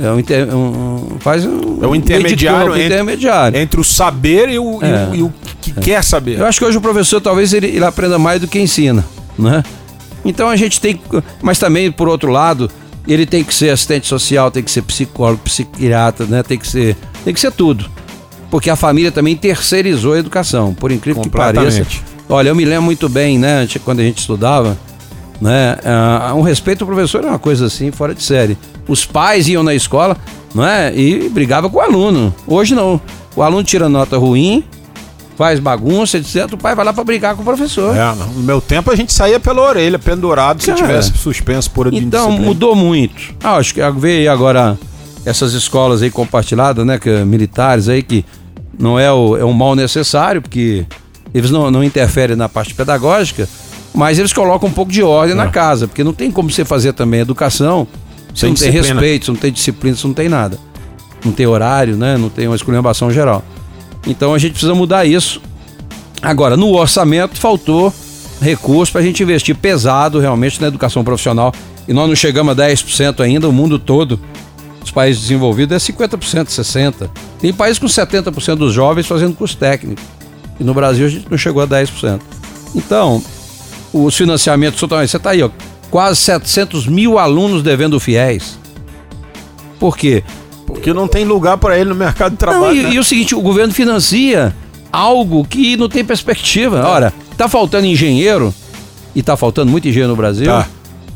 É 0.00 0.08
um, 0.08 0.20
inter, 0.20 0.54
um, 0.54 1.16
faz 1.18 1.44
um, 1.44 1.80
é 1.82 1.86
um 1.86 1.96
intermediário, 1.96 2.70
entre, 2.70 2.86
intermediário 2.86 3.58
entre 3.58 3.80
o 3.80 3.84
saber 3.84 4.48
e 4.48 4.58
o, 4.58 4.78
é. 4.80 4.86
e 4.86 4.94
o, 5.10 5.14
e 5.16 5.22
o 5.24 5.34
que 5.60 5.74
é. 5.76 5.80
quer 5.82 6.04
saber. 6.04 6.38
Eu 6.38 6.46
acho 6.46 6.60
que 6.60 6.64
hoje 6.64 6.78
o 6.78 6.80
professor 6.80 7.20
talvez 7.20 7.52
ele, 7.52 7.66
ele 7.66 7.84
aprenda 7.84 8.18
mais 8.18 8.40
do 8.40 8.48
que 8.48 8.58
ensina, 8.58 9.04
né? 9.38 9.62
Então 10.24 10.48
a 10.48 10.56
gente 10.56 10.80
tem. 10.80 11.00
Mas 11.42 11.58
também, 11.58 11.90
por 11.90 12.08
outro 12.08 12.30
lado, 12.30 12.70
ele 13.06 13.26
tem 13.26 13.42
que 13.42 13.54
ser 13.54 13.70
assistente 13.70 14.06
social, 14.06 14.50
tem 14.50 14.62
que 14.62 14.70
ser 14.70 14.82
psicólogo, 14.82 15.42
psiquiatra, 15.44 16.26
né? 16.26 16.42
Tem 16.42 16.58
que 16.58 16.66
ser. 16.66 16.96
Tem 17.24 17.32
que 17.32 17.40
ser 17.40 17.52
tudo. 17.52 17.90
Porque 18.50 18.68
a 18.68 18.76
família 18.76 19.12
também 19.12 19.36
terceirizou 19.36 20.14
a 20.14 20.18
educação, 20.18 20.74
por 20.74 20.90
incrível 20.90 21.22
que 21.22 21.28
pareça. 21.28 21.86
Olha, 22.28 22.48
eu 22.48 22.54
me 22.54 22.64
lembro 22.64 22.82
muito 22.82 23.08
bem, 23.08 23.38
né? 23.38 23.66
Quando 23.84 24.00
a 24.00 24.02
gente 24.02 24.18
estudava, 24.18 24.76
né? 25.40 25.76
Uh, 26.32 26.36
um 26.36 26.42
respeito 26.42 26.82
ao 26.82 26.86
professor 26.86 27.24
é 27.24 27.28
uma 27.28 27.38
coisa 27.38 27.66
assim, 27.66 27.90
fora 27.90 28.14
de 28.14 28.22
série. 28.22 28.58
Os 28.88 29.04
pais 29.04 29.48
iam 29.48 29.62
na 29.62 29.74
escola, 29.74 30.16
não 30.54 30.66
é? 30.66 30.94
E 30.94 31.28
brigavam 31.28 31.70
com 31.70 31.78
o 31.78 31.80
aluno. 31.80 32.34
Hoje 32.46 32.74
não. 32.74 33.00
O 33.36 33.42
aluno 33.42 33.62
tira 33.62 33.88
nota 33.88 34.16
ruim, 34.18 34.64
faz 35.40 35.58
bagunça, 35.58 36.18
etc. 36.18 36.52
O 36.52 36.58
pai 36.58 36.74
vai 36.74 36.84
lá 36.84 36.92
para 36.92 37.02
brigar 37.02 37.34
com 37.34 37.40
o 37.40 37.44
professor. 37.46 37.96
É, 37.96 38.14
no 38.14 38.42
meu 38.42 38.60
tempo 38.60 38.90
a 38.90 38.94
gente 38.94 39.10
saía 39.10 39.40
pela 39.40 39.62
orelha, 39.62 39.98
pendurado, 39.98 40.62
Cara, 40.62 40.76
se 40.76 40.84
tivesse 40.84 41.16
suspenso 41.16 41.70
por 41.70 41.90
Então 41.94 42.30
mudou 42.32 42.76
muito. 42.76 43.34
Ah, 43.42 43.56
acho 43.56 43.72
que 43.72 43.80
veio 43.92 44.30
agora 44.30 44.78
essas 45.24 45.54
escolas 45.54 46.02
aí 46.02 46.10
compartilhadas, 46.10 46.84
né, 46.84 46.98
que, 46.98 47.08
militares 47.24 47.88
aí, 47.88 48.02
que 48.02 48.22
não 48.78 48.98
é 48.98 49.10
o, 49.10 49.34
é 49.34 49.42
um 49.42 49.54
mal 49.54 49.74
necessário, 49.74 50.42
porque 50.42 50.84
eles 51.32 51.50
não, 51.50 51.70
não 51.70 51.82
interferem 51.82 52.36
na 52.36 52.46
parte 52.46 52.74
pedagógica, 52.74 53.48
mas 53.94 54.18
eles 54.18 54.34
colocam 54.34 54.68
um 54.68 54.72
pouco 54.72 54.92
de 54.92 55.02
ordem 55.02 55.32
é. 55.32 55.36
na 55.36 55.48
casa, 55.48 55.88
porque 55.88 56.04
não 56.04 56.12
tem 56.12 56.30
como 56.30 56.50
você 56.50 56.66
fazer 56.66 56.92
também 56.92 57.20
educação, 57.20 57.88
você 58.34 58.44
não 58.44 58.52
disciplina. 58.52 58.82
tem 58.82 58.92
respeito, 58.92 59.24
você 59.24 59.32
não 59.32 59.38
tem 59.38 59.52
disciplina, 59.52 59.96
você 59.96 60.06
não 60.06 60.14
tem 60.14 60.28
nada. 60.28 60.58
Não 61.24 61.32
tem 61.32 61.46
horário, 61.46 61.96
né? 61.96 62.18
Não 62.18 62.28
tem 62.28 62.46
uma 62.46 62.56
esculhambação 62.56 63.10
geral. 63.10 63.42
Então 64.06 64.34
a 64.34 64.38
gente 64.38 64.52
precisa 64.52 64.74
mudar 64.74 65.04
isso. 65.04 65.40
Agora, 66.22 66.56
no 66.56 66.72
orçamento 66.74 67.36
faltou 67.36 67.92
recurso 68.40 68.92
para 68.92 69.00
a 69.00 69.04
gente 69.04 69.22
investir 69.22 69.54
pesado 69.54 70.18
realmente 70.18 70.60
na 70.60 70.68
educação 70.68 71.04
profissional. 71.04 71.52
E 71.86 71.92
nós 71.92 72.08
não 72.08 72.16
chegamos 72.16 72.58
a 72.58 72.62
10% 72.62 73.20
ainda, 73.20 73.48
o 73.48 73.52
mundo 73.52 73.78
todo. 73.78 74.20
Os 74.82 74.90
países 74.90 75.22
desenvolvidos 75.22 75.76
é 75.76 75.92
50%, 75.92 76.46
60%. 76.46 77.10
Tem 77.38 77.52
países 77.52 77.78
com 77.78 77.86
70% 77.86 78.56
dos 78.56 78.72
jovens 78.72 79.06
fazendo 79.06 79.34
curso 79.34 79.56
técnico. 79.56 80.00
E 80.58 80.64
no 80.64 80.74
Brasil 80.74 81.06
a 81.06 81.08
gente 81.08 81.26
não 81.30 81.38
chegou 81.38 81.62
a 81.62 81.66
10%. 81.66 82.20
Então, 82.74 83.22
os 83.92 84.16
financiamentos, 84.16 84.78
você 84.78 85.16
está 85.16 85.30
aí, 85.30 85.42
ó, 85.42 85.50
quase 85.90 86.16
700 86.20 86.86
mil 86.86 87.18
alunos 87.18 87.62
devendo 87.62 87.98
fiéis. 87.98 88.58
Por 89.78 89.96
quê? 89.96 90.22
Porque 90.70 90.92
não 90.92 91.06
tem 91.08 91.24
lugar 91.24 91.56
para 91.58 91.78
ele 91.78 91.90
no 91.90 91.94
mercado 91.94 92.32
de 92.32 92.38
trabalho. 92.38 92.66
Não, 92.66 92.72
e, 92.74 92.82
né? 92.82 92.90
e 92.94 92.98
o 92.98 93.04
seguinte, 93.04 93.34
o 93.34 93.40
governo 93.40 93.72
financia 93.72 94.54
algo 94.92 95.44
que 95.44 95.76
não 95.76 95.88
tem 95.88 96.04
perspectiva. 96.04 96.84
Ora, 96.86 97.12
tá 97.36 97.48
faltando 97.48 97.86
engenheiro, 97.86 98.52
e 99.14 99.22
tá 99.22 99.36
faltando 99.36 99.70
muito 99.70 99.86
engenheiro 99.88 100.10
no 100.10 100.16
Brasil. 100.16 100.46
Tá. 100.46 100.66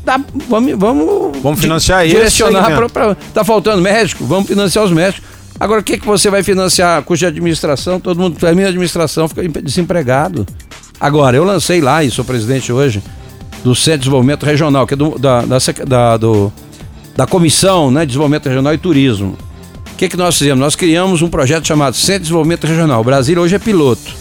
Dá- 0.03 0.19
vamos, 0.47 0.73
vamos, 0.77 1.37
Vamos 1.41 1.59
financiar 1.59 2.05
esse 2.05 2.15
direcionar 2.15 2.65
segmento. 2.65 2.93
para 2.93 3.15
tá 3.33 3.43
faltando 3.43 3.81
médico, 3.81 4.23
vamos 4.25 4.47
financiar 4.47 4.85
os 4.85 4.91
médicos. 4.91 5.27
Agora 5.59 5.79
o 5.81 5.83
que 5.83 5.97
que 5.97 6.05
você 6.05 6.29
vai 6.29 6.43
financiar? 6.43 7.01
Custo 7.03 7.21
de 7.21 7.25
administração, 7.27 7.99
todo 7.99 8.19
mundo 8.19 8.37
termina 8.37 8.67
a 8.67 8.69
administração, 8.69 9.27
fica 9.27 9.41
desempregado. 9.61 10.45
Agora, 10.99 11.35
eu 11.37 11.43
lancei 11.43 11.81
lá 11.81 12.03
e 12.03 12.11
sou 12.11 12.23
presidente 12.23 12.71
hoje 12.71 13.01
do 13.63 13.73
Centro 13.73 13.93
de 13.93 14.03
Desenvolvimento 14.03 14.45
Regional, 14.45 14.85
que 14.85 14.93
é 14.93 14.97
do, 14.97 15.17
da, 15.17 15.41
da, 15.41 15.57
da- 15.87 16.17
do- 16.17 16.53
da 17.15 17.25
Comissão 17.25 17.89
né, 17.89 18.01
de 18.01 18.07
Desenvolvimento 18.07 18.47
Regional 18.47 18.73
e 18.73 18.77
Turismo. 18.77 19.37
O 19.93 19.95
que, 19.97 20.09
que 20.09 20.17
nós 20.17 20.37
fizemos? 20.37 20.59
Nós 20.59 20.75
criamos 20.75 21.21
um 21.21 21.29
projeto 21.29 21.65
chamado 21.65 21.95
Centro 21.95 22.19
de 22.19 22.23
Desenvolvimento 22.23 22.67
Regional. 22.67 22.99
O 22.99 23.03
Brasil 23.03 23.39
hoje 23.39 23.55
é 23.55 23.59
piloto. 23.59 24.13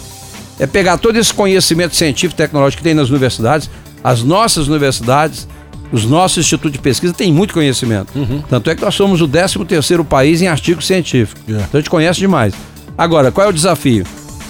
É 0.58 0.66
pegar 0.66 0.98
todo 0.98 1.16
esse 1.16 1.34
conhecimento 1.34 1.96
científico 1.96 2.40
e 2.40 2.44
tecnológico 2.44 2.78
que 2.80 2.84
tem 2.84 2.94
nas 2.94 3.10
universidades, 3.10 3.68
as 4.04 4.22
nossas 4.22 4.68
universidades, 4.68 5.48
os 5.90 6.04
nossos 6.04 6.38
institutos 6.38 6.72
de 6.72 6.78
pesquisa 6.78 7.12
têm 7.12 7.32
muito 7.32 7.52
conhecimento. 7.52 8.12
Tanto 8.48 8.70
é 8.70 8.76
que 8.76 8.82
nós 8.82 8.94
somos 8.94 9.20
o 9.20 9.26
13º 9.28 10.04
país 10.04 10.40
em 10.42 10.46
artigo 10.46 10.80
científico. 10.80 11.40
É. 11.48 11.52
Então 11.52 11.68
a 11.72 11.76
gente 11.78 11.90
conhece 11.90 12.20
demais. 12.20 12.54
Agora, 12.96 13.32
qual 13.32 13.48
é 13.48 13.50
o 13.50 13.52
desafio? 13.52 14.06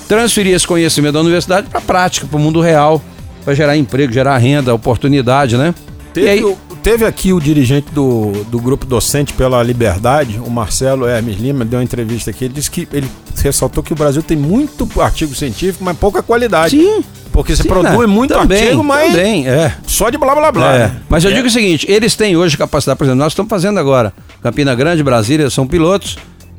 Transferir 0.06 0.54
esse 0.54 0.66
conhecimento 0.66 1.14
da 1.14 1.20
universidade 1.20 1.68
para 1.70 1.78
a 1.78 1.82
prática, 1.82 2.26
para 2.26 2.36
o 2.36 2.40
mundo 2.40 2.60
real, 2.60 3.02
para 3.42 3.54
gerar 3.54 3.74
emprego, 3.78 4.12
gerar 4.12 4.36
renda, 4.36 4.74
oportunidade, 4.74 5.56
né? 5.56 5.74
Teve, 6.12 6.28
aí- 6.28 6.56
teve 6.84 7.06
aqui 7.06 7.32
o 7.32 7.40
dirigente 7.40 7.90
do, 7.92 8.44
do 8.50 8.60
grupo 8.60 8.84
docente 8.84 9.32
pela 9.32 9.62
liberdade, 9.62 10.38
o 10.44 10.50
Marcelo 10.50 11.08
Hermes 11.08 11.38
Lima, 11.38 11.64
deu 11.64 11.78
uma 11.78 11.82
entrevista 11.82 12.30
aqui. 12.30 12.44
Ele 12.44 12.52
disse 12.52 12.70
que 12.70 12.86
ele 12.92 13.10
ressaltou 13.42 13.82
que 13.82 13.94
o 13.94 13.96
Brasil 13.96 14.22
tem 14.22 14.36
muito 14.36 14.86
artigo 15.00 15.34
científico, 15.34 15.82
mas 15.82 15.96
pouca 15.96 16.22
qualidade. 16.22 16.76
Sim. 16.76 17.02
Porque 17.32 17.56
Sim, 17.56 17.64
produz 17.64 17.98
né? 17.98 18.06
muito 18.06 18.34
também, 18.34 18.62
artigo, 18.62 18.84
mas 18.84 19.12
Também, 19.12 19.48
é. 19.48 19.74
só 19.86 20.10
de 20.10 20.18
blá 20.18 20.34
blá 20.36 20.52
blá. 20.52 20.74
É, 20.74 20.78
né? 20.80 20.96
Mas 21.08 21.24
eu 21.24 21.30
É. 21.30 21.34
digo 21.34 21.48
o 21.48 21.50
seguinte, 21.50 21.86
eles 21.90 22.14
têm 22.14 22.36
hoje 22.36 22.56
capacidade, 22.56 22.98
por 22.98 23.04
exemplo, 23.04 23.18
nós 23.18 23.32
estamos 23.32 23.48
fazendo 23.48 23.80
agora. 23.80 24.12
Campina 24.42 24.74
Grande, 24.74 25.02
Brasília, 25.02 25.48
são 25.48 25.66
pilotos. 25.66 26.16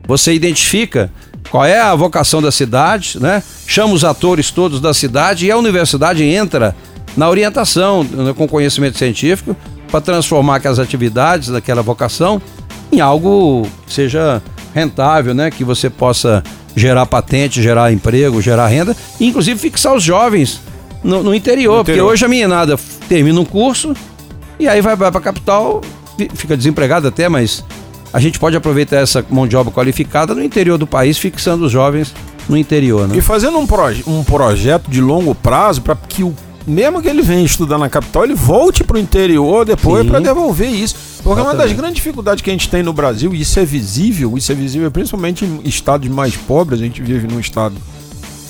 Você 0.08 0.34
identifica 0.34 1.12
qual 1.52 1.64
é 1.64 1.80
a 1.80 1.94
vocação 1.94 2.42
da 2.42 2.52
cidade, 2.52 3.20
né? 3.22 3.42
Chama 3.68 3.94
os 3.94 4.04
atores 4.04 4.50
todos 4.50 4.82
da 4.82 4.94
cidade 4.94 5.46
e 5.46 5.52
a 5.52 5.58
universidade 5.58 6.24
entra 6.24 6.76
na 7.16 7.30
orientação 7.30 8.04
né, 8.04 8.34
com 8.34 8.46
conhecimento 8.48 8.98
científico 8.98 9.56
para 9.96 10.02
transformar 10.02 10.58
aquelas 10.58 10.78
atividades 10.78 11.48
daquela 11.48 11.82
vocação 11.82 12.42
em 12.92 13.00
algo 13.00 13.66
que 13.88 13.94
seja 13.94 14.44
rentável, 14.74 15.34
né? 15.34 15.50
Que 15.50 15.64
você 15.64 15.90
possa 15.90 16.44
gerar 16.76 17.06
patente, 17.06 17.64
gerar 17.64 17.94
emprego, 17.94 18.42
gerar 18.42 18.68
renda, 18.68 18.94
e 19.22 19.28
inclusive 19.28 19.58
fixar 19.58 19.96
os 19.96 20.04
jovens 20.04 20.60
no, 21.02 21.24
no 21.24 21.34
interior, 21.34 21.78
No 21.78 21.78
porque 21.80 21.94
interior. 21.94 22.12
hoje 22.12 22.26
a 22.26 22.28
meninada 22.28 22.78
termina 23.08 23.40
um 23.40 23.46
curso 23.46 23.94
e 24.60 24.68
aí 24.68 24.82
vai, 24.82 24.98
vai 24.98 25.10
para 25.10 25.20
a 25.22 25.24
capital, 25.24 25.80
fi- 26.18 26.30
fica 26.34 26.58
desempregado 26.58 27.08
até, 27.08 27.30
mas 27.30 27.64
a 28.12 28.20
gente 28.20 28.38
pode 28.38 28.58
aproveitar 28.58 28.98
essa 28.98 29.24
mão 29.30 29.48
de 29.48 29.56
obra 29.56 29.72
qualificada 29.72 30.36
no 30.36 30.44
interior 30.44 30.78
do 30.78 30.86
país, 30.86 31.18
fixando 31.18 31.66
os 31.66 31.72
jovens 31.72 32.14
no 32.50 32.58
interior, 32.58 33.08
né? 33.08 33.16
E 33.18 33.22
fazendo 33.22 33.58
um, 33.58 33.66
proje- 33.66 34.04
um 34.06 34.26
projeto 34.26 34.90
de 34.92 35.00
longo 35.00 35.34
prazo 35.34 35.82
para 35.82 35.96
que 35.96 36.22
o 36.22 36.36
mesmo 36.68 37.02
que 37.02 37.08
ele 37.08 37.22
venha 37.22 37.46
estudar 37.46 37.78
na 37.78 37.90
capital, 37.90 38.24
ele 38.24 38.36
volte 38.36 38.84
para 38.84 38.98
o 38.98 39.00
interior 39.00 39.66
depois 39.66 40.06
para 40.08 40.20
devolver 40.20 40.70
isso. 40.70 40.96
Porque 41.24 41.42
uma 41.42 41.46
das 41.46 41.54
Exatamente. 41.54 41.78
grandes 41.78 41.96
dificuldades 41.96 42.44
que 42.44 42.50
a 42.50 42.54
gente 42.54 42.70
tem 42.70 42.84
no 42.84 42.94
Brasil, 42.94 43.34
e 43.34 43.42
isso 43.42 43.60
é 43.60 43.66
visível, 43.66 44.38
isso 44.38 44.52
é 44.52 44.56
visível 44.56 44.92
principalmente 44.92 45.46
em 45.46 45.62
estados 45.64 46.08
mais 46.08 46.36
pobres, 46.36 46.80
a 46.80 46.84
gente 46.84 47.02
vive 47.02 47.28
num 47.28 47.40
estado 47.40 47.76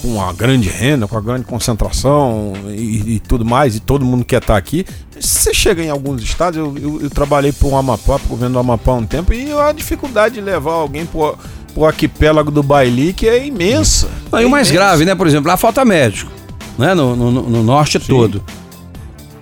com 0.02 0.22
a 0.22 0.32
grande 0.32 0.70
renda, 0.70 1.08
com 1.08 1.18
a 1.18 1.22
grande 1.22 1.46
concentração 1.46 2.54
e, 2.68 3.16
e 3.16 3.20
tudo 3.20 3.44
mais, 3.44 3.76
e 3.76 3.80
todo 3.80 4.06
mundo 4.06 4.24
quer 4.24 4.42
estar 4.42 4.56
aqui. 4.56 4.86
Se 5.20 5.40
você 5.40 5.54
chega 5.54 5.82
em 5.82 5.90
alguns 5.90 6.22
estados, 6.22 6.60
eu, 6.60 6.76
eu, 6.78 7.02
eu 7.02 7.10
trabalhei 7.10 7.52
para 7.52 7.68
o 7.68 7.76
Amapá, 7.76 8.20
para 8.20 8.26
o 8.26 8.30
governo 8.30 8.54
do 8.54 8.60
Amapá 8.60 8.92
há 8.92 8.96
um 8.96 9.06
tempo, 9.06 9.34
e 9.34 9.52
a 9.52 9.72
dificuldade 9.72 10.36
de 10.36 10.42
levar 10.42 10.74
alguém 10.74 11.06
para 11.06 11.36
o 11.76 11.86
arquipélago 11.86 12.52
do 12.52 12.62
Baili, 12.62 13.14
que 13.14 13.28
é 13.28 13.48
imensa. 13.48 14.08
Não, 14.32 14.42
e 14.42 14.46
o 14.46 14.50
mais 14.50 14.70
É 14.70 14.74
grave, 14.74 15.06
né? 15.06 15.16
Por 15.16 15.26
exemplo, 15.26 15.48
lá 15.48 15.58
falta 15.58 15.84
médico, 15.84 16.32
né? 16.78 16.94
No, 16.94 17.16
no- 17.16 17.32
no 17.32 17.64
norte 17.64 18.00
todo. 18.00 18.44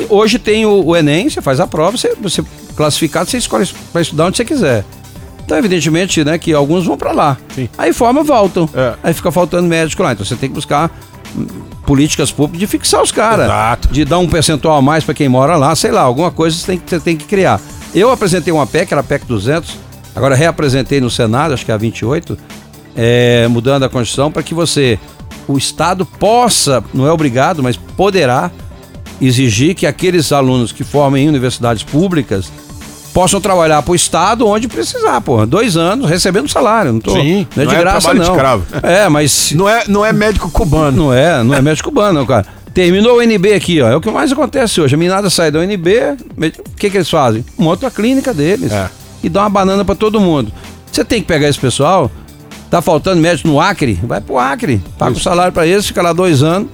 Hoje 0.09 0.37
tem 0.39 0.65
o, 0.65 0.83
o 0.85 0.95
Enem, 0.95 1.29
você 1.29 1.41
faz 1.41 1.59
a 1.59 1.67
prova, 1.67 1.97
você, 1.97 2.15
você 2.21 2.43
classificado, 2.75 3.29
você 3.29 3.37
escolhe 3.37 3.67
para 3.91 4.01
estudar 4.01 4.25
onde 4.25 4.37
você 4.37 4.45
quiser. 4.45 4.83
Então, 5.45 5.57
evidentemente, 5.57 6.23
né, 6.23 6.37
que 6.37 6.53
alguns 6.53 6.85
vão 6.85 6.97
para 6.97 7.11
lá. 7.11 7.37
Sim. 7.53 7.69
Aí 7.77 7.91
forma, 7.93 8.23
voltam. 8.23 8.67
É. 8.73 8.93
Aí 9.03 9.13
fica 9.13 9.31
faltando 9.31 9.67
médico 9.67 10.01
lá. 10.03 10.13
Então 10.13 10.25
você 10.25 10.35
tem 10.35 10.49
que 10.49 10.55
buscar 10.55 10.89
hum, 11.35 11.45
políticas 11.85 12.31
públicas 12.31 12.59
de 12.59 12.67
fixar 12.67 13.01
os 13.01 13.11
caras. 13.11 13.47
De 13.91 14.03
dar 14.05 14.19
um 14.19 14.27
percentual 14.27 14.77
a 14.77 14.81
mais 14.81 15.03
para 15.03 15.13
quem 15.13 15.27
mora 15.29 15.55
lá, 15.55 15.75
sei 15.75 15.91
lá, 15.91 16.01
alguma 16.01 16.31
coisa 16.31 16.55
você 16.57 16.65
tem, 16.65 16.77
que, 16.79 16.89
você 16.89 16.99
tem 16.99 17.15
que 17.17 17.25
criar. 17.25 17.59
Eu 17.93 18.09
apresentei 18.09 18.51
uma 18.53 18.65
PEC, 18.65 18.91
era 18.93 19.01
a 19.01 19.03
PEC 19.03 19.25
200, 19.25 19.77
agora 20.15 20.33
reapresentei 20.35 20.99
no 20.99 21.09
Senado, 21.09 21.53
acho 21.53 21.63
que 21.65 21.71
é 21.71 21.73
a 21.75 21.77
28, 21.77 22.37
é, 22.95 23.47
mudando 23.49 23.83
a 23.83 23.89
Constituição, 23.89 24.31
para 24.31 24.41
que 24.43 24.53
você, 24.53 24.97
o 25.47 25.57
Estado 25.57 26.05
possa, 26.05 26.83
não 26.93 27.05
é 27.07 27.11
obrigado, 27.11 27.61
mas 27.63 27.75
poderá 27.77 28.51
exigir 29.21 29.75
que 29.75 29.85
aqueles 29.85 30.31
alunos 30.31 30.71
que 30.71 30.83
formem 30.83 31.25
em 31.25 31.29
universidades 31.29 31.83
públicas 31.83 32.51
possam 33.13 33.39
trabalhar 33.39 33.81
para 33.83 33.91
o 33.91 33.95
Estado 33.95 34.47
onde 34.47 34.67
precisar, 34.67 35.21
porra. 35.21 35.45
Dois 35.45 35.77
anos 35.77 36.09
recebendo 36.09 36.47
salário. 36.49 36.93
Não, 36.93 36.99
tô, 36.99 37.11
Sim, 37.11 37.45
não 37.55 37.63
é 37.63 37.65
não 37.65 37.71
de 37.71 37.77
é 37.77 37.79
graça, 37.79 38.13
não. 38.13 38.23
escravo. 38.23 38.65
É, 38.81 39.07
mas 39.07 39.51
Não 39.55 39.69
é, 39.69 39.83
não 39.87 40.05
é 40.05 40.11
médico 40.11 40.49
cubano. 40.49 40.97
não 41.05 41.13
é, 41.13 41.43
não 41.43 41.53
é 41.53 41.61
médico 41.61 41.89
cubano, 41.89 42.19
não, 42.19 42.25
cara. 42.25 42.45
Terminou 42.73 43.17
o 43.17 43.21
NB 43.21 43.53
aqui, 43.53 43.79
ó. 43.81 43.87
É 43.89 43.95
o 43.95 44.01
que 44.01 44.09
mais 44.09 44.31
acontece 44.31 44.81
hoje. 44.81 44.95
A 44.95 44.97
menina 44.97 45.29
sai 45.29 45.51
do 45.51 45.59
NB, 45.61 46.17
o 46.67 46.75
que, 46.75 46.89
que 46.89 46.97
eles 46.97 47.09
fazem? 47.09 47.45
Montam 47.55 47.87
a 47.87 47.91
clínica 47.91 48.33
deles 48.33 48.71
É. 48.71 48.89
e 49.21 49.29
dão 49.29 49.43
uma 49.43 49.49
banana 49.49 49.85
pra 49.85 49.93
todo 49.93 50.19
mundo. 50.19 50.51
Você 50.91 51.05
tem 51.05 51.21
que 51.21 51.27
pegar 51.27 51.47
esse 51.47 51.59
pessoal, 51.59 52.09
tá 52.73 52.81
faltando 52.81 53.21
médico 53.21 53.47
no 53.47 53.61
Acre, 53.61 53.99
vai 54.03 54.19
pro 54.19 54.39
Acre, 54.39 54.81
paga 54.97 55.11
o 55.11 55.13
Isso. 55.13 55.23
salário 55.23 55.53
pra 55.53 55.67
eles, 55.67 55.85
fica 55.85 56.01
lá 56.01 56.11
dois 56.11 56.41
anos 56.41 56.69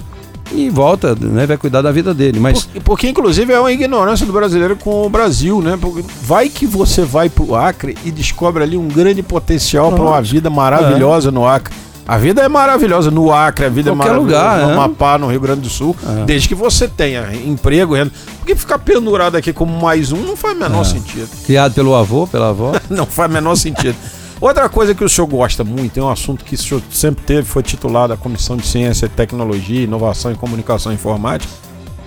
e 0.49 0.69
volta, 0.69 1.13
né? 1.19 1.45
Vai 1.45 1.57
cuidar 1.57 1.81
da 1.81 1.91
vida 1.91 2.13
dele. 2.13 2.39
Mas 2.39 2.63
Porque, 2.63 2.79
porque, 2.79 3.09
inclusive, 3.09 3.51
é 3.51 3.59
uma 3.59 3.69
ignorância 3.69 4.25
do 4.25 4.31
brasileiro 4.31 4.77
com 4.77 5.05
o 5.05 5.09
Brasil, 5.09 5.61
né? 5.61 5.77
Porque 5.79 6.01
vai 6.21 6.47
que 6.47 6.65
você 6.65 7.01
vai 7.01 7.27
pro 7.27 7.53
Acre 7.53 7.97
e 8.05 8.11
descobre 8.11 8.63
ali 8.63 8.77
um 8.77 8.87
grande 8.87 9.21
potencial 9.21 9.91
para 9.91 10.01
uma 10.01 10.21
vida 10.21 10.49
maravilhosa 10.49 11.31
no 11.31 11.45
Acre. 11.45 11.73
A 12.07 12.17
vida 12.17 12.41
é 12.41 12.47
maravilhosa 12.47 13.11
no 13.11 13.33
Acre, 13.33 13.65
a 13.65 13.69
vida 13.69 13.91
Qualquer 13.91 14.07
é 14.07 14.11
maravilhosa 14.13 14.43
lugar, 14.43 14.61
no 14.61 14.67
né? 14.67 14.73
Amapá, 14.73 15.17
no 15.17 15.27
Rio 15.27 15.41
Grande 15.41 15.61
do 15.61 15.69
Sul, 15.69 15.93
desde 16.25 16.47
que 16.47 16.55
você 16.55 16.87
tenha 16.87 17.27
emprego. 17.45 17.93
Porque 18.39 18.55
ficar 18.55 18.79
pendurado 18.79 19.35
aqui 19.35 19.51
como 19.51 19.77
mais 19.79 20.13
um 20.13 20.21
não 20.21 20.37
faz 20.37 20.55
o 20.55 20.59
menor 20.59 20.85
sentido. 20.85 21.29
criado 21.45 21.73
pelo 21.73 21.93
avô, 21.93 22.25
pela 22.25 22.49
avó. 22.49 22.71
Não 22.89 23.05
faz 23.05 23.29
o 23.29 23.33
menor 23.33 23.55
sentido. 23.55 23.95
Outra 24.41 24.69
coisa 24.69 24.95
que 24.95 25.03
o 25.03 25.09
senhor 25.09 25.27
gosta 25.27 25.63
muito, 25.63 25.99
é 25.99 26.03
um 26.03 26.09
assunto 26.09 26.45
que 26.45 26.55
o 26.55 26.57
senhor 26.57 26.81
sempre 26.91 27.23
teve, 27.25 27.43
foi 27.43 27.61
titulado 27.61 28.13
a 28.13 28.17
Comissão 28.17 28.55
de 28.55 28.65
Ciência, 28.65 29.09
Tecnologia, 29.09 29.81
Inovação 29.83 30.31
e 30.31 30.35
Comunicação 30.35 30.93
Informática. 30.93 31.51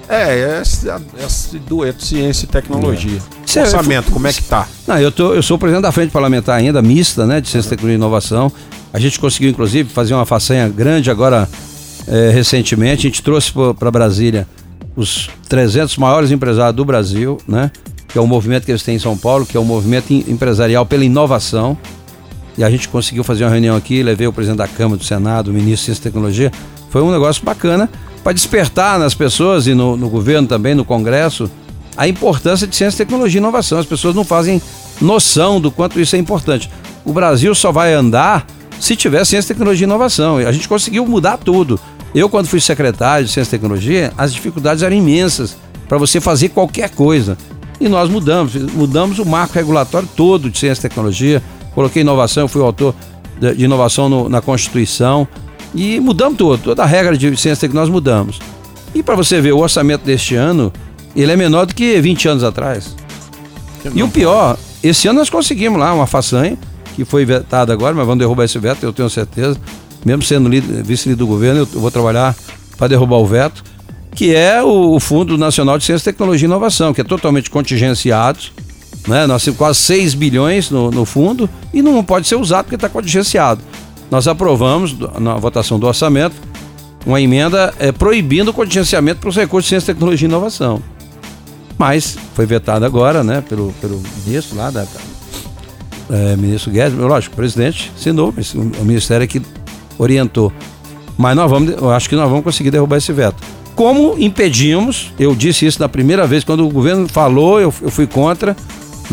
É, 0.09 0.61
esse, 0.61 0.87
esse 1.25 1.59
dueto 1.59 2.05
Ciência 2.05 2.45
e 2.45 2.49
Tecnologia. 2.49 3.19
É- 3.55 3.61
Orçamento, 3.61 4.11
como 4.11 4.27
é 4.27 4.33
que 4.33 4.43
tá? 4.43 4.67
Não, 4.87 4.99
eu, 4.99 5.13
tô, 5.13 5.35
eu 5.35 5.43
sou 5.43 5.59
presidente 5.59 5.83
da 5.83 5.93
frente 5.93 6.11
parlamentar 6.11 6.59
ainda, 6.59 6.81
mista, 6.81 7.27
né, 7.27 7.41
de 7.41 7.49
ciência, 7.49 7.69
tecnologia 7.71 7.97
e 7.97 7.99
inovação. 7.99 8.51
A 8.93 8.99
gente 8.99 9.19
conseguiu, 9.21 9.51
inclusive, 9.51 9.89
fazer 9.91 10.15
uma 10.15 10.25
façanha 10.27 10.69
grande 10.69 11.11
agora, 11.11 11.49
eh, 12.07 12.31
recentemente. 12.33 13.07
A 13.07 13.11
gente 13.11 13.23
trouxe 13.23 13.53
para 13.79 13.91
Brasília 13.91 14.47
os 14.97 15.29
300 15.49 15.97
maiores 15.99 16.31
empresários 16.31 16.77
do 16.77 16.85
Brasil, 16.85 17.39
né, 17.47 17.71
que 18.09 18.19
é 18.19 18.21
o 18.21 18.27
movimento 18.27 18.65
que 18.65 18.71
eles 18.73 18.83
têm 18.83 18.97
em 18.97 18.99
São 18.99 19.17
Paulo, 19.17 19.45
que 19.47 19.57
é 19.57 19.61
o 19.61 19.65
movimento 19.65 20.11
em- 20.13 20.25
empresarial 20.29 20.85
pela 20.85 21.05
inovação. 21.05 21.77
E 22.57 22.65
a 22.65 22.71
gente 22.71 22.89
conseguiu 22.89 23.25
fazer 23.25 23.45
uma 23.45 23.51
reunião 23.51 23.77
aqui, 23.77 24.03
levei 24.03 24.27
o 24.27 24.33
presidente 24.33 24.59
da 24.59 24.69
Câmara, 24.69 24.99
do 24.99 25.05
Senado, 25.05 25.51
o 25.51 25.55
ministro 25.55 25.77
de 25.77 25.85
Ciência 25.85 26.01
e 26.01 26.03
Tecnologia. 26.05 26.53
Foi 26.91 27.03
um 27.03 27.11
negócio 27.11 27.45
bacana 27.45 27.89
para 28.23 28.33
despertar 28.33 28.99
nas 28.99 29.15
pessoas 29.15 29.67
e 29.67 29.75
no, 29.75 29.97
no 29.97 30.09
governo 30.09 30.47
também, 30.47 30.75
no 30.75 30.85
Congresso, 30.85 31.51
a 31.97 32.07
importância 32.07 32.67
de 32.67 32.75
ciência, 32.75 33.05
tecnologia 33.05 33.39
e 33.39 33.43
inovação. 33.43 33.79
As 33.79 33.87
pessoas 33.87 34.15
não 34.15 34.25
fazem 34.25 34.61
noção 35.01 35.61
do 35.61 35.71
quanto 35.71 36.01
isso 36.01 36.17
é 36.17 36.19
importante. 36.19 36.71
O 37.05 37.13
Brasil 37.13 37.55
só 37.55 37.73
vai 37.73 37.93
andar 37.93 38.47
se 38.79 38.97
tiver 38.97 39.25
ciência, 39.25 39.55
tecnologia 39.55 39.85
e 39.85 39.89
inovação. 39.89 40.39
A 40.39 40.53
gente 40.53 40.69
conseguiu 40.69 41.07
mudar 41.07 41.37
tudo. 41.39 41.79
Eu, 42.15 42.29
quando 42.29 42.47
fui 42.47 42.61
secretário 42.61 43.27
de 43.27 43.33
Ciência 43.33 43.51
e 43.51 43.59
Tecnologia, 43.59 44.13
as 44.19 44.33
dificuldades 44.35 44.83
eram 44.83 44.95
imensas 44.95 45.57
para 45.89 45.99
você 45.99 46.21
fazer 46.21 46.51
qualquer 46.51 46.91
coisa. 46.91 47.37
E 47.81 47.89
nós 47.89 48.09
mudamos, 48.09 48.55
mudamos 48.55 49.19
o 49.19 49.25
marco 49.25 49.55
regulatório 49.55 50.09
todo 50.15 50.51
de 50.51 50.59
ciência 50.59 50.81
e 50.81 50.89
tecnologia. 50.89 51.43
Coloquei 51.75 52.03
inovação, 52.03 52.47
fui 52.49 52.63
autor 52.63 52.95
de 53.39 53.65
inovação 53.65 54.09
no, 54.09 54.29
na 54.29 54.41
Constituição. 54.41 55.27
E 55.75 55.99
mudamos 56.01 56.37
tudo, 56.37 56.63
toda 56.63 56.83
a 56.83 56.87
regra 56.87 57.17
de 57.17 57.29
ciência 57.37 57.65
e 57.65 57.69
tecnologia 57.69 57.91
nós 57.91 57.91
mudamos. 57.91 58.39
E 58.95 59.03
para 59.03 59.15
você 59.15 59.41
ver, 59.41 59.53
o 59.53 59.59
orçamento 59.59 60.05
deste 60.05 60.35
ano, 60.35 60.73
ele 61.17 61.33
é 61.33 61.37
menor 61.37 61.67
do 61.67 61.75
que 61.75 62.01
20 62.01 62.29
anos 62.29 62.45
atrás. 62.45 62.95
E 63.95 64.03
o 64.03 64.09
pior, 64.09 64.59
esse 64.83 65.09
ano 65.09 65.19
nós 65.19 65.31
conseguimos 65.31 65.79
lá 65.79 65.93
uma 65.95 66.07
façanha, 66.07 66.59
que 66.95 67.05
foi 67.05 67.25
vetada 67.25 67.73
agora, 67.73 67.95
mas 67.95 68.07
vamos 68.07 68.19
derrubar 68.19 68.45
esse 68.45 68.59
veto, 68.59 68.85
eu 68.85 68.93
tenho 68.93 69.09
certeza. 69.09 69.59
Mesmo 70.05 70.23
sendo 70.23 70.51
vice-líder 70.85 71.19
do 71.19 71.27
governo, 71.27 71.61
eu 71.61 71.81
vou 71.81 71.91
trabalhar 71.91 72.37
para 72.77 72.89
derrubar 72.89 73.17
o 73.17 73.27
veto, 73.27 73.65
que 74.15 74.35
é 74.35 74.63
o 74.63 75.01
Fundo 75.01 75.39
Nacional 75.39 75.79
de 75.79 75.85
Ciência, 75.85 76.13
Tecnologia 76.13 76.47
e 76.47 76.51
Inovação, 76.51 76.93
que 76.93 77.01
é 77.01 77.05
totalmente 77.05 77.51
contingenciado. 77.51 78.41
Né? 79.07 79.27
Nós 79.27 79.45
temos 79.45 79.59
quase 79.59 79.79
6 79.81 80.15
bilhões 80.15 80.71
no, 80.71 80.91
no 80.91 81.05
fundo 81.05 81.49
e 81.73 81.83
não 81.83 82.03
pode 82.05 82.27
ser 82.27 82.37
usado 82.37 82.65
porque 82.65 82.77
está 82.77 82.89
contingenciado. 82.89 83.61
Nós 84.11 84.29
aprovamos, 84.29 84.95
na 85.19 85.35
votação 85.37 85.79
do 85.79 85.87
orçamento, 85.87 86.37
uma 87.05 87.21
emenda 87.21 87.73
é, 87.79 87.91
proibindo 87.91 88.49
o 88.49 88.53
contingenciamento 88.53 89.21
para 89.21 89.29
os 89.29 89.37
recursos 89.37 89.65
de 89.65 89.71
ciência, 89.71 89.95
tecnologia 89.95 90.27
e 90.27 90.31
inovação. 90.31 90.83
Mas 91.79 92.17
foi 92.35 92.47
vetado 92.47 92.85
agora, 92.85 93.25
né, 93.25 93.43
pelo, 93.49 93.73
pelo 93.81 94.01
ministro 94.25 94.57
lá 94.57 94.71
da. 94.71 94.87
É, 96.11 96.37
ministro 96.37 96.71
Guedes, 96.71 96.99
lógico, 96.99 97.33
o 97.33 97.37
presidente 97.37 97.91
assinou, 97.97 98.35
o 98.81 98.85
ministério 98.85 99.25
é 99.25 99.27
que 99.27 99.41
orientou. 99.99 100.53
Mas 101.17 101.35
nós 101.35 101.51
vamos, 101.51 101.71
eu 101.71 101.91
acho 101.91 102.09
que 102.09 102.15
nós 102.15 102.29
vamos 102.29 102.45
conseguir 102.45 102.71
derrubar 102.71 102.99
esse 102.99 103.13
veto. 103.13 103.43
Como 103.75 104.17
impedimos, 104.19 105.13
eu 105.19 105.35
disse 105.35 105.65
isso 105.65 105.81
na 105.81 105.89
primeira 105.89 106.27
vez, 106.27 106.45
quando 106.45 106.67
o 106.67 106.71
governo 106.71 107.09
falou, 107.09 107.59
eu, 107.59 107.73
eu 107.81 107.91
fui 107.91 108.07
contra, 108.07 108.55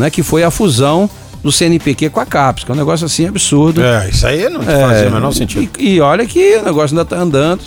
né, 0.00 0.10
que 0.10 0.22
foi 0.22 0.42
a 0.42 0.50
fusão 0.50 1.08
do 1.42 1.50
CNPq 1.50 2.10
com 2.10 2.20
a 2.20 2.26
CAPES, 2.26 2.64
que 2.64 2.70
é 2.70 2.74
um 2.74 2.76
negócio 2.76 3.06
assim 3.06 3.26
absurdo. 3.26 3.82
É, 3.82 4.08
isso 4.08 4.26
aí 4.26 4.48
não 4.48 4.60
é, 4.62 4.64
fazia 4.64 5.08
o 5.08 5.12
menor 5.12 5.32
sentido. 5.32 5.70
E, 5.78 5.94
e, 5.94 6.00
olha 6.00 6.26
que 6.26 6.56
o 6.56 6.64
negócio 6.64 6.94
ainda 6.94 7.02
está 7.02 7.16
andando, 7.16 7.62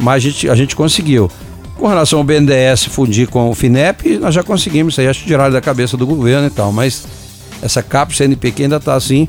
mas 0.00 0.16
a 0.16 0.18
gente, 0.18 0.48
a 0.48 0.54
gente 0.54 0.74
conseguiu. 0.74 1.30
Com 1.76 1.88
relação 1.88 2.20
ao 2.20 2.24
BNDES 2.24 2.84
fundir 2.84 3.28
com 3.28 3.50
o 3.50 3.54
FINEP, 3.54 4.18
nós 4.18 4.34
já 4.34 4.42
conseguimos 4.42 4.94
isso 4.94 5.00
aí, 5.00 5.08
acho 5.08 5.20
que 5.20 5.26
tiraram 5.26 5.52
da 5.52 5.60
cabeça 5.60 5.96
do 5.96 6.06
governo 6.06 6.46
e 6.46 6.50
tal, 6.50 6.72
mas 6.72 7.04
essa 7.60 7.82
CAPES, 7.82 8.16
CNPq 8.18 8.62
ainda 8.62 8.76
está 8.76 8.94
assim, 8.94 9.28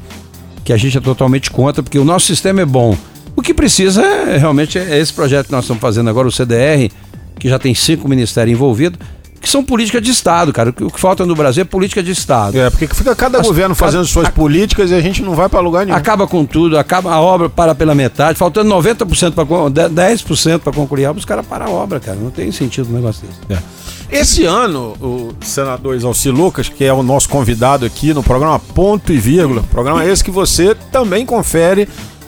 que 0.63 0.71
a 0.71 0.77
gente 0.77 0.97
é 0.97 1.01
totalmente 1.01 1.49
contra, 1.51 1.81
porque 1.81 1.99
o 1.99 2.05
nosso 2.05 2.27
sistema 2.27 2.61
é 2.61 2.65
bom. 2.65 2.95
O 3.35 3.41
que 3.41 3.53
precisa 3.53 4.01
é, 4.01 4.37
realmente 4.37 4.77
é 4.77 4.97
esse 4.97 5.11
projeto 5.11 5.47
que 5.47 5.51
nós 5.51 5.65
estamos 5.65 5.81
fazendo 5.81 6.09
agora, 6.09 6.27
o 6.27 6.31
CDR, 6.31 6.89
que 7.37 7.49
já 7.49 7.59
tem 7.59 7.75
cinco 7.75 8.07
ministérios 8.07 8.55
envolvidos, 8.55 8.99
que 9.45 9.51
são 9.51 9.63
políticas 9.63 10.01
de 10.01 10.09
Estado, 10.09 10.51
cara. 10.51 10.71
O 10.81 10.89
que 10.89 10.99
falta 10.99 11.23
no 11.23 11.35
Brasil 11.35 11.61
é 11.61 11.65
política 11.65 12.01
de 12.01 12.09
Estado. 12.09 12.57
É, 12.57 12.67
porque 12.71 12.87
fica 12.87 13.15
cada 13.15 13.39
As, 13.39 13.45
governo 13.45 13.75
fazendo 13.75 13.99
cada, 14.01 14.11
suas 14.11 14.27
a, 14.27 14.31
políticas 14.31 14.89
e 14.89 14.95
a 14.95 14.99
gente 14.99 15.21
não 15.21 15.35
vai 15.35 15.47
para 15.47 15.59
lugar 15.59 15.85
nenhum. 15.85 15.95
Acaba 15.95 16.25
com 16.25 16.43
tudo, 16.43 16.79
acaba 16.79 17.13
a 17.13 17.21
obra 17.21 17.47
para 17.47 17.75
pela 17.75 17.93
metade, 17.93 18.39
faltando 18.39 18.73
90% 18.73 19.33
para 19.33 19.45
10% 19.45 20.59
para 20.61 20.73
concluir 20.73 21.05
a 21.05 21.11
obra, 21.11 21.19
os 21.19 21.25
caras 21.25 21.45
param 21.45 21.67
a 21.67 21.69
obra, 21.69 21.99
cara. 21.99 22.17
Não 22.17 22.31
tem 22.31 22.51
sentido 22.51 22.89
um 22.89 22.93
negócio 22.93 23.23
desse. 23.27 23.61
É. 23.61 24.19
Esse 24.19 24.45
ano, 24.45 24.95
o 24.99 25.31
senador 25.41 25.95
Isalci 25.95 26.31
Lucas, 26.31 26.67
que 26.67 26.83
é 26.83 26.91
o 26.91 27.03
nosso 27.03 27.29
convidado 27.29 27.85
aqui 27.85 28.15
no 28.15 28.23
programa 28.23 28.57
Ponto 28.57 29.13
e 29.13 29.17
Vírgula, 29.17 29.63
programa 29.69 30.03
esse 30.03 30.23
que 30.23 30.31
você 30.31 30.75
também 30.91 31.23
confere 31.23 31.87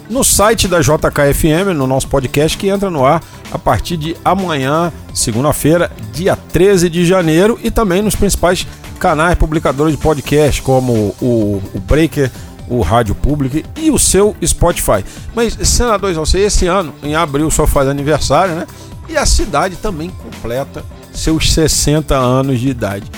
no 0.10 0.24
site 0.24 0.68
da 0.68 0.80
JKFM, 0.80 1.74
no 1.76 1.86
nosso 1.86 2.08
podcast, 2.08 2.58
que 2.58 2.68
entra 2.68 2.89
no 2.89 3.05
ar 3.05 3.22
a 3.51 3.58
partir 3.58 3.97
de 3.97 4.16
amanhã, 4.24 4.91
segunda-feira, 5.14 5.91
dia 6.14 6.36
13 6.36 6.89
de 6.89 7.05
janeiro, 7.05 7.60
e 7.64 7.70
também 7.70 8.01
nos 8.01 8.16
principais 8.16 8.66
canais 8.99 9.38
publicadores 9.38 9.95
de 9.95 10.01
podcast, 10.01 10.62
como 10.62 11.16
o, 11.22 11.62
o 11.74 11.80
Breaker, 11.80 12.32
o 12.70 12.82
Rádio 12.82 13.16
Público 13.16 13.62
e 13.78 13.91
o 13.91 13.99
seu 13.99 14.36
Spotify. 14.45 15.03
Mas, 15.36 15.58
senador 15.64 16.12
Isauce, 16.12 16.38
esse 16.38 16.68
ano, 16.68 16.93
em 17.03 17.16
abril, 17.16 17.49
senhor 17.49 17.68
faz 17.68 17.88
aniversário, 17.88 18.55
né? 18.55 18.68
E 19.08 19.16
a 19.16 19.26
cidade 19.26 19.78
também 19.78 20.10
completa 20.10 20.84
seus 21.14 21.53
60 21.53 22.16
anos 22.16 22.60
de 22.60 22.70
idade. 22.70 23.10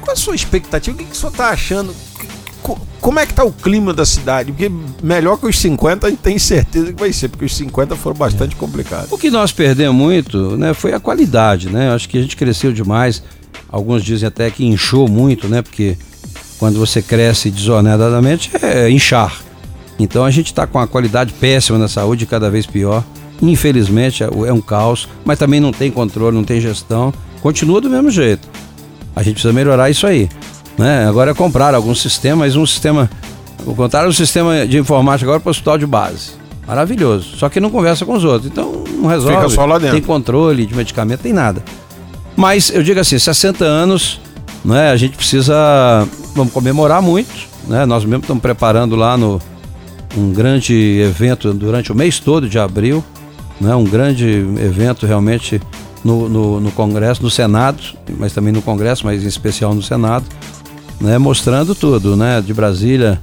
Qual 0.00 0.12
a 0.12 0.16
sua 0.16 0.34
expectativa? 0.34 0.94
O 0.94 0.98
que, 0.98 1.04
que 1.04 1.12
o 1.12 1.16
senhor 1.16 1.32
está 1.32 1.48
achando? 1.50 1.94
Como 3.00 3.18
é 3.18 3.26
que 3.26 3.32
tá 3.32 3.44
o 3.44 3.52
clima 3.52 3.92
da 3.92 4.04
cidade? 4.04 4.52
Porque 4.52 4.70
melhor 5.02 5.38
que 5.38 5.46
os 5.46 5.58
50 5.58 6.06
a 6.06 6.10
gente 6.10 6.20
tem 6.20 6.38
certeza 6.38 6.92
que 6.92 7.00
vai 7.00 7.12
ser, 7.12 7.28
porque 7.28 7.44
os 7.44 7.56
50 7.56 7.96
foram 7.96 8.16
bastante 8.16 8.54
complicados. 8.56 9.10
O 9.10 9.18
que 9.18 9.30
nós 9.30 9.52
perdemos 9.52 9.96
muito, 9.96 10.56
né, 10.56 10.74
foi 10.74 10.92
a 10.92 11.00
qualidade, 11.00 11.70
né? 11.70 11.92
Acho 11.92 12.08
que 12.08 12.18
a 12.18 12.22
gente 12.22 12.36
cresceu 12.36 12.72
demais. 12.72 13.22
Alguns 13.68 14.04
dizem 14.04 14.26
até 14.26 14.50
que 14.50 14.64
inchou 14.64 15.08
muito, 15.08 15.48
né? 15.48 15.62
Porque 15.62 15.96
quando 16.58 16.78
você 16.78 17.00
cresce 17.00 17.50
desonestamente 17.50 18.50
é 18.62 18.90
inchar. 18.90 19.40
Então 19.98 20.24
a 20.24 20.30
gente 20.30 20.46
está 20.46 20.66
com 20.66 20.78
a 20.78 20.86
qualidade 20.86 21.32
péssima 21.32 21.78
na 21.78 21.88
saúde, 21.88 22.26
cada 22.26 22.50
vez 22.50 22.66
pior. 22.66 23.02
Infelizmente 23.40 24.22
é, 24.22 24.26
é 24.26 24.52
um 24.52 24.60
caos, 24.60 25.08
mas 25.24 25.38
também 25.38 25.60
não 25.60 25.72
tem 25.72 25.90
controle, 25.90 26.36
não 26.36 26.44
tem 26.44 26.60
gestão. 26.60 27.12
Continua 27.40 27.80
do 27.80 27.88
mesmo 27.88 28.10
jeito. 28.10 28.46
A 29.16 29.22
gente 29.22 29.34
precisa 29.34 29.52
melhorar 29.52 29.90
isso 29.90 30.06
aí. 30.06 30.28
Né? 30.78 31.06
Agora 31.06 31.34
compraram 31.34 31.76
alguns 31.76 32.00
sistemas, 32.00 32.56
um 32.56 32.66
sistema. 32.66 33.10
Contaram 33.76 34.08
um 34.08 34.12
sistema 34.12 34.66
de 34.66 34.78
informática 34.78 35.28
agora 35.28 35.40
para 35.40 35.48
o 35.48 35.50
hospital 35.50 35.76
de 35.76 35.86
base. 35.86 36.30
Maravilhoso. 36.66 37.36
Só 37.36 37.48
que 37.48 37.60
não 37.60 37.70
conversa 37.70 38.06
com 38.06 38.14
os 38.14 38.24
outros. 38.24 38.50
Então 38.50 38.84
não 38.96 39.08
resolve. 39.08 39.36
Fica 39.36 39.48
só 39.48 39.66
lá 39.66 39.78
dentro. 39.78 39.96
Tem 39.96 40.02
controle 40.02 40.64
de 40.64 40.74
medicamento, 40.74 41.20
tem 41.20 41.32
nada. 41.32 41.62
Mas 42.36 42.70
eu 42.70 42.82
digo 42.82 43.00
assim, 43.00 43.18
60 43.18 43.64
anos, 43.64 44.20
né? 44.64 44.90
A 44.90 44.96
gente 44.96 45.16
precisa. 45.16 45.54
Vamos 46.34 46.52
comemorar 46.52 47.02
muito. 47.02 47.48
Né? 47.66 47.84
Nós 47.84 48.04
mesmo 48.04 48.22
estamos 48.22 48.40
preparando 48.40 48.96
lá 48.96 49.16
no 49.16 49.40
um 50.16 50.32
grande 50.32 51.00
evento 51.00 51.52
durante 51.52 51.92
o 51.92 51.94
mês 51.94 52.18
todo 52.18 52.48
de 52.48 52.58
abril. 52.58 53.04
Né? 53.60 53.74
Um 53.74 53.84
grande 53.84 54.26
evento 54.58 55.06
realmente 55.06 55.60
no, 56.02 56.28
no, 56.28 56.60
no 56.60 56.72
Congresso, 56.72 57.22
no 57.22 57.30
Senado, 57.30 57.82
mas 58.18 58.32
também 58.32 58.52
no 58.52 58.62
Congresso, 58.62 59.04
mas 59.04 59.22
em 59.22 59.26
especial 59.26 59.74
no 59.74 59.82
Senado 59.82 60.24
né, 61.00 61.18
mostrando 61.18 61.74
tudo, 61.74 62.16
né, 62.16 62.40
de 62.40 62.52
Brasília. 62.52 63.20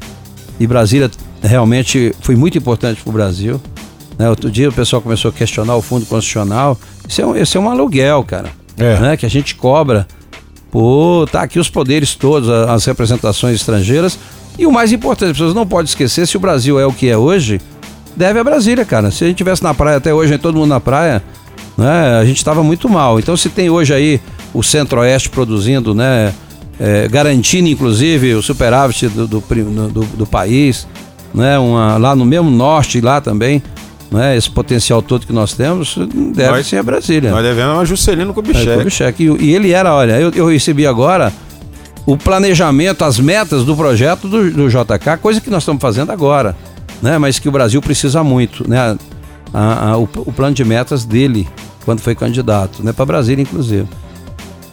E 0.59 0.65
Brasília 0.65 1.11
realmente 1.41 2.13
foi 2.21 2.35
muito 2.35 2.57
importante 2.57 3.01
para 3.01 3.09
o 3.09 3.13
Brasil. 3.13 3.61
Né? 4.17 4.29
Outro 4.29 4.49
dia 4.49 4.69
o 4.69 4.73
pessoal 4.73 5.01
começou 5.01 5.29
a 5.29 5.31
questionar 5.31 5.75
o 5.75 5.81
fundo 5.81 6.05
constitucional. 6.05 6.77
Isso 7.07 7.21
é 7.21 7.25
um, 7.25 7.35
esse 7.35 7.57
é 7.57 7.59
um 7.59 7.69
aluguel, 7.69 8.23
cara, 8.23 8.49
é. 8.77 8.99
né, 8.99 9.17
que 9.17 9.25
a 9.25 9.29
gente 9.29 9.55
cobra. 9.55 10.07
Pô, 10.71 11.25
tá 11.31 11.43
aqui 11.43 11.59
os 11.59 11.69
poderes 11.69 12.15
todos, 12.15 12.49
as 12.49 12.85
representações 12.85 13.55
estrangeiras. 13.55 14.17
E 14.57 14.65
o 14.65 14.71
mais 14.71 14.91
importante, 14.91 15.31
as 15.31 15.37
pessoas 15.37 15.53
não 15.53 15.67
podem 15.67 15.85
esquecer, 15.85 16.27
se 16.27 16.35
o 16.35 16.39
Brasil 16.39 16.79
é 16.79 16.85
o 16.85 16.91
que 16.91 17.07
é 17.07 17.15
hoje, 17.15 17.61
deve 18.15 18.39
a 18.39 18.43
Brasília, 18.43 18.83
cara. 18.83 19.11
Se 19.11 19.23
a 19.23 19.27
gente 19.27 19.37
tivesse 19.37 19.63
na 19.63 19.73
praia 19.73 19.97
até 19.97 20.13
hoje, 20.13 20.35
todo 20.39 20.57
mundo 20.57 20.69
na 20.69 20.79
praia, 20.79 21.23
né, 21.77 22.17
a 22.19 22.25
gente 22.25 22.37
estava 22.37 22.63
muito 22.63 22.89
mal. 22.89 23.19
Então 23.19 23.37
se 23.37 23.49
tem 23.49 23.69
hoje 23.69 23.93
aí 23.93 24.19
o 24.53 24.63
Centro-Oeste 24.63 25.29
produzindo, 25.29 25.93
né, 25.93 26.33
é, 26.79 27.07
garantindo 27.07 27.67
inclusive 27.67 28.35
o 28.35 28.41
superávit 28.41 29.07
do, 29.09 29.27
do, 29.27 29.41
do, 29.41 30.03
do 30.05 30.25
país, 30.27 30.87
né? 31.33 31.57
Uma, 31.57 31.97
lá 31.97 32.15
no 32.15 32.25
mesmo 32.25 32.49
norte, 32.49 33.01
lá 33.01 33.19
também, 33.21 33.61
né? 34.11 34.35
esse 34.35 34.49
potencial 34.49 35.01
todo 35.01 35.25
que 35.25 35.33
nós 35.33 35.53
temos, 35.53 35.97
deve 36.33 36.51
nós, 36.51 36.67
ser 36.67 36.77
a 36.77 36.83
Brasília. 36.83 37.31
Nós 37.31 37.43
devemos 37.43 37.73
uma 37.75 37.85
Juscelino 37.85 38.33
Kubitschek. 38.33 38.69
É, 38.69 38.77
Kubitschek. 38.77 39.23
E, 39.23 39.45
e, 39.45 39.55
ele 39.55 39.71
era, 39.71 39.93
olha, 39.93 40.19
eu, 40.19 40.31
eu 40.31 40.47
recebi 40.47 40.85
agora 40.85 41.31
o 42.05 42.15
planejamento, 42.17 43.03
as 43.03 43.19
metas 43.19 43.63
do 43.65 43.75
projeto 43.75 44.27
do, 44.27 44.49
do 44.49 44.69
JK, 44.69 45.17
coisa 45.21 45.41
que 45.41 45.49
nós 45.49 45.63
estamos 45.63 45.81
fazendo 45.81 46.11
agora, 46.11 46.55
né? 47.01 47.17
mas 47.17 47.37
que 47.39 47.49
o 47.49 47.51
Brasil 47.51 47.81
precisa 47.81 48.23
muito, 48.23 48.67
né? 48.67 48.97
A, 49.53 49.91
a, 49.91 49.97
o, 49.97 50.03
o 50.03 50.31
plano 50.31 50.53
de 50.53 50.63
metas 50.63 51.05
dele, 51.05 51.47
quando 51.85 52.01
foi 52.01 52.15
candidato, 52.15 52.83
né? 52.83 52.91
para 52.91 53.05
Brasília, 53.05 53.41
inclusive. 53.41 53.87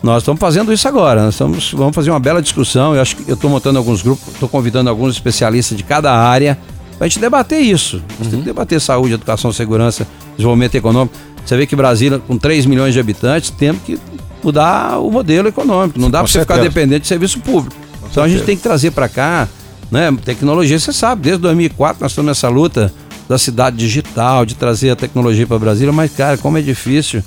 Nós 0.05 0.23
estamos 0.23 0.39
fazendo 0.39 0.71
isso 0.71 0.87
agora. 0.87 1.23
Nós 1.25 1.33
estamos, 1.33 1.73
vamos 1.73 1.95
fazer 1.95 2.11
uma 2.11 2.21
bela 2.21 2.43
discussão. 2.43 2.95
Eu 2.95 3.01
acho 3.01 3.17
que 3.17 3.27
eu 3.27 3.35
estou 3.35 3.49
montando 3.49 3.79
alguns 3.79 4.03
grupos, 4.03 4.35
estou 4.35 4.47
convidando 4.47 4.91
alguns 4.91 5.15
especialistas 5.15 5.79
de 5.79 5.83
cada 5.83 6.13
área 6.13 6.59
para 6.99 7.07
a 7.07 7.09
gente 7.09 7.19
debater 7.19 7.59
isso. 7.63 8.03
A 8.21 8.23
gente 8.23 8.25
uhum. 8.25 8.31
tem 8.31 8.41
que 8.41 8.45
debater 8.45 8.79
saúde, 8.83 9.15
educação, 9.15 9.51
segurança, 9.51 10.07
desenvolvimento 10.37 10.75
econômico. 10.75 11.17
Você 11.43 11.57
vê 11.57 11.67
que 11.67 11.75
Brasília, 11.75 12.19
com 12.19 12.37
3 12.37 12.67
milhões 12.67 12.93
de 12.93 13.01
habitantes, 13.01 13.49
temos 13.49 13.83
que 13.83 13.99
mudar 14.43 14.99
o 14.99 15.11
modelo 15.11 15.49
econômico. 15.49 15.99
Não 15.99 16.11
dá 16.11 16.19
para 16.19 16.29
você 16.29 16.41
ficar 16.41 16.59
dependente 16.59 17.01
de 17.01 17.07
serviço 17.07 17.41
público. 17.41 17.75
Com 17.75 18.09
então 18.09 18.09
certeza. 18.09 18.25
a 18.25 18.29
gente 18.29 18.45
tem 18.45 18.57
que 18.59 18.63
trazer 18.63 18.91
para 18.91 19.09
cá 19.09 19.49
né, 19.91 20.15
tecnologia. 20.23 20.79
Você 20.79 20.93
sabe, 20.93 21.23
desde 21.23 21.41
2004 21.41 22.03
nós 22.03 22.13
estamos 22.13 22.29
nessa 22.29 22.51
luta 22.51 22.93
da 23.27 23.39
cidade 23.39 23.79
digital, 23.79 24.45
de 24.45 24.55
trazer 24.55 24.91
a 24.91 24.97
tecnologia 24.97 25.47
para 25.47 25.59
Brasília, 25.59 25.95
mas, 25.95 26.13
cara, 26.13 26.37
como 26.37 26.59
é 26.59 26.61
difícil. 26.61 27.25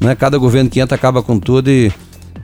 Né? 0.00 0.16
Cada 0.16 0.36
governo 0.38 0.68
que 0.68 0.80
entra 0.80 0.96
acaba 0.96 1.22
com 1.22 1.38
tudo 1.38 1.70
e 1.70 1.92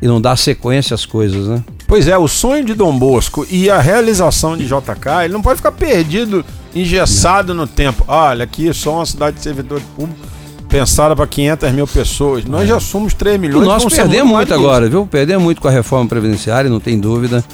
e 0.03 0.07
não 0.09 0.21
dá 0.21 0.35
sequência 0.35 0.95
às 0.95 1.07
coisas, 1.07 1.47
né? 1.47 1.63
Pois 1.87 2.09
é, 2.09 2.19
o 2.19 2.27
sonho 2.27 2.65
de 2.65 2.75
Dom 2.75 2.99
Bosco 2.99 3.47
e 3.49 3.71
a 3.71 3.81
realização 3.81 4.57
de 4.57 4.65
JK, 4.65 5.25
ele 5.25 5.33
não 5.33 5.41
pode 5.41 5.59
ficar 5.59 5.71
perdido, 5.71 6.45
engessado 6.75 7.55
no 7.55 7.69
tempo. 7.69 8.05
Olha, 8.09 8.43
aqui 8.43 8.69
é 8.69 8.73
só 8.73 8.97
uma 8.97 9.07
cidade 9.07 9.37
de 9.37 9.43
servidor 9.43 9.81
público 9.95 10.19
pensada 10.69 11.15
para 11.15 11.27
500 11.27 11.71
mil 11.73 11.87
pessoas. 11.87 12.45
Nós 12.45 12.69
já 12.69 12.81
somos 12.81 13.15
3 13.15 13.37
E 13.37 13.39
milhões. 13.39 13.65
nós 13.65 13.83
vamos 13.83 13.95
ser 13.95 14.03
perdemos 14.03 14.33
muito 14.33 14.53
agora, 14.53 14.89
viu? 14.89 15.07
Perdemos 15.07 15.45
muito 15.45 15.61
com 15.61 15.69
a 15.69 15.71
reforma 15.71 16.09
previdenciária, 16.09 16.69
não 16.69 16.81
tem 16.81 16.99
dúvida. 16.99 17.45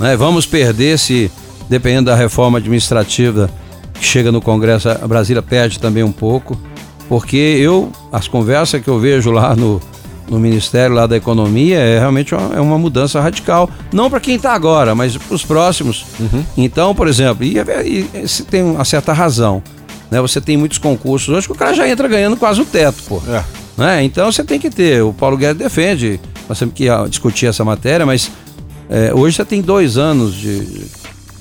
Né? 0.00 0.16
Vamos 0.16 0.44
perder 0.44 0.98
se, 0.98 1.30
dependendo 1.68 2.06
da 2.06 2.16
reforma 2.16 2.58
administrativa 2.58 3.48
que 3.94 4.04
chega 4.04 4.32
no 4.32 4.40
Congresso, 4.40 4.88
a 4.88 5.06
Brasília 5.06 5.42
perde 5.42 5.78
também 5.78 6.02
um 6.02 6.10
pouco. 6.10 6.58
Porque 7.08 7.36
eu, 7.36 7.92
as 8.10 8.26
conversas 8.26 8.82
que 8.82 8.88
eu 8.88 8.98
vejo 8.98 9.30
lá 9.30 9.54
no, 9.54 9.80
no 10.28 10.38
Ministério 10.38 10.94
lá 10.94 11.06
da 11.06 11.16
Economia 11.16 11.78
é 11.78 11.98
realmente 11.98 12.34
uma, 12.34 12.56
é 12.56 12.60
uma 12.60 12.78
mudança 12.78 13.20
radical. 13.20 13.68
Não 13.92 14.08
para 14.08 14.20
quem 14.20 14.36
está 14.36 14.52
agora, 14.52 14.94
mas 14.94 15.16
para 15.16 15.34
os 15.34 15.44
próximos. 15.44 16.04
Uhum. 16.18 16.44
Então, 16.56 16.94
por 16.94 17.08
exemplo, 17.08 17.44
e, 17.44 17.58
e, 18.14 18.28
se 18.28 18.44
tem 18.44 18.62
uma 18.62 18.84
certa 18.84 19.12
razão. 19.12 19.62
Né? 20.10 20.20
Você 20.20 20.40
tem 20.40 20.56
muitos 20.56 20.78
concursos 20.78 21.28
hoje 21.28 21.46
que 21.46 21.52
o 21.52 21.56
cara 21.56 21.74
já 21.74 21.88
entra 21.88 22.06
ganhando 22.08 22.36
quase 22.36 22.60
o 22.60 22.64
teto, 22.64 23.02
pô. 23.08 23.22
É. 23.28 23.42
Né? 23.76 24.04
Então 24.04 24.30
você 24.30 24.44
tem 24.44 24.58
que 24.58 24.70
ter. 24.70 25.02
O 25.02 25.12
Paulo 25.12 25.36
Guedes 25.36 25.56
defende, 25.56 26.20
nós 26.48 26.58
temos 26.58 26.74
que 26.74 26.88
ah, 26.88 27.06
discutir 27.08 27.46
essa 27.46 27.64
matéria, 27.64 28.04
mas 28.04 28.30
é, 28.88 29.12
hoje 29.14 29.36
você 29.36 29.44
tem 29.44 29.62
dois 29.62 29.96
anos 29.96 30.34
de, 30.34 30.86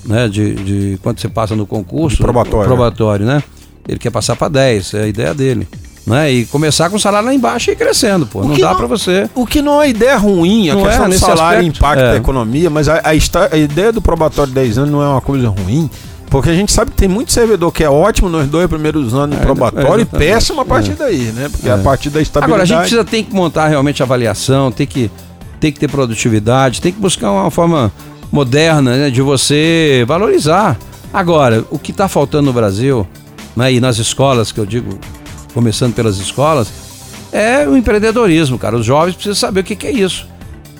né, 0.06 0.28
de, 0.30 0.56
de 0.56 1.00
quando 1.04 1.20
você 1.20 1.28
passa 1.28 1.56
no 1.56 1.66
concurso. 1.66 2.18
De 2.18 2.24
probatório. 2.24 2.68
Probatório, 2.68 3.26
né? 3.26 3.44
Ele 3.88 4.00
quer 4.00 4.12
passar 4.12 4.36
para 4.36 4.48
10, 4.48 4.94
é 4.94 5.04
a 5.04 5.08
ideia 5.08 5.34
dele. 5.34 5.68
Né? 6.06 6.32
E 6.32 6.46
começar 6.48 6.90
com 6.90 6.96
o 6.96 7.00
salário 7.00 7.28
lá 7.28 7.34
embaixo 7.34 7.70
e 7.70 7.74
ir 7.74 7.76
crescendo, 7.76 8.26
pô. 8.26 8.44
Não 8.44 8.58
dá 8.58 8.74
para 8.74 8.88
você. 8.88 9.30
O 9.36 9.46
que 9.46 9.62
não 9.62 9.82
é 9.82 9.90
ideia 9.90 10.18
ruim, 10.18 10.70
a 10.70 10.74
Não 10.76 10.84
questão 10.84 11.06
é, 11.06 11.10
do 11.10 11.20
salário 11.20 11.60
aspecto, 11.60 11.78
impacta 11.78 12.04
é. 12.04 12.12
a 12.14 12.16
economia, 12.18 12.70
mas 12.72 12.90
a, 12.90 13.02
a 13.04 13.16
esta- 13.16 13.50
a 13.54 13.58
ideia 13.58 13.92
do 13.92 14.02
probatório 14.02 14.50
de 14.52 14.56
10 14.56 14.80
anos 14.80 14.92
não 14.92 15.02
é 15.04 15.08
uma 15.08 15.22
coisa 15.22 15.48
ruim, 15.50 15.88
porque 16.28 16.50
a 16.50 16.56
gente 16.56 16.72
sabe 16.72 16.90
que 16.92 16.98
tem 16.98 17.08
muito 17.08 17.32
servidor 17.32 17.72
que 17.72 17.84
é 17.84 17.90
ótimo 17.90 18.30
nos 18.30 18.48
dois 18.48 18.68
primeiros 18.68 19.14
anos 19.14 19.36
no 19.36 19.42
É, 19.44 19.46
probatório 19.46 20.02
e 20.02 20.06
péssimo 20.06 20.62
a 20.62 20.66
partir 20.66 20.94
daí, 20.94 21.32
né? 21.36 21.50
Porque 21.52 21.70
a 21.70 21.78
partir 21.78 22.10
da 22.10 22.20
estabilidade... 22.20 22.52
Agora, 22.52 22.64
a 22.64 22.66
gente 22.66 22.80
precisa 22.80 23.04
tem 23.06 23.24
que 23.24 23.34
montar 23.36 23.68
realmente 23.68 24.02
avaliação, 24.02 24.72
tem 24.72 24.88
que, 24.88 25.12
tem 25.60 25.72
que 25.72 25.80
ter 25.80 25.88
produtividade, 25.90 26.82
tem 26.82 26.92
que 26.92 27.00
buscar 27.00 27.30
uma 27.32 27.52
forma 27.52 27.92
moderna 28.32 28.96
né, 28.98 29.10
de 29.12 29.22
você 29.22 30.04
valorizar. 30.08 30.78
Agora, 31.14 31.64
o 31.70 31.78
que 31.78 31.92
está 31.92 32.08
faltando 32.08 32.46
no 32.48 32.54
Brasil, 32.54 33.06
né, 33.56 33.72
e 33.74 33.80
nas 33.80 33.98
escolas, 33.98 34.52
que 34.52 34.60
eu 34.60 34.66
digo, 34.66 34.98
começando 35.54 35.94
pelas 35.94 36.18
escolas, 36.18 36.68
é 37.32 37.68
o 37.68 37.78
empreendedorismo, 37.78 38.58
cara. 38.58 38.76
Os 38.76 38.86
jovens 38.86 39.14
precisam 39.16 39.36
saber 39.36 39.62
o 39.62 39.64
que, 39.64 39.76
que 39.76 39.88
é 39.88 39.92
isso. 39.92 40.28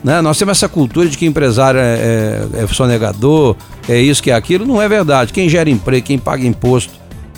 Né? 0.04 0.20
Nós 0.22 0.38
temos 0.38 0.58
essa 0.58 0.68
cultura 0.68 1.08
de 1.08 1.18
que 1.18 1.26
empresário 1.26 1.80
é, 1.80 2.44
é, 2.56 2.64
é 2.64 2.68
sonegador, 2.68 3.56
é 3.88 4.00
isso, 4.02 4.22
que 4.22 4.32
é 4.32 4.34
aquilo. 4.34 4.66
Não 4.66 4.82
é 4.82 4.90
verdade. 4.90 5.32
Quem 5.32 5.48
gera 5.48 5.70
emprego, 5.70 6.06
quem 6.06 6.18
paga 6.18 6.46
imposto, 6.46 6.92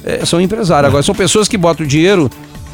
é, 0.05 0.25
são 0.25 0.39
empresários. 0.41 0.87
Agora, 0.87 1.03
são 1.03 1.13
pessoas 1.13 1.47
que 1.47 1.57
botam 1.57 1.85
o 1.85 1.89
dinheiro, 1.89 2.29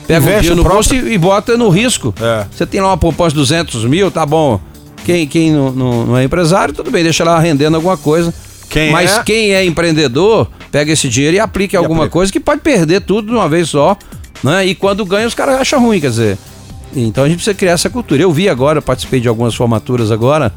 pegam 0.08 0.22
o 0.28 0.30
Investe 0.30 0.42
dinheiro 0.42 0.64
no 0.64 0.70
o 0.70 0.74
bolso 0.74 0.96
e, 0.96 1.14
e 1.14 1.18
bota 1.18 1.58
no 1.58 1.70
risco. 1.70 2.14
É. 2.22 2.46
Você 2.52 2.66
tem 2.66 2.80
lá 2.82 2.88
uma 2.90 2.98
poupança 2.98 3.32
de 3.32 3.36
200 3.38 3.86
mil, 3.86 4.12
tá 4.12 4.26
bom. 4.26 4.60
Quem, 5.04 5.26
quem 5.28 5.52
não, 5.52 5.72
não- 5.72 6.06
não 6.08 6.18
é 6.18 6.24
empresário, 6.24 6.74
tudo 6.74 6.92
bem, 6.92 7.04
deixa 7.04 7.24
lá 7.24 7.40
rendendo 7.40 7.76
alguma 7.76 7.98
coisa. 7.98 8.32
Quem 8.70 8.92
Mas 8.92 9.18
é- 9.18 9.24
quem 9.24 9.54
é 9.54 9.66
empreendedor, 9.66 10.48
pega 10.72 10.92
esse 10.92 11.10
dinheiro 11.10 11.36
e 11.36 11.40
aplica 11.40 11.76
em 11.76 11.80
alguma 11.80 12.02
aplica. 12.04 12.14
coisa 12.14 12.32
que 12.32 12.40
pode 12.40 12.62
perder 12.62 13.02
tudo 13.02 13.30
de 13.30 13.34
uma 13.34 13.50
vez 13.50 13.70
só. 13.70 13.98
Né? 14.44 14.68
E 14.68 14.76
quando 14.76 15.06
ganha, 15.06 15.28
os 15.28 15.34
caras 15.34 15.60
acham 15.60 15.82
ruim, 15.82 16.00
quer 16.00 16.10
dizer. 16.10 16.38
Então 16.96 17.24
a 17.24 17.28
gente 17.28 17.38
precisa 17.38 17.56
criar 17.56 17.74
essa 17.74 17.90
cultura. 17.90 18.22
Eu 18.22 18.32
vi 18.32 18.50
agora, 18.50 18.82
participei 18.82 19.20
de 19.20 19.28
algumas 19.28 19.56
formaturas 19.56 20.12
agora. 20.12 20.54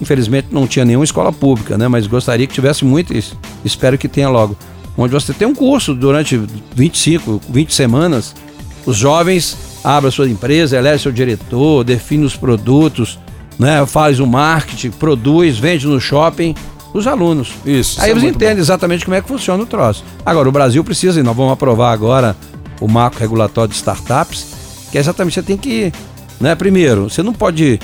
Infelizmente 0.00 0.48
não 0.50 0.66
tinha 0.66 0.84
nenhuma 0.84 1.04
escola 1.04 1.32
pública, 1.32 1.76
né? 1.78 1.88
Mas 1.88 2.06
gostaria 2.06 2.46
que 2.46 2.54
tivesse 2.54 2.84
muito 2.84 3.16
isso. 3.16 3.36
Espero 3.64 3.96
que 3.98 4.08
tenha 4.08 4.28
logo. 4.28 4.56
Onde 4.96 5.12
você 5.12 5.32
tem 5.32 5.46
um 5.46 5.54
curso 5.54 5.94
durante 5.94 6.40
25, 6.74 7.40
20 7.48 7.74
semanas. 7.74 8.34
Os 8.84 8.96
jovens 8.96 9.56
abrem 9.82 10.08
a 10.08 10.12
sua 10.12 10.28
empresa, 10.28 10.76
elege 10.76 11.02
seu 11.02 11.12
diretor, 11.12 11.84
define 11.84 12.24
os 12.24 12.36
produtos, 12.36 13.18
né? 13.58 13.84
faz 13.86 14.20
o 14.20 14.26
marketing, 14.26 14.90
produz, 14.90 15.58
vende 15.58 15.86
no 15.86 16.00
shopping. 16.00 16.54
Os 16.94 17.06
alunos. 17.06 17.50
Isso, 17.66 17.66
Aí 17.66 17.76
isso 17.76 18.00
é 18.04 18.10
eles 18.10 18.22
muito 18.22 18.36
entendem 18.36 18.58
exatamente 18.58 19.04
como 19.04 19.14
é 19.14 19.20
que 19.20 19.28
funciona 19.28 19.62
o 19.62 19.66
troço. 19.66 20.02
Agora, 20.24 20.48
o 20.48 20.52
Brasil 20.52 20.82
precisa, 20.82 21.20
e 21.20 21.22
nós 21.22 21.36
vamos 21.36 21.52
aprovar 21.52 21.92
agora 21.92 22.34
o 22.80 22.88
marco 22.88 23.18
regulatório 23.18 23.70
de 23.70 23.76
startups, 23.76 24.46
que 24.90 24.98
é 24.98 25.00
exatamente, 25.00 25.34
você 25.34 25.42
tem 25.42 25.56
que, 25.56 25.92
né, 26.40 26.54
primeiro, 26.54 27.04
você 27.10 27.22
não 27.22 27.32
pode 27.32 27.80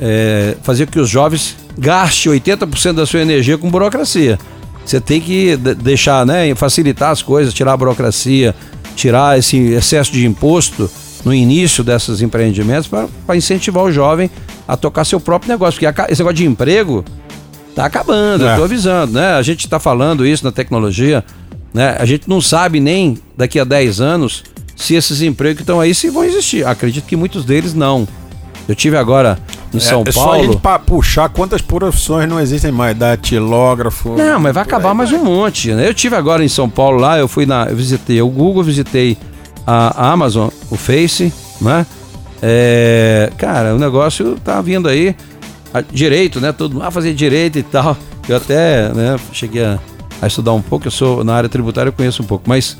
é, 0.00 0.56
fazer 0.62 0.86
com 0.86 0.92
que 0.92 0.98
os 1.00 1.08
jovens 1.08 1.56
gastem 1.78 2.32
80% 2.32 2.92
da 2.94 3.06
sua 3.06 3.20
energia 3.20 3.56
com 3.56 3.70
burocracia. 3.70 4.38
Você 4.84 5.00
tem 5.00 5.20
que 5.20 5.56
de- 5.56 5.74
deixar, 5.76 6.26
né, 6.26 6.52
facilitar 6.54 7.10
as 7.10 7.22
coisas, 7.22 7.54
tirar 7.54 7.72
a 7.72 7.76
burocracia, 7.76 8.54
tirar 8.96 9.38
esse 9.38 9.56
excesso 9.56 10.10
de 10.12 10.26
imposto 10.26 10.90
no 11.24 11.32
início 11.32 11.84
desses 11.84 12.20
empreendimentos 12.20 12.88
para 12.88 13.36
incentivar 13.36 13.84
o 13.84 13.92
jovem 13.92 14.28
a 14.66 14.76
tocar 14.76 15.04
seu 15.04 15.20
próprio 15.20 15.50
negócio. 15.52 15.78
Porque 15.80 16.12
esse 16.12 16.20
negócio 16.20 16.36
de 16.36 16.46
emprego 16.46 17.04
Tá 17.74 17.86
acabando, 17.86 18.44
É. 18.46 18.52
eu 18.52 18.56
tô 18.58 18.64
avisando, 18.64 19.14
né? 19.14 19.32
A 19.32 19.40
gente 19.40 19.66
tá 19.66 19.78
falando 19.80 20.26
isso 20.26 20.44
na 20.44 20.52
tecnologia, 20.52 21.24
né? 21.72 21.96
A 21.98 22.04
gente 22.04 22.28
não 22.28 22.40
sabe 22.40 22.80
nem 22.80 23.18
daqui 23.36 23.58
a 23.58 23.64
10 23.64 24.00
anos 24.00 24.44
se 24.76 24.94
esses 24.94 25.22
empregos 25.22 25.56
que 25.58 25.62
estão 25.62 25.80
aí 25.80 25.94
se 25.94 26.10
vão 26.10 26.24
existir. 26.24 26.66
Acredito 26.66 27.04
que 27.06 27.16
muitos 27.16 27.44
deles 27.44 27.74
não. 27.74 28.06
Eu 28.68 28.74
tive 28.74 28.96
agora 28.96 29.38
em 29.74 29.80
São 29.80 30.04
é 30.06 30.12
só 30.12 30.32
a 30.32 30.36
gente 30.36 30.46
Paulo. 30.46 30.60
pra 30.60 30.78
puxar 30.78 31.28
quantas 31.28 31.60
profissões 31.60 32.28
não 32.28 32.38
existem 32.38 32.70
mais, 32.70 32.96
datilógrafo. 32.96 34.16
Não, 34.16 34.38
mas 34.38 34.54
vai 34.54 34.62
acabar 34.62 34.94
mais 34.94 35.12
um 35.12 35.24
monte. 35.24 35.72
Né? 35.72 35.88
Eu 35.88 35.94
tive 35.94 36.14
agora 36.14 36.44
em 36.44 36.48
São 36.48 36.68
Paulo 36.68 36.98
lá, 36.98 37.18
eu 37.18 37.26
fui 37.26 37.44
na, 37.46 37.66
eu 37.66 37.76
visitei 37.76 38.20
o 38.22 38.28
Google, 38.28 38.62
visitei 38.62 39.16
a 39.66 40.10
Amazon, 40.12 40.48
o 40.70 40.76
Face, 40.76 41.32
né? 41.60 41.86
É, 42.40 43.30
cara, 43.38 43.74
o 43.74 43.78
negócio 43.78 44.36
tá 44.44 44.60
vindo 44.60 44.88
aí 44.88 45.14
a- 45.72 45.80
direito, 45.80 46.40
né? 46.40 46.52
Todo 46.52 46.74
mundo 46.74 46.84
ah, 46.84 46.90
fazer 46.90 47.14
direito 47.14 47.58
e 47.58 47.62
tal. 47.62 47.96
Eu 48.28 48.36
até, 48.36 48.88
né, 48.92 49.16
cheguei 49.32 49.64
a, 49.64 49.78
a 50.22 50.26
estudar 50.28 50.52
um 50.52 50.62
pouco, 50.62 50.86
eu 50.86 50.90
sou 50.90 51.22
na 51.24 51.34
área 51.34 51.48
tributária, 51.48 51.88
eu 51.88 51.92
conheço 51.92 52.22
um 52.22 52.26
pouco, 52.26 52.44
mas 52.48 52.76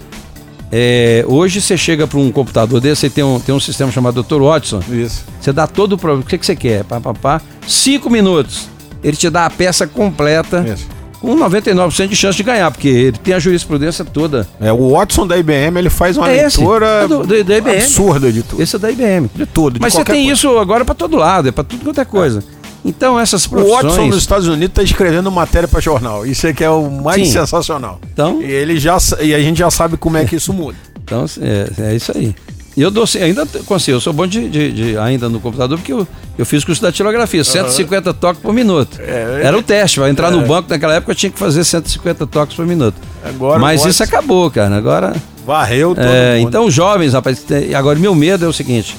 é, 0.70 1.24
hoje 1.28 1.61
você 1.61 1.76
chega 1.76 2.07
para 2.07 2.18
um 2.18 2.30
computador 2.32 2.80
desse, 2.80 3.07
aí 3.07 3.11
tem 3.11 3.22
um, 3.22 3.38
tem 3.38 3.55
um 3.55 3.61
sistema 3.61 3.90
chamado 3.93 4.22
Dr. 4.22 4.40
Watson, 4.40 4.80
Isso. 4.90 5.24
você 5.40 5.53
dá 5.53 5.66
todo 5.66 5.95
o 5.95 5.99
problema. 5.99 6.22
O 6.22 6.26
que, 6.26 6.38
que 6.38 6.47
você 6.47 6.57
quer? 6.57 6.84
Pá, 6.84 7.01
pá, 7.01 7.12
pá. 7.12 7.40
Cinco 7.66 8.09
minutos. 8.09 8.68
Ele 9.05 9.16
te 9.16 9.28
dá 9.28 9.45
a 9.47 9.51
peça 9.51 9.86
completa 9.86 10.64
Isso. 10.72 10.86
com 11.20 11.36
99% 11.36 12.07
de 12.09 12.16
chance 12.16 12.36
de 12.36 12.43
ganhar, 12.45 12.70
porque 12.70 12.88
ele 12.88 13.18
tem 13.18 13.34
a 13.34 13.38
jurisprudência 13.38 14.05
toda. 14.05 14.49
É, 14.61 14.72
o 14.72 14.93
Watson 14.93 15.26
da 15.26 15.36
IBM, 15.36 15.76
ele 15.78 15.90
faz 15.90 16.16
uma 16.16 16.30
É 16.30 16.43
leitura 16.43 16.86
é 16.86 17.09
do- 17.09 17.26
do- 17.26 17.36
IBM. 17.36 17.68
absurda 17.78 18.32
de 18.32 18.43
tudo. 18.43 18.62
Esse 18.62 18.76
é 18.76 18.78
da 18.78 18.90
IBM. 18.90 19.28
De 19.34 19.45
tudo, 19.45 19.74
de 19.74 19.80
Mas 19.80 19.93
você 19.93 20.05
tem 20.05 20.26
coisa. 20.26 20.32
isso 20.32 20.57
agora 20.59 20.84
para 20.84 20.95
todo 20.95 21.16
lado, 21.16 21.49
é 21.49 21.53
para 21.53 21.64
tudo 21.64 21.84
quanto 21.84 22.01
é 22.01 22.05
coisa. 22.05 22.43
Então 22.85 23.18
essas 23.18 23.47
O 23.47 23.51
Watson 23.51 23.78
profissões... 23.80 24.09
nos 24.09 24.18
Estados 24.18 24.49
Unidos 24.49 24.70
está 24.70 24.83
escrevendo 24.83 25.30
matéria 25.30 25.68
para 25.68 25.80
jornal. 25.80 26.26
Isso 26.26 26.47
é 26.47 26.53
que 26.53 26.64
é 26.64 26.70
o 26.70 26.91
mais 26.91 27.26
Sim. 27.28 27.33
sensacional. 27.35 28.01
Então, 28.12 28.43
E 28.43 28.51
ele 28.51 28.78
já 28.78 28.97
e 29.20 29.35
a 29.35 29.39
gente 29.41 29.59
já 29.59 29.70
sabe 29.70 29.97
como 29.97 30.16
é 30.16 30.24
que 30.24 30.37
isso 30.37 30.53
muda. 30.53 30.76
então 31.05 31.24
é, 31.41 31.91
é 31.91 31.95
isso 31.95 32.12
aí. 32.16 32.35
E 32.74 32.80
eu 32.80 32.91
dou, 32.91 33.05
ainda 33.20 33.45
consigo, 33.66 33.99
eu 33.99 34.01
sou 34.01 34.14
bom 34.14 34.26
de, 34.26 34.49
de- 34.49 34.72
de- 34.72 34.99
ainda 34.99 35.28
no 35.28 35.39
computador 35.39 35.76
porque 35.76 35.93
eu, 35.93 36.09
eu 36.39 36.47
fiz 36.47 36.64
curso 36.64 36.80
da 36.80 36.89
datilografia, 36.89 37.45
150 37.45 38.14
toques 38.14 38.41
por 38.41 38.55
minuto. 38.55 38.99
É, 38.99 39.43
Era 39.45 39.59
o 39.59 39.62
teste, 39.62 40.01
vai 40.01 40.09
entrar 40.09 40.30
no 40.30 40.41
banco 40.47 40.70
naquela 40.70 40.95
época 40.95 41.12
eu 41.12 41.16
tinha 41.16 41.30
que 41.30 41.39
fazer 41.39 41.64
150 41.64 42.26
toques 42.26 42.57
por 42.57 42.66
minuto. 42.66 42.95
Agora 43.22 43.59
Mas 43.59 43.85
o 43.85 43.89
isso 43.91 44.03
acabou, 44.03 44.51
cara. 44.51 44.74
Agora 44.74 45.14
varreu 45.47 45.95
todo 45.95 46.03
É, 46.03 46.41
então, 46.41 46.70
jovens, 46.70 47.12
rapaz, 47.12 47.45
agora 47.76 47.99
meu 47.99 48.14
medo 48.14 48.47
é 48.47 48.49
o 48.49 48.53
seguinte: 48.55 48.97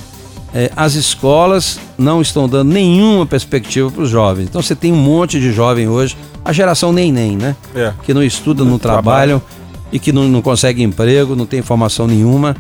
é, 0.54 0.72
as 0.76 0.94
escolas 0.94 1.80
não 1.98 2.22
estão 2.22 2.48
dando 2.48 2.72
nenhuma 2.72 3.26
perspectiva 3.26 3.90
para 3.90 4.04
os 4.04 4.10
jovens. 4.10 4.46
Então, 4.46 4.62
você 4.62 4.76
tem 4.76 4.94
um 4.94 4.98
monte 4.98 5.40
de 5.40 5.52
jovem 5.52 5.88
hoje, 5.88 6.16
a 6.46 6.54
geração 6.54 6.94
nem-nem, 6.94 7.36
né? 7.36 7.56
É. 7.74 7.94
Que 8.04 8.14
não 8.14 8.24
estuda, 8.24 8.64
não 8.64 8.78
trabalham 8.78 9.42
e 9.92 10.00
que 10.00 10.12
não, 10.12 10.28
não 10.28 10.42
consegue 10.42 10.84
emprego, 10.84 11.36
não 11.36 11.46
tem 11.46 11.62
formação 11.62 12.06
nenhuma. 12.06 12.56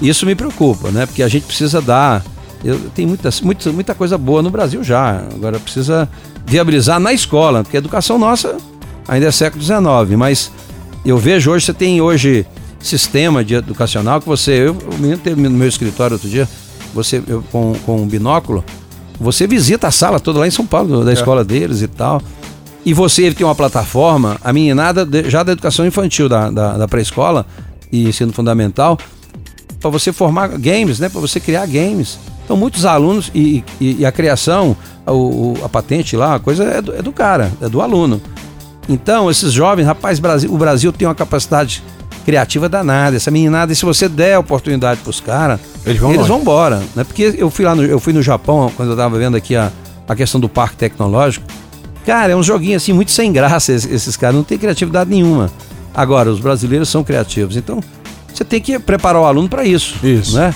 Isso 0.00 0.24
me 0.24 0.34
preocupa, 0.34 0.90
né? 0.90 1.06
Porque 1.06 1.22
a 1.22 1.28
gente 1.28 1.44
precisa 1.44 1.80
dar. 1.80 2.24
Eu, 2.64 2.78
tem 2.94 3.06
muitas, 3.06 3.40
muita, 3.40 3.72
muita 3.72 3.94
coisa 3.94 4.16
boa 4.16 4.42
no 4.42 4.50
Brasil 4.50 4.84
já. 4.84 5.24
Agora 5.32 5.58
precisa 5.58 6.08
viabilizar 6.46 7.00
na 7.00 7.12
escola, 7.12 7.62
porque 7.62 7.76
a 7.76 7.78
educação 7.78 8.18
nossa 8.18 8.56
ainda 9.08 9.26
é 9.26 9.32
século 9.32 9.62
XIX, 9.62 10.16
mas 10.16 10.50
eu 11.04 11.18
vejo 11.18 11.50
hoje, 11.50 11.66
você 11.66 11.74
tem 11.74 12.00
hoje 12.00 12.46
sistema 12.80 13.44
de 13.44 13.54
educacional 13.54 14.20
que 14.20 14.28
você. 14.28 14.68
Eu, 14.68 14.72
o 14.72 14.98
menino 14.98 15.18
teve 15.18 15.40
no 15.40 15.50
meu 15.50 15.68
escritório 15.68 16.14
outro 16.14 16.28
dia, 16.28 16.48
você 16.94 17.22
eu, 17.26 17.42
com, 17.50 17.74
com 17.86 18.02
um 18.02 18.06
binóculo, 18.06 18.64
você 19.20 19.46
visita 19.46 19.86
a 19.88 19.90
sala 19.90 20.18
toda 20.20 20.40
lá 20.40 20.46
em 20.46 20.50
São 20.50 20.66
Paulo, 20.66 21.04
da 21.04 21.12
escola 21.12 21.44
deles 21.44 21.82
e 21.82 21.88
tal. 21.88 22.20
E 22.84 22.92
você 22.92 23.22
ele 23.22 23.34
tem 23.34 23.46
uma 23.46 23.54
plataforma, 23.54 24.36
a 24.42 24.52
meninada 24.52 25.06
já 25.30 25.42
da 25.42 25.52
educação 25.52 25.86
infantil, 25.86 26.28
da, 26.28 26.50
da, 26.50 26.76
da 26.78 26.88
pré-escola 26.88 27.46
e 27.92 28.08
ensino 28.08 28.32
fundamental, 28.32 28.98
para 29.80 29.90
você 29.90 30.12
formar 30.12 30.48
games, 30.58 30.98
né? 30.98 31.08
Para 31.08 31.20
você 31.20 31.38
criar 31.38 31.66
games. 31.66 32.18
Então, 32.44 32.56
muitos 32.56 32.84
alunos 32.84 33.30
e, 33.34 33.62
e- 33.80 33.96
e 34.00 34.06
a 34.06 34.10
criação, 34.10 34.76
o- 35.06 35.54
a 35.64 35.68
patente 35.68 36.16
lá, 36.16 36.34
a 36.34 36.38
coisa 36.40 36.64
é 36.64 36.82
do, 36.82 36.94
é 36.94 37.02
do 37.02 37.12
cara, 37.12 37.52
é 37.60 37.68
do 37.68 37.80
aluno. 37.80 38.20
Então, 38.88 39.30
esses 39.30 39.52
jovens, 39.52 39.84
rapaz, 39.86 40.18
Brasil, 40.18 40.52
o 40.52 40.58
Brasil 40.58 40.92
tem 40.92 41.06
uma 41.06 41.14
capacidade 41.14 41.82
criativa 42.24 42.68
danada. 42.68 43.16
Essa 43.16 43.30
meninada, 43.30 43.72
e 43.72 43.76
se 43.76 43.84
você 43.84 44.08
der 44.08 44.38
oportunidade 44.38 45.00
pros 45.00 45.20
caras, 45.20 45.60
Eles 45.84 46.00
vão 46.00 46.10
eles 46.10 46.20
longe. 46.20 46.28
vão 46.32 46.40
embora. 46.40 46.82
Né? 46.94 47.04
Porque 47.04 47.34
eu 47.36 47.50
fui 47.50 47.64
lá 47.64 47.74
no, 47.74 47.82
eu 47.84 47.98
fui 48.00 48.12
no 48.12 48.22
Japão, 48.22 48.70
quando 48.76 48.90
eu 48.92 48.96
tava 48.96 49.18
vendo 49.18 49.36
aqui 49.36 49.54
a, 49.56 49.70
a 50.08 50.14
questão 50.14 50.40
do 50.40 50.48
parque 50.48 50.76
tecnológico. 50.76 51.46
Cara, 52.06 52.32
é 52.32 52.36
um 52.36 52.42
joguinho 52.42 52.76
assim, 52.76 52.92
muito 52.92 53.10
sem 53.12 53.32
graça 53.32 53.72
esses, 53.72 53.90
esses 53.90 54.16
caras, 54.16 54.34
não 54.36 54.42
tem 54.42 54.58
criatividade 54.58 55.08
nenhuma. 55.10 55.50
Agora, 55.94 56.30
os 56.30 56.40
brasileiros 56.40 56.88
são 56.88 57.04
criativos, 57.04 57.56
então 57.56 57.80
você 58.32 58.44
tem 58.44 58.60
que 58.60 58.78
preparar 58.78 59.20
o 59.22 59.24
aluno 59.24 59.48
para 59.48 59.64
isso. 59.64 59.94
Isso. 60.02 60.34
Né? 60.36 60.54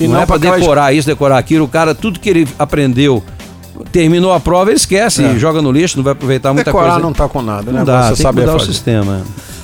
E 0.00 0.04
não, 0.06 0.14
não 0.14 0.22
é 0.22 0.26
para 0.26 0.36
aquelas- 0.36 0.60
decorar 0.60 0.92
isso, 0.94 1.06
decorar 1.06 1.36
aquilo. 1.38 1.64
O 1.66 1.68
cara, 1.68 1.94
tudo 1.94 2.18
que 2.18 2.30
ele 2.30 2.48
aprendeu, 2.58 3.22
terminou 3.92 4.32
a 4.32 4.40
prova, 4.40 4.70
ele 4.70 4.76
esquece, 4.78 5.22
É. 5.24 5.38
joga 5.38 5.60
no 5.60 5.70
lixo, 5.70 5.96
não 5.98 6.04
vai 6.04 6.12
aproveitar 6.12 6.52
muita 6.54 6.70
Decorar 6.70 6.92
coisa. 6.92 7.00
não 7.00 7.12
tá 7.12 7.28
com 7.28 7.42
nada, 7.42 7.70
né? 7.72 7.78
Não 7.80 7.84
dá, 7.84 7.92
Agora 7.98 8.06
tem 8.08 8.16
Você 8.16 8.22
que 8.32 8.40
mudar 8.40 8.54
o 8.54 8.58
fazer. 8.60 8.72
sistema. 8.72 9.22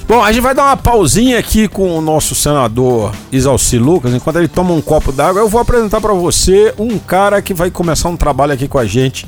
Bom, 0.08 0.22
a 0.22 0.30
gente 0.32 0.42
vai 0.42 0.54
dar 0.54 0.66
uma 0.66 0.76
pausinha 0.76 1.36
aqui 1.38 1.66
com 1.66 1.98
o 1.98 2.00
nosso 2.00 2.32
senador 2.34 3.12
Isalci 3.32 3.76
Lucas. 3.76 4.14
Enquanto 4.14 4.36
ele 4.36 4.46
toma 4.46 4.72
um 4.72 4.80
copo 4.80 5.10
d'água, 5.10 5.40
eu 5.42 5.48
vou 5.48 5.60
apresentar 5.60 6.00
pra 6.00 6.12
você 6.12 6.72
um 6.78 6.96
cara 6.96 7.42
que 7.42 7.52
vai 7.52 7.72
começar 7.72 8.08
um 8.08 8.16
trabalho 8.16 8.52
aqui 8.52 8.68
com 8.68 8.78
a 8.78 8.86
gente. 8.86 9.26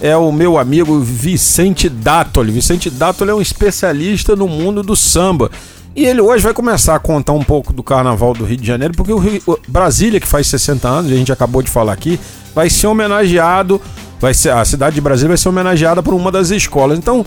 É 0.00 0.16
o 0.16 0.32
meu 0.32 0.58
amigo 0.58 0.98
Vicente 0.98 1.88
Dátoli. 1.88 2.50
Vicente 2.50 2.90
Dátoli 2.90 3.30
é 3.30 3.34
um 3.34 3.40
especialista 3.40 4.34
no 4.34 4.48
mundo 4.48 4.82
do 4.82 4.96
samba. 4.96 5.48
E 5.94 6.04
ele 6.04 6.20
hoje 6.20 6.42
vai 6.42 6.52
começar 6.52 6.96
a 6.96 6.98
contar 6.98 7.32
um 7.32 7.44
pouco 7.44 7.72
do 7.72 7.82
carnaval 7.82 8.34
do 8.34 8.44
Rio 8.44 8.56
de 8.58 8.66
Janeiro, 8.66 8.94
porque 8.94 9.12
o 9.12 9.18
Rio- 9.18 9.40
o 9.46 9.56
Brasília, 9.68 10.20
que 10.20 10.26
faz 10.26 10.48
60 10.48 10.88
anos, 10.88 11.10
a 11.12 11.14
gente 11.14 11.32
acabou 11.32 11.62
de 11.62 11.70
falar 11.70 11.92
aqui, 11.92 12.18
vai 12.54 12.68
ser 12.68 12.88
homenageado. 12.88 13.80
Vai 14.20 14.34
ser, 14.34 14.50
a 14.50 14.64
cidade 14.64 14.96
de 14.96 15.00
Brasília 15.00 15.28
vai 15.28 15.36
ser 15.38 15.48
homenageada 15.48 16.02
por 16.02 16.12
uma 16.14 16.32
das 16.32 16.50
escolas. 16.50 16.98
Então, 16.98 17.24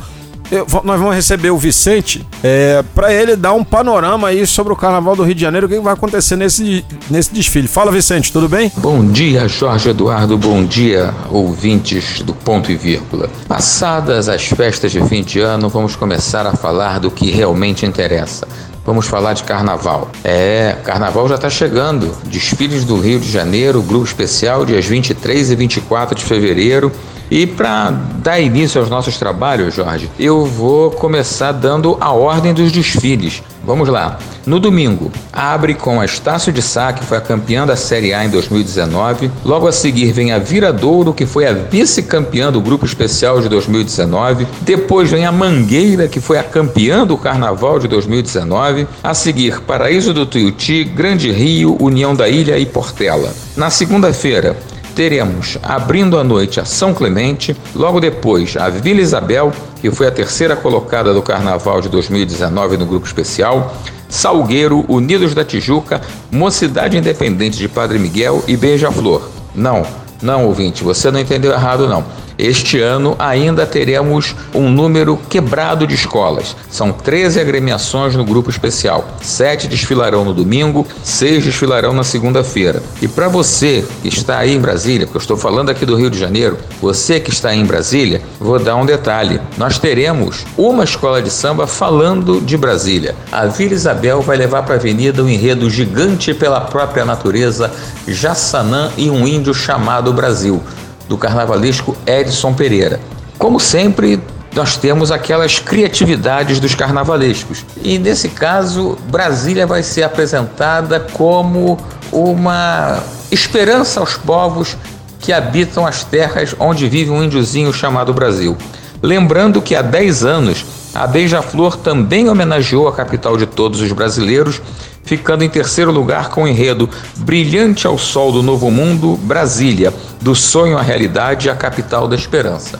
eu 0.51 0.65
nós 0.83 0.99
vamos 0.99 1.15
receber 1.15 1.51
o 1.51 1.57
Vicente 1.57 2.25
é, 2.43 2.83
para 2.95 3.13
ele 3.13 3.35
dar 3.35 3.53
um 3.53 3.63
panorama 3.63 4.29
aí 4.29 4.45
sobre 4.47 4.73
o 4.73 4.75
Carnaval 4.75 5.15
do 5.15 5.23
Rio 5.23 5.35
de 5.35 5.41
Janeiro, 5.41 5.67
o 5.67 5.69
que 5.69 5.79
vai 5.79 5.93
acontecer 5.93 6.35
nesse, 6.35 6.85
nesse 7.09 7.33
desfile. 7.33 7.67
Fala, 7.67 7.91
Vicente, 7.91 8.31
tudo 8.31 8.49
bem? 8.49 8.71
Bom 8.77 9.05
dia, 9.05 9.47
Jorge 9.47 9.89
Eduardo. 9.89 10.37
Bom 10.37 10.63
dia, 10.65 11.13
ouvintes 11.29 12.21
do 12.21 12.33
Ponto 12.33 12.71
e 12.71 12.75
Vírgula. 12.75 13.29
Passadas 13.47 14.29
as 14.29 14.45
festas 14.45 14.91
de 14.91 15.01
fim 15.05 15.23
de 15.23 15.39
ano, 15.39 15.69
vamos 15.69 15.95
começar 15.95 16.45
a 16.47 16.55
falar 16.55 16.99
do 16.99 17.11
que 17.11 17.29
realmente 17.29 17.85
interessa. 17.85 18.47
Vamos 18.85 19.05
falar 19.05 19.33
de 19.33 19.43
carnaval. 19.43 20.09
É, 20.23 20.75
carnaval 20.83 21.27
já 21.27 21.35
está 21.35 21.49
chegando. 21.49 22.11
Desfiles 22.25 22.85
do 22.85 22.99
Rio 22.99 23.19
de 23.19 23.29
Janeiro, 23.29 23.83
grupo 23.83 24.05
especial, 24.05 24.65
dias 24.65 24.85
23 24.85 25.51
e 25.51 25.55
24 25.55 26.15
de 26.15 26.23
fevereiro. 26.23 26.91
E 27.31 27.45
para 27.45 27.91
dar 27.91 28.39
início 28.39 28.81
aos 28.81 28.89
nossos 28.89 29.17
trabalhos, 29.17 29.75
Jorge, 29.75 30.09
eu 30.19 30.45
vou 30.45 30.89
começar 30.89 31.51
dando 31.51 31.95
a 32.01 32.11
ordem 32.11 32.53
dos 32.53 32.71
desfiles. 32.71 33.43
Vamos 33.63 33.87
lá. 33.87 34.17
No 34.47 34.59
domingo, 34.59 35.11
abre 35.31 35.75
com 35.75 36.01
a 36.01 36.05
Estácio 36.05 36.51
de 36.51 36.59
Sá, 36.59 36.91
que 36.91 37.05
foi 37.05 37.17
a 37.17 37.21
campeã 37.21 37.67
da 37.67 37.75
Série 37.75 38.13
A 38.15 38.25
em 38.25 38.29
2019. 38.29 39.29
Logo 39.45 39.67
a 39.67 39.71
seguir 39.71 40.11
vem 40.11 40.31
a 40.31 40.39
Viradouro, 40.39 41.13
que 41.13 41.27
foi 41.27 41.45
a 41.45 41.53
vice-campeã 41.53 42.51
do 42.51 42.59
grupo 42.59 42.83
especial 42.83 43.39
de 43.41 43.47
2019. 43.47 44.47
Depois 44.61 45.11
vem 45.11 45.23
a 45.23 45.31
Mangueira, 45.31 46.07
que 46.07 46.19
foi 46.19 46.39
a 46.39 46.43
campeã 46.43 47.05
do 47.05 47.15
Carnaval 47.15 47.77
de 47.77 47.87
2019. 47.87 48.87
A 49.03 49.13
seguir, 49.13 49.61
Paraíso 49.61 50.15
do 50.15 50.25
Tuiuti, 50.25 50.83
Grande 50.83 51.31
Rio, 51.31 51.77
União 51.79 52.15
da 52.15 52.27
Ilha 52.27 52.57
e 52.57 52.65
Portela. 52.65 53.31
Na 53.55 53.69
segunda-feira, 53.69 54.57
teremos 54.95 55.57
abrindo 55.63 56.17
a 56.17 56.23
noite 56.23 56.59
a 56.59 56.65
São 56.65 56.93
Clemente, 56.93 57.55
logo 57.75 57.99
depois 57.99 58.55
a 58.57 58.69
Vila 58.69 59.01
Isabel, 59.01 59.51
que 59.81 59.91
foi 59.91 60.07
a 60.07 60.11
terceira 60.11 60.55
colocada 60.55 61.13
do 61.13 61.21
Carnaval 61.21 61.81
de 61.81 61.89
2019 61.89 62.77
no 62.77 62.85
grupo 62.85 63.05
especial, 63.05 63.75
Salgueiro, 64.09 64.83
Unidos 64.87 65.35
da 65.35 65.45
Tijuca, 65.45 66.01
Mocidade 66.31 66.97
Independente 66.97 67.57
de 67.57 67.69
Padre 67.69 67.99
Miguel 67.99 68.43
e 68.47 68.57
Beija-Flor. 68.57 69.29
Não, 69.53 69.85
não, 70.21 70.45
ouvinte, 70.45 70.83
você 70.83 71.09
não 71.11 71.19
entendeu 71.19 71.51
errado 71.51 71.87
não. 71.87 72.03
Este 72.39 72.79
ano 72.79 73.17
ainda 73.19 73.65
teremos 73.65 74.33
um 74.55 74.69
número 74.69 75.19
quebrado 75.29 75.85
de 75.85 75.93
escolas. 75.93 76.55
São 76.71 76.93
13 76.93 77.37
agremiações 77.37 78.15
no 78.15 78.23
grupo 78.23 78.49
especial. 78.49 79.09
Sete 79.21 79.67
desfilarão 79.67 80.23
no 80.23 80.33
domingo, 80.33 80.87
seis 81.03 81.43
desfilarão 81.43 81.91
na 81.91 82.05
segunda-feira. 82.05 82.81
E 83.01 83.09
para 83.09 83.27
você 83.27 83.83
que 84.01 84.07
está 84.07 84.37
aí 84.37 84.55
em 84.55 84.59
Brasília, 84.61 85.05
porque 85.05 85.17
eu 85.17 85.21
estou 85.21 85.35
falando 85.35 85.69
aqui 85.69 85.85
do 85.85 85.97
Rio 85.97 86.09
de 86.09 86.17
Janeiro, 86.17 86.57
você 86.81 87.19
que 87.19 87.29
está 87.29 87.49
aí 87.49 87.59
em 87.59 87.65
Brasília, 87.65 88.21
vou 88.39 88.57
dar 88.57 88.77
um 88.77 88.85
detalhe. 88.85 89.41
Nós 89.57 89.77
teremos 89.77 90.45
uma 90.57 90.85
escola 90.85 91.21
de 91.21 91.29
samba 91.29 91.67
falando 91.67 92.39
de 92.39 92.55
Brasília. 92.55 93.15
A 93.33 93.47
Vila 93.47 93.73
Isabel 93.73 94.21
vai 94.21 94.37
levar 94.37 94.63
para 94.63 94.75
a 94.75 94.77
avenida 94.77 95.21
um 95.21 95.27
enredo 95.27 95.69
gigante 95.69 96.33
pela 96.33 96.61
própria 96.61 97.03
natureza, 97.03 97.69
Jassanã 98.07 98.93
e 98.95 99.09
um 99.09 99.27
índio 99.27 99.53
chamado 99.53 100.13
Brasil 100.13 100.63
do 101.09 101.17
carnavalesco 101.17 101.97
Edson 102.05 102.53
Pereira. 102.53 102.99
Como 103.37 103.59
sempre, 103.59 104.21
nós 104.55 104.77
temos 104.77 105.11
aquelas 105.11 105.59
criatividades 105.59 106.59
dos 106.59 106.75
carnavalescos. 106.75 107.65
E 107.81 107.97
nesse 107.97 108.29
caso, 108.29 108.97
Brasília 109.09 109.65
vai 109.65 109.83
ser 109.83 110.03
apresentada 110.03 110.99
como 110.99 111.77
uma 112.11 113.03
esperança 113.31 113.99
aos 113.99 114.15
povos 114.15 114.77
que 115.19 115.33
habitam 115.33 115.85
as 115.85 116.03
terras 116.03 116.55
onde 116.59 116.87
vive 116.87 117.11
um 117.11 117.23
índiozinho 117.23 117.73
chamado 117.73 118.13
Brasil. 118.13 118.55
Lembrando 119.01 119.61
que 119.61 119.75
há 119.75 119.81
10 119.81 120.25
anos, 120.25 120.65
a 120.93 121.07
Beija-Flor 121.07 121.77
também 121.77 122.29
homenageou 122.29 122.87
a 122.87 122.93
capital 122.93 123.37
de 123.37 123.45
todos 123.45 123.79
os 123.79 123.91
brasileiros, 123.91 124.61
ficando 125.03 125.43
em 125.43 125.49
terceiro 125.49 125.91
lugar 125.91 126.29
com 126.29 126.43
o 126.43 126.47
enredo 126.47 126.89
Brilhante 127.17 127.87
ao 127.87 127.97
Sol 127.97 128.31
do 128.31 128.43
Novo 128.43 128.69
Mundo, 128.69 129.17
Brasília, 129.23 129.93
do 130.21 130.35
sonho 130.35 130.77
à 130.77 130.81
realidade, 130.81 131.49
a 131.49 131.55
capital 131.55 132.07
da 132.07 132.15
esperança. 132.15 132.79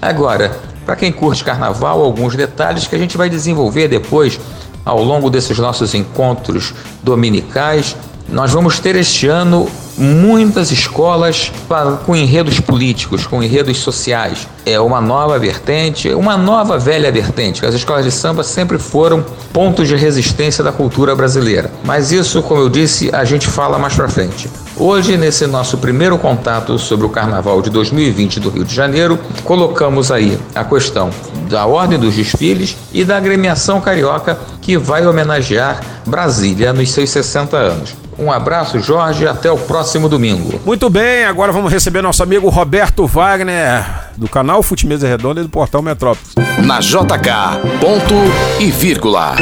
Agora, 0.00 0.58
para 0.86 0.96
quem 0.96 1.12
curte 1.12 1.44
carnaval, 1.44 2.02
alguns 2.02 2.34
detalhes 2.34 2.86
que 2.86 2.96
a 2.96 2.98
gente 2.98 3.18
vai 3.18 3.28
desenvolver 3.28 3.88
depois 3.88 4.40
ao 4.84 5.04
longo 5.04 5.28
desses 5.28 5.58
nossos 5.58 5.94
encontros 5.94 6.72
dominicais. 7.02 7.94
Nós 8.30 8.52
vamos 8.52 8.78
ter 8.78 8.94
este 8.94 9.26
ano 9.26 9.66
muitas 9.96 10.70
escolas 10.70 11.50
com 12.04 12.14
enredos 12.14 12.60
políticos, 12.60 13.26
com 13.26 13.42
enredos 13.42 13.78
sociais. 13.78 14.46
É 14.66 14.78
uma 14.78 15.00
nova 15.00 15.38
vertente, 15.38 16.10
uma 16.10 16.36
nova 16.36 16.78
velha 16.78 17.10
vertente. 17.10 17.64
As 17.64 17.74
escolas 17.74 18.04
de 18.04 18.10
samba 18.10 18.44
sempre 18.44 18.78
foram 18.78 19.24
pontos 19.50 19.88
de 19.88 19.96
resistência 19.96 20.62
da 20.62 20.70
cultura 20.70 21.16
brasileira. 21.16 21.70
Mas 21.84 22.12
isso, 22.12 22.42
como 22.42 22.60
eu 22.60 22.68
disse, 22.68 23.10
a 23.14 23.24
gente 23.24 23.46
fala 23.46 23.78
mais 23.78 23.94
pra 23.94 24.08
frente. 24.08 24.48
Hoje, 24.76 25.16
nesse 25.16 25.46
nosso 25.46 25.78
primeiro 25.78 26.18
contato 26.18 26.78
sobre 26.78 27.06
o 27.06 27.08
Carnaval 27.08 27.62
de 27.62 27.70
2020 27.70 28.40
do 28.40 28.50
Rio 28.50 28.64
de 28.64 28.74
Janeiro, 28.74 29.18
colocamos 29.42 30.12
aí 30.12 30.38
a 30.54 30.62
questão 30.64 31.10
da 31.48 31.64
ordem 31.64 31.98
dos 31.98 32.14
desfiles 32.14 32.76
e 32.92 33.04
da 33.04 33.16
agremiação 33.16 33.80
carioca 33.80 34.38
que 34.60 34.76
vai 34.76 35.06
homenagear 35.06 35.80
Brasília 36.06 36.74
nos 36.74 36.90
seus 36.92 37.08
60 37.10 37.56
anos. 37.56 38.07
Um 38.18 38.32
abraço, 38.32 38.80
Jorge, 38.80 39.22
e 39.22 39.28
até 39.28 39.48
o 39.48 39.56
próximo 39.56 40.08
domingo. 40.08 40.60
Muito 40.66 40.90
bem, 40.90 41.24
agora 41.24 41.52
vamos 41.52 41.72
receber 41.72 42.02
nosso 42.02 42.20
amigo 42.20 42.48
Roberto 42.48 43.06
Wagner, 43.06 43.84
do 44.16 44.28
canal 44.28 44.60
Fute 44.60 44.88
Mesa 44.88 45.06
Redonda 45.06 45.40
e 45.40 45.44
do 45.44 45.48
Portal 45.48 45.82
Metrópolis. 45.82 46.34
Na 46.66 46.80
JK, 46.80 47.78
ponto 47.80 48.14
e 48.58 48.72
vírgula. 48.72 49.36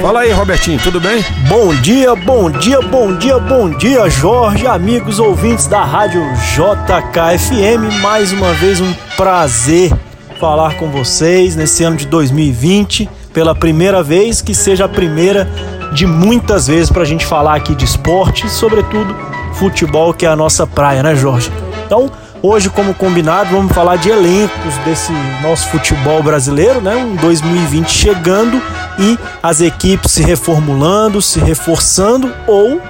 Fala 0.00 0.20
aí, 0.20 0.32
Robertinho, 0.32 0.80
tudo 0.82 0.98
bem? 0.98 1.22
Bom 1.46 1.74
dia, 1.74 2.16
bom 2.16 2.50
dia, 2.50 2.80
bom 2.80 3.14
dia, 3.14 3.38
bom 3.38 3.68
dia, 3.68 4.08
Jorge, 4.08 4.66
amigos 4.66 5.18
ouvintes 5.18 5.66
da 5.66 5.84
Rádio 5.84 6.22
JKFM. 6.54 8.00
Mais 8.00 8.32
uma 8.32 8.54
vez 8.54 8.80
um 8.80 8.94
prazer 9.14 9.92
falar 10.40 10.76
com 10.78 10.88
vocês 10.88 11.54
nesse 11.54 11.84
ano 11.84 11.96
de 11.96 12.06
2020, 12.06 13.10
pela 13.34 13.54
primeira 13.54 14.02
vez, 14.02 14.40
que 14.40 14.54
seja 14.54 14.86
a 14.86 14.88
primeira 14.88 15.46
de 15.92 16.06
muitas 16.06 16.66
vezes 16.66 16.90
para 16.90 17.02
a 17.02 17.06
gente 17.06 17.24
falar 17.24 17.56
aqui 17.56 17.74
de 17.74 17.84
esporte 17.84 18.48
sobretudo, 18.48 19.14
futebol, 19.54 20.12
que 20.12 20.26
é 20.26 20.28
a 20.28 20.36
nossa 20.36 20.66
praia, 20.66 21.02
né, 21.02 21.14
Jorge? 21.14 21.50
Então, 21.86 22.10
hoje, 22.42 22.68
como 22.70 22.94
combinado, 22.94 23.50
vamos 23.50 23.72
falar 23.72 23.96
de 23.96 24.10
elencos 24.10 24.76
desse 24.84 25.12
nosso 25.42 25.68
futebol 25.68 26.22
brasileiro, 26.22 26.80
né? 26.80 26.96
Um 26.96 27.16
2020 27.16 27.88
chegando 27.90 28.62
e 28.98 29.18
as 29.42 29.60
equipes 29.60 30.12
se 30.12 30.22
reformulando, 30.22 31.22
se 31.22 31.40
reforçando 31.40 32.32
ou 32.46 32.80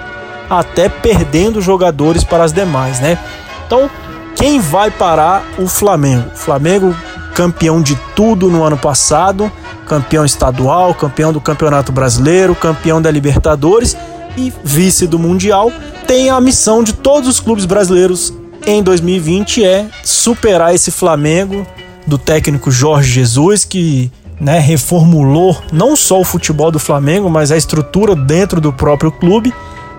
até 0.50 0.88
perdendo 0.88 1.60
jogadores 1.60 2.24
para 2.24 2.44
as 2.44 2.52
demais, 2.52 3.00
né? 3.00 3.18
Então, 3.66 3.90
quem 4.34 4.60
vai 4.60 4.90
parar 4.90 5.42
o 5.58 5.66
Flamengo? 5.66 6.30
O 6.32 6.36
Flamengo 6.36 6.94
campeão 7.34 7.80
de 7.80 7.94
tudo 8.16 8.48
no 8.48 8.64
ano 8.64 8.76
passado, 8.76 9.50
campeão 9.88 10.24
estadual, 10.24 10.94
campeão 10.94 11.32
do 11.32 11.40
Campeonato 11.40 11.90
Brasileiro, 11.90 12.54
campeão 12.54 13.00
da 13.00 13.10
Libertadores 13.10 13.96
e 14.36 14.52
vice 14.62 15.06
do 15.06 15.18
Mundial, 15.18 15.72
tem 16.06 16.30
a 16.30 16.40
missão 16.40 16.82
de 16.82 16.92
todos 16.92 17.28
os 17.28 17.40
clubes 17.40 17.64
brasileiros 17.64 18.32
em 18.66 18.82
2020 18.82 19.64
é 19.64 19.86
superar 20.04 20.74
esse 20.74 20.90
Flamengo 20.90 21.66
do 22.06 22.18
técnico 22.18 22.70
Jorge 22.70 23.10
Jesus 23.10 23.64
que 23.64 24.12
né, 24.38 24.58
reformulou 24.58 25.56
não 25.72 25.96
só 25.96 26.20
o 26.20 26.24
futebol 26.24 26.70
do 26.70 26.78
Flamengo, 26.78 27.30
mas 27.30 27.50
a 27.50 27.56
estrutura 27.56 28.14
dentro 28.14 28.60
do 28.60 28.72
próprio 28.72 29.10
clube. 29.10 29.52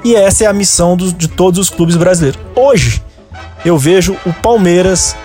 E 0.03 0.15
essa 0.15 0.45
é 0.45 0.47
a 0.47 0.53
missão 0.53 0.95
dos, 0.95 1.13
de 1.13 1.27
todos 1.27 1.59
os 1.59 1.69
clubes 1.69 1.97
brasileiros. 1.97 2.39
Hoje, 2.55 3.03
eu 3.65 3.77
vejo 3.77 4.15
o 4.25 4.31
Palmeiras 4.33 5.15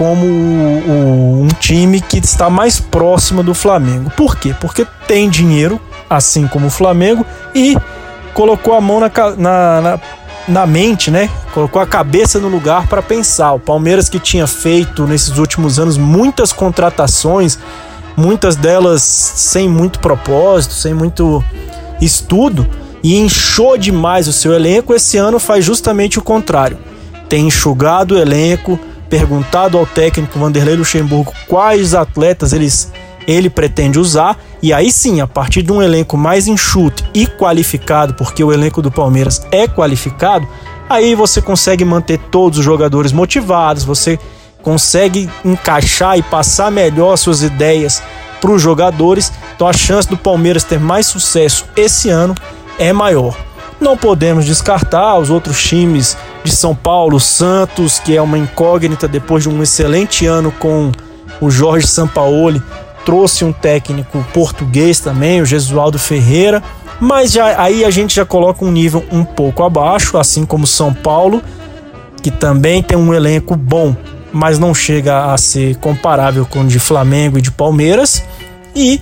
como 0.00 0.24
o, 0.24 0.30
o, 0.30 1.42
um 1.42 1.48
time 1.60 2.00
que 2.00 2.16
está 2.16 2.48
mais 2.48 2.80
próximo 2.80 3.42
do 3.42 3.52
Flamengo. 3.52 4.10
Por 4.16 4.34
quê? 4.34 4.56
Porque 4.58 4.86
tem 5.06 5.28
dinheiro, 5.28 5.78
assim 6.08 6.48
como 6.48 6.68
o 6.68 6.70
Flamengo, 6.70 7.26
e 7.54 7.76
colocou 8.32 8.72
a 8.72 8.80
mão 8.80 8.98
na, 8.98 9.10
na, 9.36 9.80
na, 9.82 10.00
na 10.48 10.66
mente, 10.66 11.10
né? 11.10 11.28
Colocou 11.52 11.82
a 11.82 11.86
cabeça 11.86 12.38
no 12.38 12.48
lugar 12.48 12.88
para 12.88 13.02
pensar. 13.02 13.52
O 13.52 13.60
Palmeiras 13.60 14.08
que 14.08 14.18
tinha 14.18 14.46
feito 14.46 15.06
nesses 15.06 15.36
últimos 15.36 15.78
anos 15.78 15.98
muitas 15.98 16.50
contratações, 16.50 17.58
muitas 18.16 18.56
delas 18.56 19.02
sem 19.02 19.68
muito 19.68 19.98
propósito, 19.98 20.72
sem 20.72 20.94
muito 20.94 21.44
estudo, 22.00 22.66
e 23.02 23.18
encheu 23.18 23.76
demais 23.76 24.26
o 24.28 24.32
seu 24.32 24.54
elenco, 24.54 24.94
esse 24.94 25.18
ano 25.18 25.38
faz 25.38 25.62
justamente 25.62 26.18
o 26.18 26.22
contrário. 26.22 26.78
Tem 27.28 27.48
enxugado 27.48 28.14
o 28.14 28.18
elenco, 28.18 28.80
perguntado 29.10 29.76
ao 29.76 29.84
técnico 29.84 30.38
Vanderlei 30.38 30.76
Luxemburgo 30.76 31.34
quais 31.48 31.94
atletas 31.94 32.52
eles, 32.52 32.90
ele 33.26 33.50
pretende 33.50 33.98
usar, 33.98 34.38
e 34.62 34.72
aí 34.72 34.90
sim, 34.90 35.20
a 35.20 35.26
partir 35.26 35.62
de 35.62 35.72
um 35.72 35.82
elenco 35.82 36.16
mais 36.16 36.46
enxuto 36.46 37.04
e 37.12 37.26
qualificado, 37.26 38.14
porque 38.14 38.42
o 38.42 38.52
elenco 38.52 38.80
do 38.80 38.90
Palmeiras 38.90 39.44
é 39.50 39.66
qualificado, 39.66 40.48
aí 40.88 41.14
você 41.14 41.42
consegue 41.42 41.84
manter 41.84 42.18
todos 42.30 42.60
os 42.60 42.64
jogadores 42.64 43.12
motivados, 43.12 43.84
você 43.84 44.18
consegue 44.62 45.28
encaixar 45.44 46.16
e 46.16 46.22
passar 46.22 46.70
melhor 46.70 47.16
suas 47.16 47.42
ideias 47.42 48.02
para 48.40 48.50
os 48.50 48.62
jogadores. 48.62 49.32
Então 49.54 49.66
a 49.66 49.72
chance 49.72 50.08
do 50.08 50.16
Palmeiras 50.16 50.64
ter 50.64 50.78
mais 50.78 51.06
sucesso 51.06 51.64
esse 51.76 52.08
ano 52.08 52.34
é 52.78 52.92
maior. 52.92 53.36
Não 53.80 53.96
podemos 53.96 54.44
descartar 54.44 55.18
os 55.18 55.30
outros 55.30 55.62
times 55.62 56.16
de 56.44 56.54
São 56.54 56.74
Paulo, 56.74 57.20
Santos, 57.20 57.98
que 57.98 58.16
é 58.16 58.22
uma 58.22 58.38
incógnita 58.38 59.06
depois 59.06 59.42
de 59.42 59.48
um 59.48 59.62
excelente 59.62 60.26
ano 60.26 60.52
com 60.52 60.90
o 61.40 61.50
Jorge 61.50 61.86
Sampaoli, 61.86 62.62
trouxe 63.04 63.44
um 63.44 63.52
técnico 63.52 64.24
português 64.32 65.00
também, 65.00 65.40
o 65.40 65.46
Jesualdo 65.46 65.98
Ferreira, 65.98 66.62
mas 67.00 67.32
já, 67.32 67.60
aí 67.60 67.84
a 67.84 67.90
gente 67.90 68.14
já 68.14 68.26
coloca 68.26 68.64
um 68.64 68.70
nível 68.70 69.04
um 69.10 69.24
pouco 69.24 69.62
abaixo, 69.62 70.18
assim 70.18 70.44
como 70.44 70.66
São 70.66 70.92
Paulo, 70.92 71.42
que 72.22 72.30
também 72.30 72.82
tem 72.82 72.98
um 72.98 73.14
elenco 73.14 73.56
bom, 73.56 73.96
mas 74.32 74.58
não 74.58 74.74
chega 74.74 75.32
a 75.32 75.38
ser 75.38 75.76
comparável 75.76 76.44
com 76.44 76.60
o 76.60 76.66
de 76.66 76.78
Flamengo 76.78 77.38
e 77.38 77.42
de 77.42 77.50
Palmeiras. 77.50 78.22
E 78.76 79.00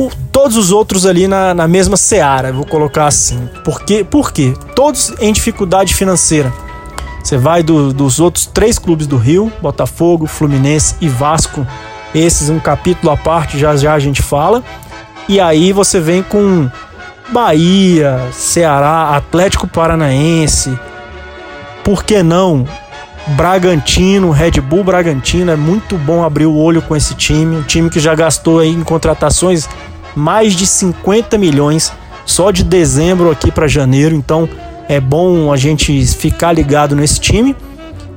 o, 0.00 0.10
todos 0.32 0.56
os 0.56 0.72
outros 0.72 1.04
ali 1.04 1.28
na, 1.28 1.52
na 1.52 1.68
mesma 1.68 1.94
seara, 1.94 2.50
vou 2.50 2.64
colocar 2.64 3.06
assim. 3.06 3.50
Por 3.62 3.82
quê? 3.82 4.02
Por 4.02 4.32
quê? 4.32 4.54
Todos 4.74 5.12
em 5.20 5.30
dificuldade 5.30 5.94
financeira. 5.94 6.50
Você 7.22 7.36
vai 7.36 7.62
do, 7.62 7.92
dos 7.92 8.18
outros 8.18 8.46
três 8.46 8.78
clubes 8.78 9.06
do 9.06 9.18
Rio, 9.18 9.52
Botafogo, 9.60 10.26
Fluminense 10.26 10.94
e 11.02 11.08
Vasco. 11.08 11.66
Esses 12.14 12.48
um 12.48 12.58
capítulo 12.58 13.12
à 13.12 13.16
parte, 13.16 13.58
já 13.58 13.76
já 13.76 13.92
a 13.92 13.98
gente 13.98 14.22
fala. 14.22 14.64
E 15.28 15.38
aí 15.38 15.70
você 15.70 16.00
vem 16.00 16.22
com 16.22 16.70
Bahia, 17.28 18.26
Ceará, 18.32 19.14
Atlético 19.14 19.68
Paranaense. 19.68 20.76
Por 21.84 22.02
que 22.04 22.22
não? 22.22 22.64
Bragantino, 23.36 24.30
Red 24.30 24.62
Bull 24.62 24.82
Bragantino, 24.82 25.52
é 25.52 25.56
muito 25.56 25.98
bom 25.98 26.24
abrir 26.24 26.46
o 26.46 26.56
olho 26.56 26.80
com 26.80 26.96
esse 26.96 27.14
time, 27.14 27.56
um 27.56 27.62
time 27.62 27.90
que 27.90 28.00
já 28.00 28.14
gastou 28.14 28.64
em 28.64 28.82
contratações 28.82 29.68
mais 30.14 30.54
de 30.54 30.66
50 30.66 31.38
milhões 31.38 31.92
só 32.26 32.50
de 32.50 32.62
dezembro 32.62 33.30
aqui 33.30 33.50
para 33.50 33.66
janeiro, 33.66 34.14
então 34.14 34.48
é 34.88 35.00
bom 35.00 35.52
a 35.52 35.56
gente 35.56 36.04
ficar 36.06 36.52
ligado 36.52 36.94
nesse 36.94 37.20
time. 37.20 37.56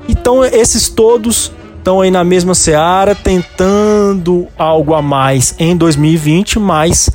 Então 0.07 0.43
esses 0.43 0.89
todos 0.89 1.51
estão 1.77 2.01
aí 2.01 2.11
na 2.11 2.23
mesma 2.23 2.55
seara, 2.55 3.15
tentando 3.15 4.47
algo 4.57 4.93
a 4.93 5.01
mais 5.01 5.55
em 5.59 5.75
2020, 5.75 6.59
mas 6.59 7.09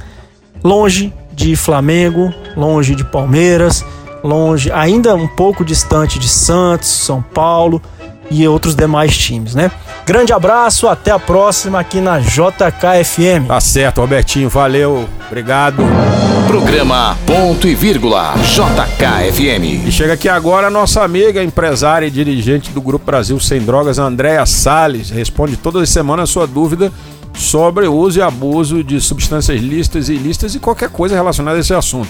longe 0.63 1.13
de 1.33 1.57
Flamengo, 1.57 2.33
longe 2.57 2.95
de 2.95 3.05
Palmeiras, 3.05 3.85
longe, 4.23 4.71
ainda 4.73 5.15
um 5.15 5.29
pouco 5.29 5.65
distante 5.65 6.19
de 6.19 6.29
Santos, 6.29 6.89
São 6.89 7.23
Paulo 7.23 7.81
e 8.31 8.47
outros 8.47 8.75
demais 8.75 9.17
times, 9.17 9.55
né? 9.55 9.71
Grande 10.05 10.33
abraço, 10.33 10.89
até 10.89 11.11
a 11.11 11.19
próxima 11.19 11.81
aqui 11.81 12.01
na 12.01 12.19
JKFM. 12.19 13.47
Tá 13.47 13.61
certo, 13.61 14.01
Robertinho, 14.01 14.49
valeu, 14.49 15.09
obrigado. 15.27 15.83
Programa 16.47 17.17
Ponto 17.27 17.69
e 17.69 17.75
Vírgula 17.75 18.35
JKFM. 18.37 19.87
E 19.87 19.93
chega 19.93 20.15
aqui 20.15 20.29
agora 20.29 20.69
a 20.69 20.71
nossa 20.71 21.03
amiga, 21.03 21.43
empresária 21.43 22.07
e 22.07 22.11
dirigente 22.11 22.71
do 22.71 22.81
Grupo 22.81 23.05
Brasil 23.05 23.39
Sem 23.39 23.61
Drogas, 23.61 23.99
Andréa 23.99 24.47
Salles. 24.47 25.11
Responde 25.11 25.59
todas 25.59 25.83
as 25.83 25.91
semanas 25.91 26.31
a 26.31 26.33
sua 26.33 26.47
dúvida 26.47 26.91
sobre 27.35 27.87
o 27.87 27.95
uso 27.95 28.19
e 28.19 28.23
abuso 28.23 28.83
de 28.83 28.99
substâncias 28.99 29.61
lícitas 29.61 30.09
e 30.09 30.15
ilícitas 30.15 30.55
e 30.55 30.59
qualquer 30.59 30.89
coisa 30.89 31.15
relacionada 31.15 31.59
a 31.59 31.61
esse 31.61 31.75
assunto. 31.75 32.09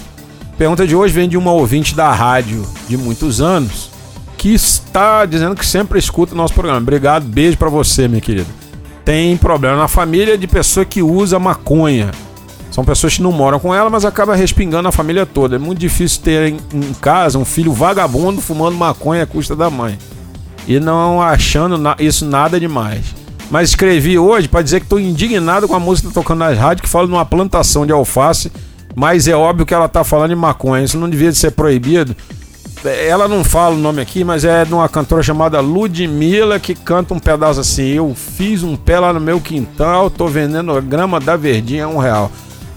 Pergunta 0.57 0.87
de 0.87 0.95
hoje 0.95 1.13
vem 1.13 1.27
de 1.27 1.37
uma 1.37 1.51
ouvinte 1.51 1.93
da 1.93 2.11
rádio 2.11 2.65
de 2.87 2.97
muitos 2.97 3.41
anos 3.41 3.89
que 4.37 4.55
está 4.99 5.25
dizendo 5.25 5.55
que 5.55 5.65
sempre 5.65 5.97
escuta 5.97 6.33
o 6.33 6.37
nosso 6.37 6.53
programa. 6.53 6.79
Obrigado, 6.79 7.23
beijo 7.25 7.57
para 7.57 7.69
você, 7.69 8.07
minha 8.07 8.21
querida. 8.21 8.47
Tem 9.05 9.35
problema 9.37 9.77
na 9.77 9.87
família 9.87 10.37
de 10.37 10.45
pessoa 10.45 10.85
que 10.85 11.01
usa 11.01 11.39
maconha. 11.39 12.11
São 12.69 12.85
pessoas 12.85 13.15
que 13.15 13.23
não 13.23 13.31
moram 13.31 13.59
com 13.59 13.73
ela, 13.73 13.89
mas 13.89 14.05
acaba 14.05 14.35
respingando 14.35 14.87
a 14.87 14.91
família 14.91 15.25
toda. 15.25 15.55
É 15.55 15.59
muito 15.59 15.79
difícil 15.79 16.21
ter 16.21 16.49
em, 16.49 16.93
casa 17.01 17.39
um 17.39 17.45
filho 17.45 17.71
vagabundo 17.71 18.41
fumando 18.41 18.77
maconha 18.77 19.23
à 19.23 19.25
custa 19.25 19.55
da 19.55 19.69
mãe. 19.69 19.97
E 20.67 20.79
não 20.79 21.21
achando 21.21 21.79
isso 21.99 22.25
nada 22.25 22.59
demais. 22.59 23.15
Mas 23.49 23.69
escrevi 23.69 24.19
hoje 24.19 24.47
para 24.47 24.61
dizer 24.61 24.81
que 24.81 24.85
estou 24.85 24.99
indignado 24.99 25.67
com 25.67 25.73
a 25.73 25.79
música 25.79 26.11
tocando 26.13 26.39
nas 26.39 26.57
rádios 26.57 26.81
que 26.81 26.89
fala 26.89 27.07
de 27.07 27.13
uma 27.13 27.25
plantação 27.25 27.85
de 27.87 27.91
alface, 27.91 28.51
mas 28.95 29.27
é 29.27 29.35
óbvio 29.35 29.65
que 29.65 29.73
ela 29.73 29.85
está 29.85 30.03
falando 30.03 30.29
de 30.29 30.35
maconha. 30.35 30.83
Isso 30.83 30.99
não 30.99 31.09
devia 31.09 31.31
ser 31.31 31.51
proibido 31.51 32.15
ela 32.83 33.27
não 33.27 33.43
fala 33.43 33.75
o 33.75 33.77
nome 33.77 34.01
aqui, 34.01 34.23
mas 34.23 34.45
é 34.45 34.63
de 34.63 34.73
uma 34.73 34.87
cantora 34.87 35.21
chamada 35.21 35.59
Ludmilla 35.59 36.59
que 36.59 36.73
canta 36.73 37.13
um 37.13 37.19
pedaço 37.19 37.59
assim. 37.59 37.89
Eu 37.89 38.13
fiz 38.15 38.63
um 38.63 38.75
pé 38.75 38.99
lá 38.99 39.11
no 39.11 39.19
meu 39.19 39.41
quintal, 39.41 40.09
tô 40.09 40.27
vendendo 40.27 40.71
a 40.71 40.81
grama 40.81 41.19
da 41.19 41.35
verdinha 41.35 41.85
a 41.85 41.87
um 41.87 41.97
real. 41.97 42.31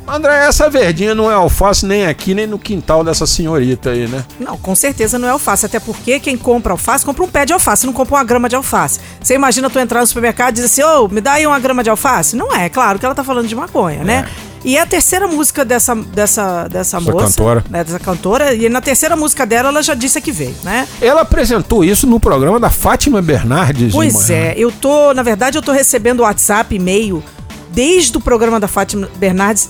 André, 0.06 0.46
essa 0.46 0.68
verdinha 0.68 1.14
não 1.14 1.30
é 1.30 1.34
alface 1.34 1.86
nem 1.86 2.06
aqui, 2.06 2.34
nem 2.34 2.46
no 2.46 2.58
quintal 2.58 3.04
dessa 3.04 3.24
senhorita 3.24 3.90
aí, 3.90 4.08
né? 4.08 4.24
Não, 4.38 4.58
com 4.58 4.74
certeza 4.74 5.18
não 5.18 5.28
é 5.28 5.30
alface. 5.30 5.64
Até 5.64 5.78
porque 5.78 6.18
quem 6.18 6.36
compra 6.36 6.72
alface, 6.72 7.04
compra 7.04 7.22
um 7.22 7.28
pé 7.28 7.46
de 7.46 7.52
alface, 7.52 7.86
não 7.86 7.92
compra 7.92 8.16
uma 8.16 8.24
grama 8.24 8.48
de 8.48 8.56
alface. 8.56 8.98
Você 9.20 9.34
imagina 9.34 9.70
tu 9.70 9.78
entrar 9.78 10.00
no 10.00 10.06
supermercado 10.06 10.50
e 10.50 10.52
dizer 10.54 10.66
assim, 10.66 10.82
ô, 10.82 11.04
oh, 11.04 11.08
me 11.08 11.20
dá 11.20 11.34
aí 11.34 11.46
uma 11.46 11.58
grama 11.60 11.84
de 11.84 11.90
alface? 11.90 12.34
Não 12.34 12.52
é, 12.52 12.68
claro 12.68 12.98
que 12.98 13.06
ela 13.06 13.14
tá 13.14 13.22
falando 13.22 13.46
de 13.46 13.54
maconha, 13.54 14.02
né? 14.02 14.14
é. 14.18 14.22
né? 14.22 14.51
E 14.64 14.76
é 14.76 14.80
a 14.80 14.86
terceira 14.86 15.26
música 15.26 15.64
dessa, 15.64 15.94
dessa, 15.94 16.68
dessa 16.68 17.00
moça. 17.00 17.26
cantora. 17.26 17.64
Né, 17.68 17.82
dessa 17.82 17.98
cantora. 17.98 18.54
E 18.54 18.68
na 18.68 18.80
terceira 18.80 19.16
música 19.16 19.44
dela, 19.44 19.68
ela 19.70 19.82
já 19.82 19.94
disse 19.94 20.20
que 20.20 20.30
veio, 20.30 20.54
né? 20.62 20.86
Ela 21.00 21.22
apresentou 21.22 21.84
isso 21.84 22.06
no 22.06 22.20
programa 22.20 22.60
da 22.60 22.70
Fátima 22.70 23.20
Bernardes. 23.20 23.92
Pois 23.92 24.30
é, 24.30 24.54
eu 24.56 24.70
tô, 24.70 25.12
na 25.12 25.22
verdade, 25.22 25.58
eu 25.58 25.62
tô 25.62 25.72
recebendo 25.72 26.20
WhatsApp, 26.20 26.74
e-mail, 26.74 27.22
desde 27.70 28.16
o 28.16 28.20
programa 28.20 28.60
da 28.60 28.68
Fátima 28.68 29.08
Bernardes, 29.16 29.68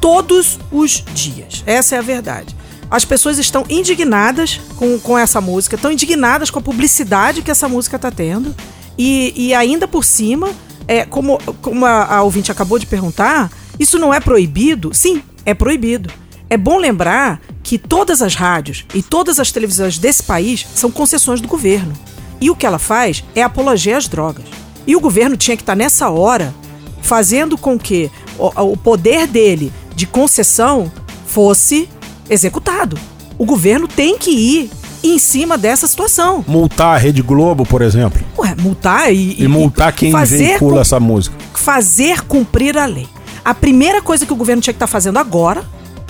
todos 0.00 0.58
os 0.70 1.02
dias. 1.14 1.62
Essa 1.66 1.96
é 1.96 1.98
a 1.98 2.02
verdade. 2.02 2.54
As 2.90 3.04
pessoas 3.04 3.38
estão 3.38 3.64
indignadas 3.68 4.60
com, 4.76 4.98
com 5.00 5.18
essa 5.18 5.40
música, 5.40 5.76
estão 5.76 5.90
indignadas 5.90 6.50
com 6.50 6.58
a 6.58 6.62
publicidade 6.62 7.40
que 7.40 7.50
essa 7.50 7.68
música 7.68 7.96
está 7.96 8.10
tendo. 8.10 8.54
E, 8.98 9.32
e 9.34 9.54
ainda 9.54 9.88
por 9.88 10.04
cima, 10.04 10.50
é, 10.86 11.04
como, 11.06 11.38
como 11.62 11.86
a, 11.86 12.16
a 12.16 12.22
ouvinte 12.22 12.52
acabou 12.52 12.78
de 12.78 12.86
perguntar, 12.86 13.50
isso 13.78 13.98
não 13.98 14.12
é 14.12 14.20
proibido? 14.20 14.90
Sim, 14.92 15.22
é 15.44 15.54
proibido. 15.54 16.10
É 16.48 16.56
bom 16.56 16.78
lembrar 16.78 17.40
que 17.62 17.78
todas 17.78 18.22
as 18.22 18.34
rádios 18.34 18.84
e 18.94 19.02
todas 19.02 19.40
as 19.40 19.50
televisões 19.50 19.98
desse 19.98 20.22
país 20.22 20.66
são 20.74 20.90
concessões 20.90 21.40
do 21.40 21.48
governo. 21.48 21.92
E 22.40 22.50
o 22.50 22.56
que 22.56 22.66
ela 22.66 22.78
faz 22.78 23.24
é 23.34 23.42
apologia 23.42 23.96
às 23.96 24.06
drogas. 24.06 24.44
E 24.86 24.94
o 24.94 25.00
governo 25.00 25.36
tinha 25.36 25.56
que 25.56 25.62
estar 25.62 25.74
nessa 25.74 26.10
hora 26.10 26.54
fazendo 27.00 27.56
com 27.56 27.78
que 27.78 28.10
o, 28.38 28.76
poder 28.76 29.26
dele 29.26 29.72
de 29.94 30.06
concessão 30.06 30.90
fosse 31.26 31.88
executado. 32.28 32.98
O 33.38 33.44
governo 33.44 33.88
tem 33.88 34.18
que 34.18 34.30
ir 34.30 34.70
em 35.02 35.18
cima 35.18 35.58
dessa 35.58 35.86
situação. 35.86 36.44
Multar 36.46 36.94
a 36.94 36.98
Rede 36.98 37.22
Globo, 37.22 37.66
por 37.66 37.82
exemplo. 37.82 38.22
Ué, 38.38 38.54
multar 38.58 39.12
e. 39.12 39.42
E 39.42 39.48
multar 39.48 39.92
quem 39.92 40.14
vincula 40.24 40.80
essa 40.80 40.98
música. 40.98 41.36
Fazer 41.54 42.22
cumprir 42.22 42.78
a 42.78 42.86
lei. 42.86 43.08
A 43.44 43.54
primeira 43.54 44.00
coisa 44.00 44.24
que 44.24 44.32
o 44.32 44.36
governo 44.36 44.62
tinha 44.62 44.72
que 44.72 44.76
estar 44.76 44.86
tá 44.86 44.92
fazendo 44.92 45.18
agora 45.18 45.64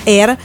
era 0.06 0.38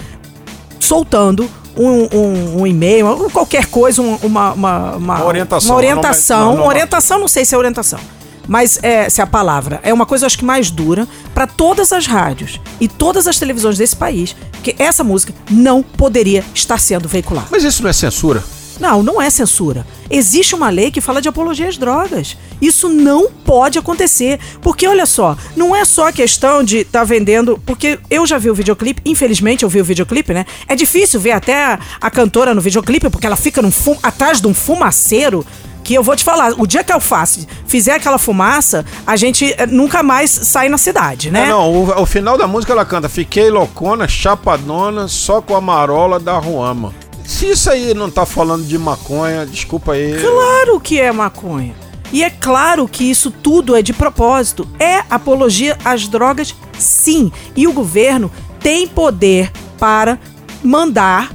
soltando 0.79 1.49
um, 1.77 2.17
um, 2.17 2.61
um 2.61 2.67
e-mail, 2.67 3.29
qualquer 3.31 3.67
coisa, 3.67 4.01
uma, 4.01 4.17
uma, 4.23 4.53
uma, 4.53 4.95
uma 4.95 5.25
orientação. 5.25 5.69
Uma 5.69 5.77
orientação, 5.77 6.39
não, 6.39 6.51
não, 6.51 6.57
não, 6.57 6.67
orientação, 6.67 7.19
não 7.19 7.27
sei 7.27 7.45
se 7.45 7.55
é 7.55 7.57
orientação. 7.57 7.99
mas 8.47 8.79
é, 8.81 9.09
se 9.09 9.21
a 9.21 9.27
palavra 9.27 9.79
é 9.83 9.93
uma 9.93 10.05
coisa 10.05 10.25
acho 10.25 10.37
que 10.37 10.43
mais 10.43 10.71
dura 10.71 11.07
para 11.33 11.45
todas 11.45 11.93
as 11.93 12.07
rádios 12.07 12.59
e 12.81 12.87
todas 12.87 13.27
as 13.27 13.37
televisões 13.37 13.77
desse 13.77 13.95
país, 13.95 14.35
que 14.63 14.75
essa 14.79 15.03
música 15.03 15.33
não 15.49 15.83
poderia 15.83 16.43
estar 16.53 16.79
sendo 16.79 17.07
veiculada. 17.07 17.47
Mas 17.51 17.63
isso 17.63 17.83
não 17.83 17.89
é 17.89 17.93
censura? 17.93 18.43
Não, 18.79 19.03
não 19.03 19.21
é 19.21 19.29
censura. 19.29 19.85
Existe 20.09 20.55
uma 20.55 20.69
lei 20.69 20.89
que 20.89 21.01
fala 21.01 21.21
de 21.21 21.29
apologia 21.29 21.67
às 21.67 21.77
drogas. 21.77 22.37
Isso 22.61 22.89
não 22.89 23.29
pode 23.31 23.77
acontecer. 23.77 24.39
Porque, 24.61 24.87
olha 24.87 25.05
só, 25.05 25.37
não 25.55 25.75
é 25.75 25.83
só 25.85 26.11
questão 26.11 26.63
de 26.63 26.79
estar 26.79 26.99
tá 26.99 27.05
vendendo. 27.05 27.61
Porque 27.65 27.99
eu 28.09 28.25
já 28.25 28.37
vi 28.37 28.49
o 28.49 28.55
videoclipe, 28.55 29.01
infelizmente 29.05 29.63
eu 29.63 29.69
vi 29.69 29.81
o 29.81 29.85
videoclipe, 29.85 30.33
né? 30.33 30.45
É 30.67 30.75
difícil 30.75 31.19
ver 31.19 31.31
até 31.31 31.65
a, 31.65 31.79
a 31.99 32.09
cantora 32.09 32.53
no 32.53 32.61
videoclipe, 32.61 33.09
porque 33.09 33.27
ela 33.27 33.35
fica 33.35 33.61
fum, 33.71 33.97
atrás 34.01 34.39
de 34.39 34.47
um 34.47 34.53
fumaceiro 34.53 35.45
que 35.83 35.95
eu 35.95 36.03
vou 36.03 36.15
te 36.15 36.23
falar, 36.23 36.53
o 36.59 36.67
dia 36.67 36.83
que 36.83 36.93
eu 36.93 36.99
faço, 36.99 37.47
fizer 37.65 37.93
aquela 37.93 38.19
fumaça, 38.19 38.85
a 39.07 39.15
gente 39.15 39.55
eh, 39.57 39.65
nunca 39.65 40.03
mais 40.03 40.29
sai 40.29 40.69
na 40.69 40.77
cidade, 40.77 41.31
né? 41.31 41.45
É, 41.45 41.49
não, 41.49 41.71
o, 41.71 42.01
o, 42.01 42.05
final 42.05 42.37
da 42.37 42.45
música 42.45 42.73
ela 42.73 42.85
canta 42.85 43.09
Fiquei 43.09 43.49
loucona, 43.49 44.07
chapadona, 44.07 45.07
só 45.07 45.41
com 45.41 45.55
a 45.55 45.61
marola 45.61 46.19
da 46.19 46.37
Ruama. 46.37 46.93
Se 47.29 47.45
isso 47.51 47.69
aí 47.69 47.93
não 47.93 48.09
tá 48.09 48.25
falando 48.25 48.65
de 48.65 48.75
maconha, 48.75 49.45
desculpa 49.45 49.93
aí. 49.93 50.19
Claro 50.19 50.79
que 50.79 50.99
é 50.99 51.11
maconha. 51.11 51.75
E 52.11 52.23
é 52.23 52.29
claro 52.31 52.87
que 52.87 53.03
isso 53.03 53.29
tudo 53.29 53.75
é 53.75 53.83
de 53.83 53.93
propósito. 53.93 54.67
É 54.79 55.03
apologia 55.07 55.77
às 55.85 56.07
drogas, 56.07 56.55
sim. 56.79 57.31
E 57.55 57.67
o 57.67 57.71
governo 57.71 58.31
tem 58.59 58.87
poder 58.87 59.51
para 59.77 60.17
mandar 60.63 61.31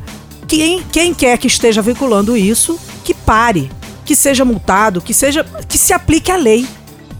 quem, 0.48 0.82
quem 0.90 1.14
quer 1.14 1.38
que 1.38 1.46
esteja 1.46 1.80
vinculando 1.80 2.36
isso 2.36 2.76
que 3.04 3.14
pare, 3.14 3.70
que 4.04 4.16
seja 4.16 4.44
multado, 4.44 5.00
que 5.00 5.14
seja 5.14 5.44
que 5.68 5.78
se 5.78 5.92
aplique 5.92 6.30
a 6.32 6.36
lei. 6.36 6.66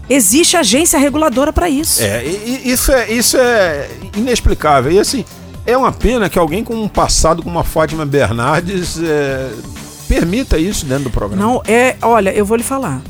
Existe 0.09 0.57
agência 0.57 0.99
reguladora 0.99 1.53
para 1.53 1.69
isso. 1.69 2.03
É, 2.03 2.25
isso 2.25 2.91
é 2.91 3.09
isso 3.09 3.37
é 3.37 3.89
inexplicável. 4.17 4.91
E 4.91 4.99
assim, 4.99 5.23
é 5.65 5.75
uma 5.77 5.91
pena 5.91 6.29
que 6.29 6.37
alguém 6.37 6.63
com 6.63 6.75
um 6.75 6.87
passado 6.87 7.41
como 7.41 7.57
a 7.57 7.63
Fátima 7.63 8.05
Bernardes 8.05 8.99
é, 9.01 9.51
permita 10.07 10.57
isso 10.57 10.85
dentro 10.85 11.05
do 11.05 11.09
programa. 11.09 11.41
Não, 11.41 11.61
é. 11.65 11.95
Olha, 12.01 12.31
eu 12.31 12.45
vou 12.45 12.55
lhe 12.57 12.63
falar. 12.63 13.01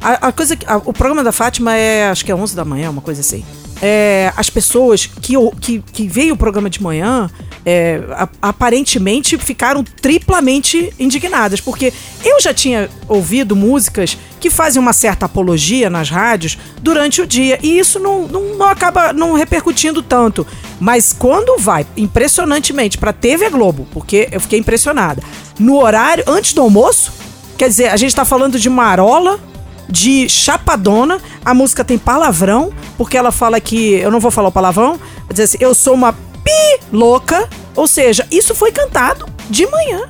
A, 0.00 0.28
a 0.28 0.32
coisa 0.32 0.56
a, 0.66 0.76
o 0.76 0.92
programa 0.92 1.24
da 1.24 1.32
Fátima 1.32 1.74
é, 1.74 2.08
acho 2.08 2.24
que 2.24 2.30
é 2.30 2.34
11 2.34 2.54
da 2.54 2.64
manhã, 2.64 2.90
uma 2.90 3.02
coisa 3.02 3.20
assim. 3.20 3.44
É, 3.82 4.32
as 4.36 4.48
pessoas 4.48 5.06
que, 5.06 5.34
que, 5.60 5.80
que 5.80 6.08
veio 6.08 6.34
o 6.34 6.36
programa 6.36 6.70
de 6.70 6.82
manhã 6.82 7.28
é, 7.66 8.00
aparentemente 8.40 9.38
ficaram 9.38 9.82
triplamente 9.82 10.92
indignadas, 10.98 11.60
porque 11.60 11.92
eu 12.24 12.40
já 12.40 12.52
tinha 12.52 12.88
ouvido 13.08 13.56
músicas 13.56 14.18
que 14.38 14.50
fazem 14.50 14.80
uma 14.80 14.92
certa 14.92 15.24
apologia 15.24 15.88
nas 15.88 16.10
rádios 16.10 16.58
durante 16.82 17.22
o 17.22 17.26
dia, 17.26 17.58
e 17.62 17.78
isso 17.78 17.98
não, 17.98 18.28
não, 18.28 18.56
não 18.56 18.66
acaba 18.66 19.12
não 19.12 19.32
repercutindo 19.32 20.02
tanto. 20.02 20.46
Mas 20.78 21.12
quando 21.12 21.56
vai, 21.58 21.86
impressionantemente, 21.96 22.98
para 22.98 23.12
TV 23.12 23.48
Globo, 23.48 23.86
porque 23.92 24.28
eu 24.30 24.40
fiquei 24.40 24.58
impressionada, 24.58 25.22
no 25.58 25.78
horário, 25.78 26.24
antes 26.26 26.52
do 26.52 26.60
almoço, 26.60 27.12
quer 27.56 27.68
dizer, 27.68 27.88
a 27.88 27.96
gente 27.96 28.10
está 28.10 28.24
falando 28.24 28.58
de 28.58 28.68
marola, 28.68 29.40
de 29.88 30.28
chapadona, 30.28 31.20
a 31.44 31.54
música 31.54 31.84
tem 31.84 31.98
palavrão, 31.98 32.72
porque 32.96 33.16
ela 33.16 33.30
fala 33.30 33.60
que, 33.60 33.94
eu 33.94 34.10
não 34.10 34.20
vou 34.20 34.30
falar 34.30 34.48
o 34.48 34.52
palavrão, 34.52 34.98
dizer 35.30 35.44
assim, 35.44 35.58
eu 35.60 35.74
sou 35.74 35.94
uma 35.94 36.12
pi 36.12 36.80
louca. 36.92 37.48
Ou 37.76 37.88
seja, 37.88 38.26
isso 38.30 38.54
foi 38.54 38.70
cantado 38.70 39.26
de 39.50 39.66
manhã. 39.66 40.02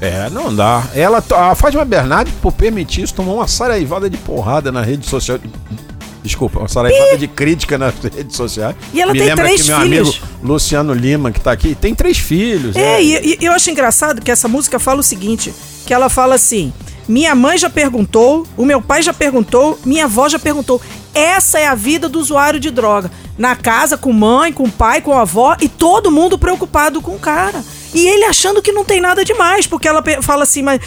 É, 0.00 0.28
não 0.30 0.54
dá. 0.54 0.84
Ela, 0.94 1.24
a 1.34 1.54
Fátima 1.54 1.84
Bernardes, 1.84 2.32
por 2.40 2.52
permitir 2.52 3.02
isso, 3.02 3.14
tomou 3.14 3.36
uma 3.36 3.48
saraivada 3.48 4.08
de 4.08 4.16
porrada 4.18 4.70
na 4.70 4.82
rede 4.82 5.06
social. 5.06 5.38
Desculpa, 6.22 6.58
uma 6.58 6.68
saraivada 6.68 7.16
de 7.16 7.28
crítica 7.28 7.78
nas 7.78 7.94
redes 7.94 8.36
sociais. 8.36 8.76
E 8.92 9.00
ela 9.00 9.12
Me 9.12 9.20
tem 9.20 9.34
três 9.34 9.62
que 9.62 9.68
meu 9.68 9.80
filhos. 9.80 10.08
amigo 10.08 10.26
Luciano 10.42 10.92
Lima, 10.92 11.30
que 11.30 11.40
tá 11.40 11.52
aqui, 11.52 11.74
tem 11.74 11.94
três 11.94 12.18
filhos. 12.18 12.76
É, 12.76 13.00
é. 13.00 13.02
E, 13.02 13.38
e 13.40 13.44
eu 13.44 13.52
acho 13.52 13.70
engraçado 13.70 14.20
que 14.20 14.30
essa 14.30 14.48
música 14.48 14.78
fala 14.78 15.00
o 15.00 15.04
seguinte: 15.04 15.54
que 15.86 15.94
ela 15.94 16.08
fala 16.08 16.34
assim. 16.34 16.72
Minha 17.08 17.34
mãe 17.34 17.56
já 17.56 17.70
perguntou, 17.70 18.46
o 18.56 18.64
meu 18.64 18.82
pai 18.82 19.02
já 19.02 19.14
perguntou, 19.14 19.78
minha 19.84 20.04
avó 20.04 20.28
já 20.28 20.38
perguntou. 20.38 20.80
Essa 21.14 21.58
é 21.58 21.66
a 21.66 21.74
vida 21.74 22.08
do 22.08 22.18
usuário 22.18 22.58
de 22.58 22.70
droga. 22.70 23.10
Na 23.38 23.54
casa, 23.54 23.96
com 23.96 24.12
mãe, 24.12 24.52
com 24.52 24.68
pai, 24.68 25.00
com 25.00 25.16
avó 25.16 25.56
e 25.60 25.68
todo 25.68 26.10
mundo 26.10 26.38
preocupado 26.38 27.00
com 27.00 27.14
o 27.14 27.18
cara. 27.18 27.62
E 27.96 28.06
ele 28.06 28.24
achando 28.24 28.60
que 28.60 28.72
não 28.72 28.84
tem 28.84 29.00
nada 29.00 29.24
demais, 29.24 29.66
porque 29.66 29.88
ela 29.88 30.02
fala 30.22 30.42
assim, 30.42 30.62
mas, 30.62 30.80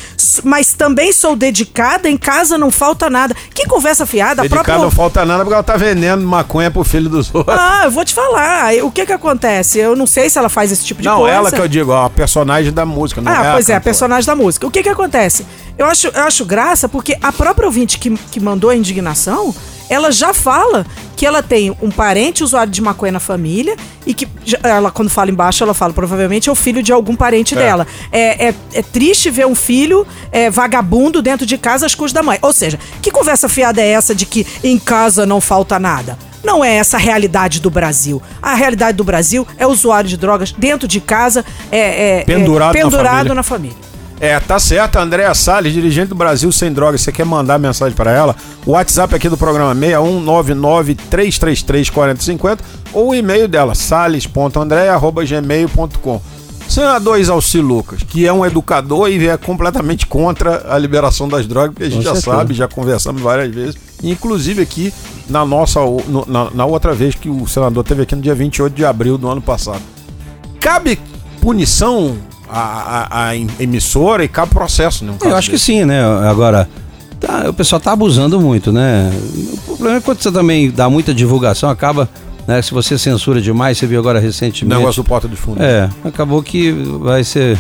mas 0.44 0.74
também 0.74 1.12
sou 1.12 1.36
dedicada, 1.36 2.10
em 2.10 2.18
casa 2.18 2.58
não 2.58 2.72
falta 2.72 3.10
nada. 3.10 3.36
Que 3.54 3.66
conversa 3.66 4.06
fiada. 4.06 4.42
Dedicada 4.42 4.64
própria... 4.64 4.84
não 4.84 4.92
falta 4.92 5.26
nada 5.26 5.44
porque 5.44 5.54
ela 5.54 5.64
tá 5.64 5.78
vendendo 5.78 6.26
maconha 6.26 6.70
pro 6.70 6.84
filho 6.84 7.10
dos 7.10 7.34
outros. 7.34 7.58
Ah, 7.58 7.82
eu 7.86 7.92
vou 7.92 8.06
te 8.06 8.14
falar. 8.14 8.74
O 8.84 8.92
que 8.92 9.06
que 9.06 9.14
acontece? 9.14 9.80
Eu 9.80 9.96
não 9.96 10.06
sei 10.06 10.30
se 10.30 10.38
ela 10.38 10.50
faz 10.50 10.72
esse 10.72 10.86
tipo 10.86 11.02
de 11.02 11.08
não, 11.08 11.20
coisa. 11.20 11.34
Não, 11.34 11.40
ela 11.40 11.52
que 11.52 11.60
eu 11.60 11.68
digo, 11.68 11.92
a 11.92 12.10
personagem 12.10 12.72
da 12.72 12.86
música, 12.86 13.22
não 13.22 13.32
ah, 13.32 13.46
é 13.46 13.52
pois 13.54 13.70
a 13.70 13.74
é, 13.74 13.76
a 13.76 13.82
personagem 13.82 14.26
da 14.26 14.36
música. 14.36 14.68
O 14.68 14.72
que 14.72 14.84
que 14.84 14.90
acontece? 14.90 15.46
Eu 15.78 15.86
acho, 15.86 16.08
eu 16.08 16.24
acho 16.24 16.46
graça 16.46 16.88
porque 16.88 17.18
a 17.22 17.32
própria 17.32 17.66
ouvinte 17.66 17.98
que, 17.98 18.12
que 18.32 18.40
mandou 18.40 18.70
a 18.70 18.76
indignação 18.76 19.54
ela 19.90 20.12
já 20.12 20.34
fala 20.34 20.86
que 21.16 21.26
ela 21.26 21.44
tem 21.44 21.76
um 21.82 21.90
parente 21.90 22.44
usuário 22.44 22.72
de 22.72 22.82
maconha 22.82 23.12
na 23.12 23.20
família 23.20 23.76
e 24.06 24.14
que 24.14 24.28
ela, 24.64 24.92
quando 24.92 25.10
fala 25.10 25.30
embaixo, 25.30 25.64
ela 25.64 25.74
fala 25.74 25.92
provavelmente 25.92 26.48
é 26.48 26.52
o 26.52 26.56
filho 26.56 26.82
de 26.82 26.94
algum 26.94 27.16
parente 27.16 27.56
é. 27.56 27.58
dela. 27.58 27.88
É, 28.12 28.48
é, 28.48 28.56
é, 28.74 28.82
triste 28.82 29.30
ver 29.30 29.46
um 29.46 29.56
filho 29.56 30.08
é, 30.32 30.50
vagabundo 30.50 31.22
dentro 31.22 31.46
de 31.46 31.58
casa 31.58 31.86
às 31.86 31.96
custas 31.96 32.14
da 32.14 32.24
mãe. 32.24 32.40
Ou 32.42 32.54
seja, 32.54 32.80
que 33.02 33.12
conversa 33.12 33.50
fiada 33.50 33.82
é 33.82 33.90
essa 33.90 34.16
de 34.16 34.26
que 34.26 34.46
em 34.64 34.78
casa 34.78 35.26
não 35.26 35.42
falta 35.42 35.78
nada? 35.78 36.18
Não 36.44 36.64
é 36.64 36.76
essa 36.76 36.96
a 36.96 37.00
realidade 37.00 37.60
do 37.60 37.70
Brasil. 37.70 38.22
A 38.42 38.54
realidade 38.54 38.96
do 38.96 39.04
Brasil 39.04 39.46
é 39.58 39.68
o 39.68 39.72
usuário 39.72 40.10
de 40.10 40.16
drogas 40.16 40.54
dentro 40.54 40.88
de 40.88 41.02
casa, 41.02 41.44
é, 41.70 42.20
é 42.20 42.24
pendurado, 42.24 42.78
é, 42.78 42.82
pendurado 42.82 43.34
na 43.34 43.44
família. 43.44 43.76
Na 43.76 43.80
família. 43.80 43.89
É, 44.20 44.38
tá 44.38 44.60
certo, 44.60 44.98
Andréa 44.98 45.34
Salles, 45.34 45.72
dirigente 45.72 46.10
do 46.10 46.16
Brasil 46.16 46.52
Sem 46.52 46.74
Drogas. 46.74 47.00
Você 47.02 47.12
quer 47.12 47.26
mandar 47.26 47.58
mensagem 47.58 47.96
para 47.96 48.12
ela? 48.12 48.36
O 48.66 48.72
WhatsApp 48.72 49.16
aqui 49.16 49.30
do 49.30 49.38
programa 49.38 49.74
61993334050 49.76 52.60
ou 52.92 53.12
o 53.12 53.16
e-mail 53.16 53.48
dela, 53.48 53.74
sales.andrea.gmail.com. 53.74 56.22
Senador 56.68 57.18
Isalci 57.20 57.62
Lucas, 57.62 58.04
que 58.04 58.28
é 58.28 58.34
um 58.34 58.46
educador 58.46 59.10
e 59.10 59.28
é 59.28 59.38
completamente 59.38 60.06
contra 60.06 60.72
a 60.72 60.78
liberação 60.78 61.28
das 61.28 61.48
drogas, 61.48 61.72
porque 61.72 61.86
a 61.86 61.90
gente 61.90 61.98
Com 61.98 62.04
já 62.04 62.14
certeza. 62.14 62.38
sabe, 62.38 62.54
já 62.54 62.68
conversamos 62.68 63.24
várias 63.24 63.56
vezes, 63.56 63.76
inclusive 64.04 64.62
aqui 64.62 64.94
na 65.28 65.44
nossa 65.44 65.80
no, 65.80 66.26
na, 66.28 66.52
na 66.52 66.66
outra 66.66 66.94
vez 66.94 67.16
que 67.16 67.28
o 67.28 67.48
senador 67.48 67.84
teve 67.84 68.04
aqui 68.04 68.16
no 68.16 68.22
dia 68.22 68.36
28 68.36 68.72
de 68.72 68.86
abril 68.86 69.18
do 69.18 69.28
ano 69.28 69.42
passado. 69.42 69.82
Cabe 70.60 71.00
punição 71.42 72.16
a, 72.50 73.08
a, 73.20 73.30
a 73.30 73.36
emissora 73.36 74.24
e 74.24 74.28
cabe 74.28 74.54
processo, 74.54 75.06
né? 75.06 75.14
Eu 75.22 75.36
acho 75.36 75.50
desse. 75.50 75.52
que 75.52 75.60
sim, 75.60 75.86
né? 75.86 76.02
Agora, 76.30 76.68
tá, 77.20 77.50
o 77.50 77.54
pessoal 77.54 77.80
tá 77.80 77.92
abusando 77.92 78.40
muito, 78.40 78.72
né? 78.72 79.12
O 79.68 79.76
problema 79.76 79.98
é 79.98 80.02
quando 80.02 80.22
você 80.22 80.32
também 80.32 80.72
dá 80.72 80.90
muita 80.90 81.14
divulgação, 81.14 81.70
acaba. 81.70 82.10
Né, 82.48 82.64
se 82.64 82.74
você 82.74 82.98
censura 82.98 83.40
demais, 83.40 83.78
você 83.78 83.86
viu 83.86 84.00
agora 84.00 84.20
recentemente. 84.20 84.76
O 84.76 84.80
negócio 84.80 85.04
do 85.04 85.08
porta 85.08 85.28
de 85.28 85.36
fundo. 85.36 85.62
É, 85.62 85.88
acabou 86.04 86.42
que 86.42 86.72
vai 86.72 87.24
ser. 87.24 87.60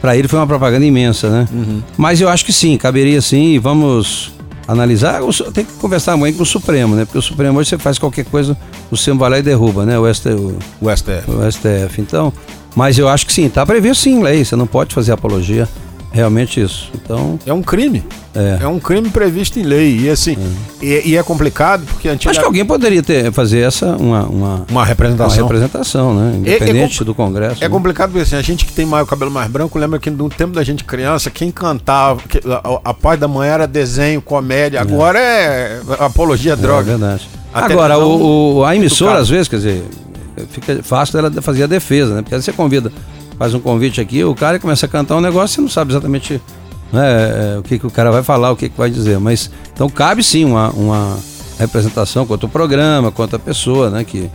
Para 0.00 0.16
ele 0.16 0.28
foi 0.28 0.38
uma 0.38 0.46
propaganda 0.46 0.86
imensa, 0.86 1.28
né? 1.28 1.48
Uhum. 1.52 1.82
Mas 1.96 2.20
eu 2.20 2.28
acho 2.28 2.44
que 2.44 2.52
sim, 2.52 2.76
caberia 2.78 3.20
sim, 3.20 3.58
vamos 3.58 4.32
analisar. 4.68 5.20
Tem 5.52 5.64
que 5.64 5.72
conversar 5.74 6.16
muito 6.16 6.36
com 6.36 6.42
o 6.44 6.46
Supremo, 6.46 6.94
né? 6.94 7.04
Porque 7.04 7.18
o 7.18 7.22
Supremo 7.22 7.58
hoje 7.58 7.70
você 7.70 7.78
faz 7.78 7.98
qualquer 7.98 8.24
coisa, 8.24 8.56
o 8.90 8.96
Supremo 8.96 9.18
vai 9.18 9.30
lá 9.30 9.38
e 9.40 9.42
derruba, 9.42 9.84
né? 9.84 9.98
O, 9.98 10.12
ST, 10.14 10.28
o, 10.28 10.58
o 10.80 10.96
STF. 10.96 11.30
O 11.30 11.50
STF. 11.50 12.00
Então, 12.00 12.32
mas 12.74 12.98
eu 12.98 13.08
acho 13.08 13.26
que 13.26 13.32
sim, 13.32 13.46
está 13.46 13.64
previsto 13.64 14.04
sim 14.04 14.18
em 14.18 14.22
lei, 14.22 14.44
você 14.44 14.56
não 14.56 14.66
pode 14.66 14.94
fazer 14.94 15.12
apologia. 15.12 15.68
Realmente 16.12 16.60
isso. 16.60 16.90
Então. 16.94 17.38
É 17.46 17.52
um 17.52 17.62
crime. 17.62 18.04
É. 18.34 18.64
é 18.64 18.66
um 18.66 18.80
crime 18.80 19.08
previsto 19.10 19.60
em 19.60 19.62
lei. 19.62 20.00
E 20.00 20.10
assim, 20.10 20.36
é. 20.82 20.84
E, 20.84 21.10
e, 21.10 21.16
é 21.16 21.22
complicado 21.22 21.84
porque 21.86 22.08
antigamente. 22.08 22.28
Acho 22.28 22.40
que 22.40 22.46
alguém 22.46 22.64
poderia 22.64 23.02
ter, 23.02 23.32
fazer 23.32 23.60
essa 23.60 23.96
uma, 23.96 24.24
uma, 24.24 24.66
uma 24.68 24.84
representação. 24.84 25.38
Uma 25.38 25.44
representação, 25.44 26.14
né? 26.14 26.36
Independente 26.36 26.98
é, 26.98 27.02
é 27.02 27.04
do 27.04 27.14
Congresso. 27.14 27.62
É 27.62 27.68
né? 27.68 27.72
complicado 27.72 28.10
porque 28.10 28.22
assim, 28.22 28.34
a 28.34 28.42
gente 28.42 28.64
que 28.66 28.72
tem 28.72 28.84
mais 28.84 29.04
o 29.04 29.06
cabelo 29.06 29.30
mais 29.30 29.48
branco, 29.48 29.78
lembra 29.78 30.00
que 30.00 30.10
no 30.10 30.28
tempo 30.28 30.52
da 30.52 30.64
gente 30.64 30.82
criança, 30.82 31.30
quem 31.30 31.50
cantava, 31.52 32.20
que, 32.28 32.40
a, 32.48 32.90
a 32.90 32.94
parte 32.94 33.20
da 33.20 33.28
manhã 33.28 33.52
era 33.52 33.66
desenho, 33.68 34.20
comédia. 34.20 34.78
É. 34.78 34.80
Agora 34.80 35.18
é 35.18 35.80
apologia 36.00 36.54
à 36.54 36.56
droga. 36.56 36.92
É 36.92 36.96
verdade. 36.96 37.28
Agora, 37.52 37.98
o, 37.98 38.58
o, 38.58 38.64
a 38.64 38.74
emissora, 38.74 39.18
às 39.18 39.28
vezes, 39.28 39.48
quer 39.48 39.56
dizer, 39.56 39.84
fica 40.50 40.82
fácil 40.82 41.20
dela 41.20 41.42
fazer 41.42 41.64
a 41.64 41.66
defesa, 41.66 42.14
né? 42.14 42.22
Porque 42.22 42.34
aí 42.34 42.42
você 42.42 42.52
convida, 42.52 42.92
faz 43.38 43.54
um 43.54 43.60
convite 43.60 44.00
aqui, 44.00 44.22
o 44.24 44.34
cara 44.34 44.58
começa 44.58 44.86
a 44.86 44.88
cantar 44.88 45.16
um 45.16 45.20
negócio, 45.20 45.56
você 45.56 45.60
não 45.60 45.68
sabe 45.68 45.92
exatamente 45.92 46.40
né, 46.92 47.54
é, 47.54 47.58
o 47.58 47.62
que, 47.62 47.78
que 47.78 47.86
o 47.86 47.90
cara 47.90 48.10
vai 48.10 48.22
falar, 48.22 48.50
o 48.50 48.56
que, 48.56 48.68
que 48.68 48.76
vai 48.76 48.90
dizer. 48.90 49.18
Mas 49.18 49.50
então 49.72 49.88
cabe 49.88 50.22
sim 50.22 50.44
uma, 50.44 50.70
uma 50.70 51.18
representação 51.58 52.26
quanto 52.26 52.44
o 52.46 52.48
programa, 52.48 53.10
quanto 53.10 53.36
a 53.36 53.38
pessoa, 53.38 53.90
né, 53.90 54.04
que, 54.04 54.30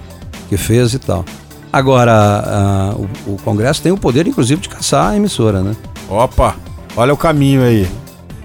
que 0.49 0.57
fez 0.57 0.93
e 0.93 0.99
tal. 0.99 1.25
Agora, 1.71 2.13
a, 2.13 2.95
o, 2.95 3.33
o, 3.33 3.37
Congresso 3.43 3.81
tem 3.81 3.91
o 3.91 3.97
poder, 3.97 4.25
inclusive, 4.27 4.61
de 4.61 4.69
caçar 4.69 5.11
a 5.11 5.17
emissora, 5.17 5.61
né? 5.61 5.75
Opa, 6.09 6.55
olha 6.95 7.13
o 7.13 7.17
caminho 7.17 7.63
aí. 7.63 7.85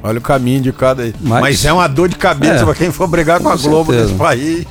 Olha 0.03 0.19
o 0.19 0.23
caminho 0.23 0.61
de 0.61 0.73
cada. 0.73 1.05
Mas, 1.21 1.41
Mas- 1.41 1.65
é 1.65 1.73
uma 1.73 1.87
dor 1.87 2.09
de 2.09 2.17
cabeça 2.17 2.63
É, 2.63 2.65
pra 2.65 2.75
quem 2.75 2.91
for 2.91 3.07
brigar 3.07 3.39
com, 3.39 3.45
com 3.45 3.51
a 3.51 3.57
Globo 3.57 3.93
certeza. 3.93 4.09
nesse 4.09 4.19
país. 4.19 4.67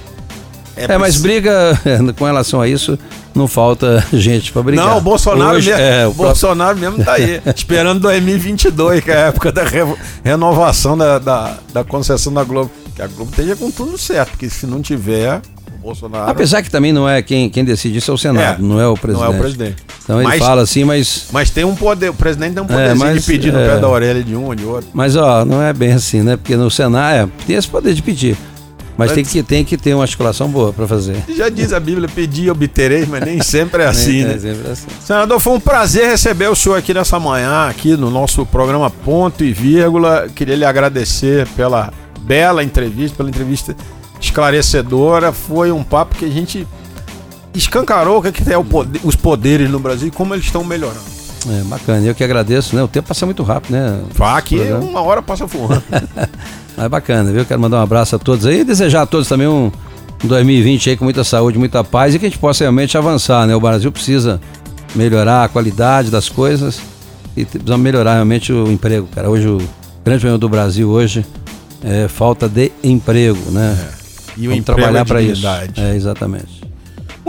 É, 0.88 0.98
mas 0.98 1.18
preciso- 1.18 1.24
briga 1.24 1.80
com 2.18 2.26
relação 2.26 2.62
a 2.62 2.68
isso, 2.68 2.98
não 3.36 3.48
falta 3.48 4.04
gente 4.14 4.52
pra 4.52 4.62
brigar. 4.64 4.86
Não, 4.86 4.98
o 4.98 5.02
Bolsonaro 5.02 5.58
Hoje, 5.58 5.70
mesmo. 5.70 5.84
É, 5.84 6.06
o 6.06 6.10
o 6.10 6.14
próprio- 6.14 6.26
Bolsonaro 6.28 6.78
mesmo 6.78 7.04
tá 7.04 7.14
aí, 7.14 7.42
esperando 7.56 8.00
2022, 8.00 9.04
que 9.04 9.12
é 9.12 9.16
a 9.16 9.28
época 9.28 9.52
da 9.52 9.64
re- 9.64 9.96
renovação 10.24 10.98
da, 10.98 11.20
da, 11.20 11.58
da 11.74 11.84
concessão 11.84 12.34
da 12.34 12.44
Globo. 12.44 12.72
Que 12.96 13.02
a 13.02 13.08
Globo 13.08 13.32
esteja 13.32 13.56
com 13.56 13.72
tudo 13.72 13.98
certo, 13.98 14.32
porque 14.32 14.50
se 14.50 14.66
não 14.68 14.82
tiver, 14.82 15.42
o 15.78 15.82
Bolsonaro. 15.82 16.30
Apesar 16.30 16.62
que 16.62 16.70
também 16.70 16.92
não 16.92 17.08
é 17.08 17.22
quem, 17.22 17.50
quem 17.50 17.64
decide 17.64 17.98
isso 18.00 18.12
é 18.12 18.14
o 18.14 18.18
Senado, 18.18 18.62
É, 18.62 18.66
não 18.66 18.80
é 18.80 18.88
o 18.88 18.96
presidente. 18.96 19.26
Não 19.28 19.34
é 19.34 19.38
o 19.38 19.40
presidente. 19.40 19.76
Então 20.04 20.20
ele 20.20 20.28
Mas- 20.28 20.40
fala 20.44 20.62
assim, 20.64 20.84
mas. 20.84 21.28
Mas 21.32 21.50
tem 21.52 21.64
um 21.64 21.76
poder, 21.76 22.10
o 22.10 22.14
presidente 22.14 22.56
tem 22.56 22.64
um 22.64 22.66
poderzinho 22.68 22.98
mas, 22.98 23.22
de 23.22 23.26
pedir 23.32 23.54
no 23.54 23.60
é. 23.60 23.70
pé 23.70 23.78
da 23.80 23.88
orelha 23.88 24.24
de 24.24 24.36
um 24.36 24.46
ou 24.46 24.56
de 24.56 24.66
outro. 24.66 24.90
Mas 24.94 25.16
ó, 25.16 25.46
não 25.46 25.62
é 25.62 25.72
bem 25.72 25.94
assim, 25.94 26.22
né? 26.24 26.36
Porque 26.36 26.56
no 26.58 26.70
Senado 26.72 27.14
é, 27.16 27.46
tem 27.46 27.56
esse 27.56 27.68
poder 27.68 27.94
de 27.94 28.02
pedir. 28.02 28.36
Mas 29.00 29.12
tem 29.14 29.24
que, 29.24 29.42
tem 29.44 29.66
que 29.66 29.78
ter 29.78 29.94
uma 29.94 30.04
articulação 30.04 30.48
boa 30.50 30.72
pra 30.74 30.88
fazer. 30.88 31.16
Já 31.36 31.50
diz 31.50 31.74
a 31.74 31.80
Bíblia, 31.80 32.08
pedir 32.08 32.46
e 32.46 32.52
obtereis, 32.52 33.08
mas 33.08 33.22
nem 33.24 33.42
sempre 33.42 33.84
é 33.84 33.88
assim, 33.90 34.22
é, 34.22 34.26
né? 34.26 34.34
é 34.36 34.40
sempre 34.40 34.72
assim. 34.72 34.88
Senador, 35.04 35.40
foi 35.40 35.54
um 35.54 35.60
prazer 35.60 36.08
receber 36.08 36.48
o 36.50 36.56
senhor 36.56 36.76
aqui 36.78 36.94
nessa 36.94 37.20
manhã, 37.20 37.68
aqui 37.70 37.96
no 37.96 38.12
nosso 38.12 38.46
programa 38.46 38.90
Ponto 38.90 39.44
e 39.44 39.52
Vírgula. 39.54 40.28
Queria 40.36 40.56
lhe 40.56 40.66
agradecer 40.66 41.48
pela 41.56 41.92
bela 42.22 42.64
entrevista, 42.64 43.18
pela 43.18 43.30
entrevista 43.30 43.76
esclarecedora. 44.22 45.32
Foi 45.32 45.72
um 45.72 45.84
papo 45.84 46.16
que 46.16 46.26
a 46.26 46.30
gente 46.30 46.68
escancarou 47.54 48.20
o 48.20 48.22
que 48.32 48.52
é 48.52 48.58
o 48.58 48.64
poder- 48.64 49.02
os 49.04 49.16
poderes 49.16 49.70
no 49.70 49.80
Brasil 49.80 50.08
e 50.10 50.12
como 50.12 50.34
eles 50.34 50.46
estão 50.46 50.64
melhorando. 50.64 51.20
É 51.50 51.64
bacana. 51.64 52.06
Eu 52.06 52.14
que 52.14 52.24
agradeço, 52.24 52.76
né? 52.76 52.84
O 52.84 52.88
tempo 52.88 53.08
passa 53.08 53.26
muito 53.26 53.44
rápido, 53.44 53.72
né? 53.72 54.02
Vá 54.14 54.38
aqui, 54.38 54.60
uma 54.82 55.02
hora 55.02 55.22
passa 55.22 55.46
voando. 55.46 55.82
Mas 56.80 56.86
é 56.86 56.90
bacana, 56.90 57.30
viu? 57.30 57.46
Quero 57.46 57.60
mandar 57.60 57.80
um 57.80 57.82
abraço 57.82 58.16
a 58.16 58.20
todos 58.20 58.46
aí 58.46 58.62
e 58.62 58.64
desejar 58.64 59.02
a 59.02 59.06
todos 59.06 59.28
também 59.28 59.46
um, 59.46 59.70
um 60.24 60.28
2020 60.28 60.92
aí 60.92 60.96
com 60.96 61.04
muita 61.04 61.26
saúde, 61.26 61.60
muita 61.60 61.84
paz 61.84 62.16
e 62.16 62.20
que 62.20 62.26
a 62.26 62.30
gente 62.30 62.40
possa 62.40 62.64
realmente 62.64 62.98
avançar, 62.98 63.46
né? 63.46 63.54
O 63.54 63.60
Brasil 63.60 63.92
precisa 63.92 64.40
melhorar 64.96 65.44
a 65.44 65.50
qualidade 65.50 66.10
das 66.10 66.30
coisas 66.30 66.80
e 67.36 67.44
precisa 67.44 67.78
melhorar 67.78 68.14
realmente 68.14 68.54
o 68.54 68.72
emprego, 68.72 69.10
cara. 69.14 69.30
Hoje 69.30 69.50
o 69.50 69.58
grande 70.06 70.22
problema 70.22 70.38
do 70.38 70.48
Brasil 70.48 70.90
hoje 70.90 71.26
é 71.84 72.08
falta 72.08 72.48
de 72.48 72.72
emprego, 72.82 73.52
né? 73.52 73.78
E 74.38 74.48
o 74.48 74.52
Vamos 74.52 74.60
emprego 74.60 74.64
trabalhar 74.64 75.02
é 75.02 75.04
para 75.04 75.22
isso. 75.22 75.46
É, 75.76 75.96
exatamente. 75.98 76.59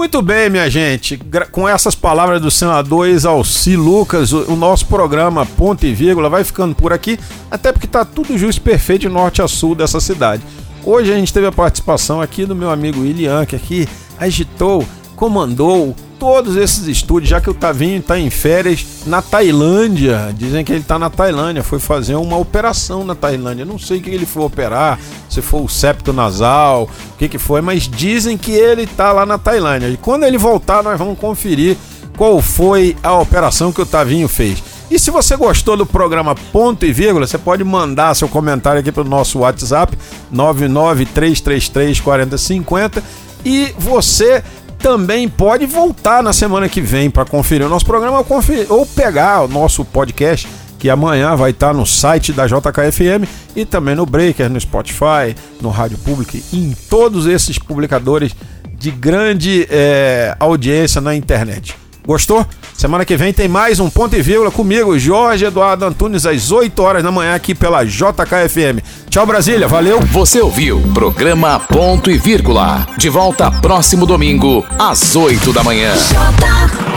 Muito 0.01 0.23
bem, 0.23 0.49
minha 0.49 0.71
gente. 0.71 1.21
Com 1.53 1.69
essas 1.69 1.95
palavras 1.95 2.41
do 2.41 2.51
senador 2.51 3.07
Exalci 3.07 3.77
Lucas, 3.77 4.33
o, 4.33 4.57
nosso 4.57 4.87
programa 4.87 5.45
Ponto 5.45 5.85
e 5.85 5.93
Vírgula 5.93 6.31
vai 6.31 6.43
ficando 6.43 6.75
por 6.75 6.91
aqui, 6.91 7.21
até 7.51 7.71
porque 7.71 7.87
tá 7.87 8.03
tudo 8.03 8.39
justo 8.39 8.61
e 8.61 8.63
perfeito 8.63 9.03
de 9.03 9.11
norte 9.11 9.43
a 9.43 9.47
sul 9.47 9.75
dessa 9.75 10.01
cidade. 10.01 10.43
Hoje 10.87 11.13
a 11.13 11.17
gente 11.17 11.31
teve 11.35 11.47
a 11.49 11.53
participação 11.53 12.19
aqui 12.19 12.47
do 12.47 12.57
meu 12.57 12.71
amigo 12.71 13.05
Ilian, 13.05 13.45
que 13.45 13.55
aqui 13.55 13.87
agitou, 14.19 14.87
comandou 15.21 15.95
todos 16.19 16.57
esses 16.57 16.87
estúdios, 16.87 17.29
já 17.29 17.43
que 17.43 17.51
o 17.51 17.55
Tavinho 17.55 17.99
está 17.99 18.19
em 18.19 18.31
férias 18.31 18.87
na 19.05 19.21
Tailândia. 19.21 20.35
Dizem 20.35 20.65
que 20.65 20.73
ele 20.73 20.81
está 20.81 20.99
na 20.99 21.11
Tailândia, 21.11 21.63
foi 21.63 21.79
fazer 21.79 22.15
uma 22.15 22.39
operação 22.39 23.05
na 23.05 23.15
Tailândia. 23.15 23.67
Não 23.67 23.79
sei 23.79 23.99
o 23.99 24.01
que 24.01 24.09
ele 24.09 24.25
foi 24.25 24.45
operar, 24.45 24.99
se 25.29 25.43
foi 25.43 25.61
o 25.61 25.69
septo 25.69 26.11
nasal, 26.11 26.85
o 26.85 26.89
que, 27.19 27.29
que 27.29 27.37
foi, 27.37 27.61
mas 27.61 27.87
dizem 27.87 28.39
que 28.39 28.53
ele 28.53 28.85
está 28.85 29.13
lá 29.13 29.27
na 29.27 29.37
Tailândia. 29.37 29.89
E 29.89 29.99
quando 29.99 30.25
ele 30.25 30.39
voltar, 30.39 30.83
nós 30.83 30.99
vamos 30.99 31.19
conferir 31.19 31.77
qual 32.17 32.41
foi 32.41 32.97
a 33.03 33.13
operação 33.19 33.73
que 33.73 33.83
o 33.83 33.87
Tavinho 33.87 34.27
fez. 34.27 34.63
E 34.91 34.99
se 34.99 35.11
você 35.11 35.37
gostou 35.37 35.77
do 35.77 35.85
programa 35.85 36.35
Ponto 36.35 36.87
e 36.87 36.95
Vírgula, 36.95 37.27
você 37.27 37.37
pode 37.37 37.63
mandar 37.63 38.15
seu 38.15 38.27
comentário 38.27 38.81
aqui 38.81 38.91
para 38.91 39.03
o 39.03 39.09
nosso 39.09 39.41
WhatsApp 39.41 39.99
993334050 40.33 43.03
e 43.45 43.75
você 43.79 44.43
também 44.81 45.29
pode 45.29 45.67
voltar 45.67 46.23
na 46.23 46.33
semana 46.33 46.69
que 46.69 46.81
vem 46.81 47.11
para 47.11 47.25
conferir 47.25 47.67
o 47.67 47.71
nosso 47.71 47.85
programa 47.85 48.25
ou, 48.69 48.87
pegar 48.87 49.43
o 49.43 49.49
nosso 49.49 49.85
podcast 49.85 50.49
que 50.79 50.89
amanhã 50.89 51.37
vai 51.37 51.51
estar 51.51 51.75
no 51.75 51.85
site 51.85 52.33
da 52.33 52.47
JKFM 52.47 53.29
e 53.55 53.67
também 53.67 53.95
no 53.95 54.07
Breaker, 54.07 54.49
no 54.49 54.59
Spotify, 54.59 55.37
no 55.61 55.69
Rádio 55.69 55.99
Público 55.99 56.37
e 56.37 56.59
em 56.59 56.75
todos 56.89 57.27
esses 57.27 57.59
publicadores 57.59 58.35
de 58.73 58.91
grande 58.91 59.67
eh, 59.71 60.35
audiência 60.41 61.03
na 61.03 61.15
internet. 61.15 61.77
Gostou? 62.07 62.47
Semana 62.75 63.05
que 63.05 63.17
vem 63.17 63.33
tem 63.33 63.49
mais 63.49 63.79
um 63.79 63.91
ponto 63.91 64.17
e 64.17 64.23
vírgula 64.23 64.51
comigo, 64.51 64.99
Jorge 64.99 65.45
Eduardo 65.45 65.85
Antunes, 65.85 66.27
às 66.27 66.51
8 66.51 66.83
horas 66.83 67.03
da 67.03 67.13
manhã 67.13 67.35
aqui 67.35 67.55
pela 67.55 67.85
JKFM. 67.85 68.83
Tchau, 69.09 69.27
Brasília. 69.27 69.69
Valeu. 69.69 70.01
Você 70.01 70.41
ouviu 70.41 70.81
Programa 70.95 71.61
Ponto 71.61 72.11
e 72.11 72.19
Vírgula. 72.19 72.87
De 72.97 73.09
volta 73.09 73.51
próximo 73.51 74.07
domingo, 74.07 74.65
às 74.79 75.15
8 75.15 75.53
da 75.53 75.63
manhã. 75.63 75.95
J 75.95 76.90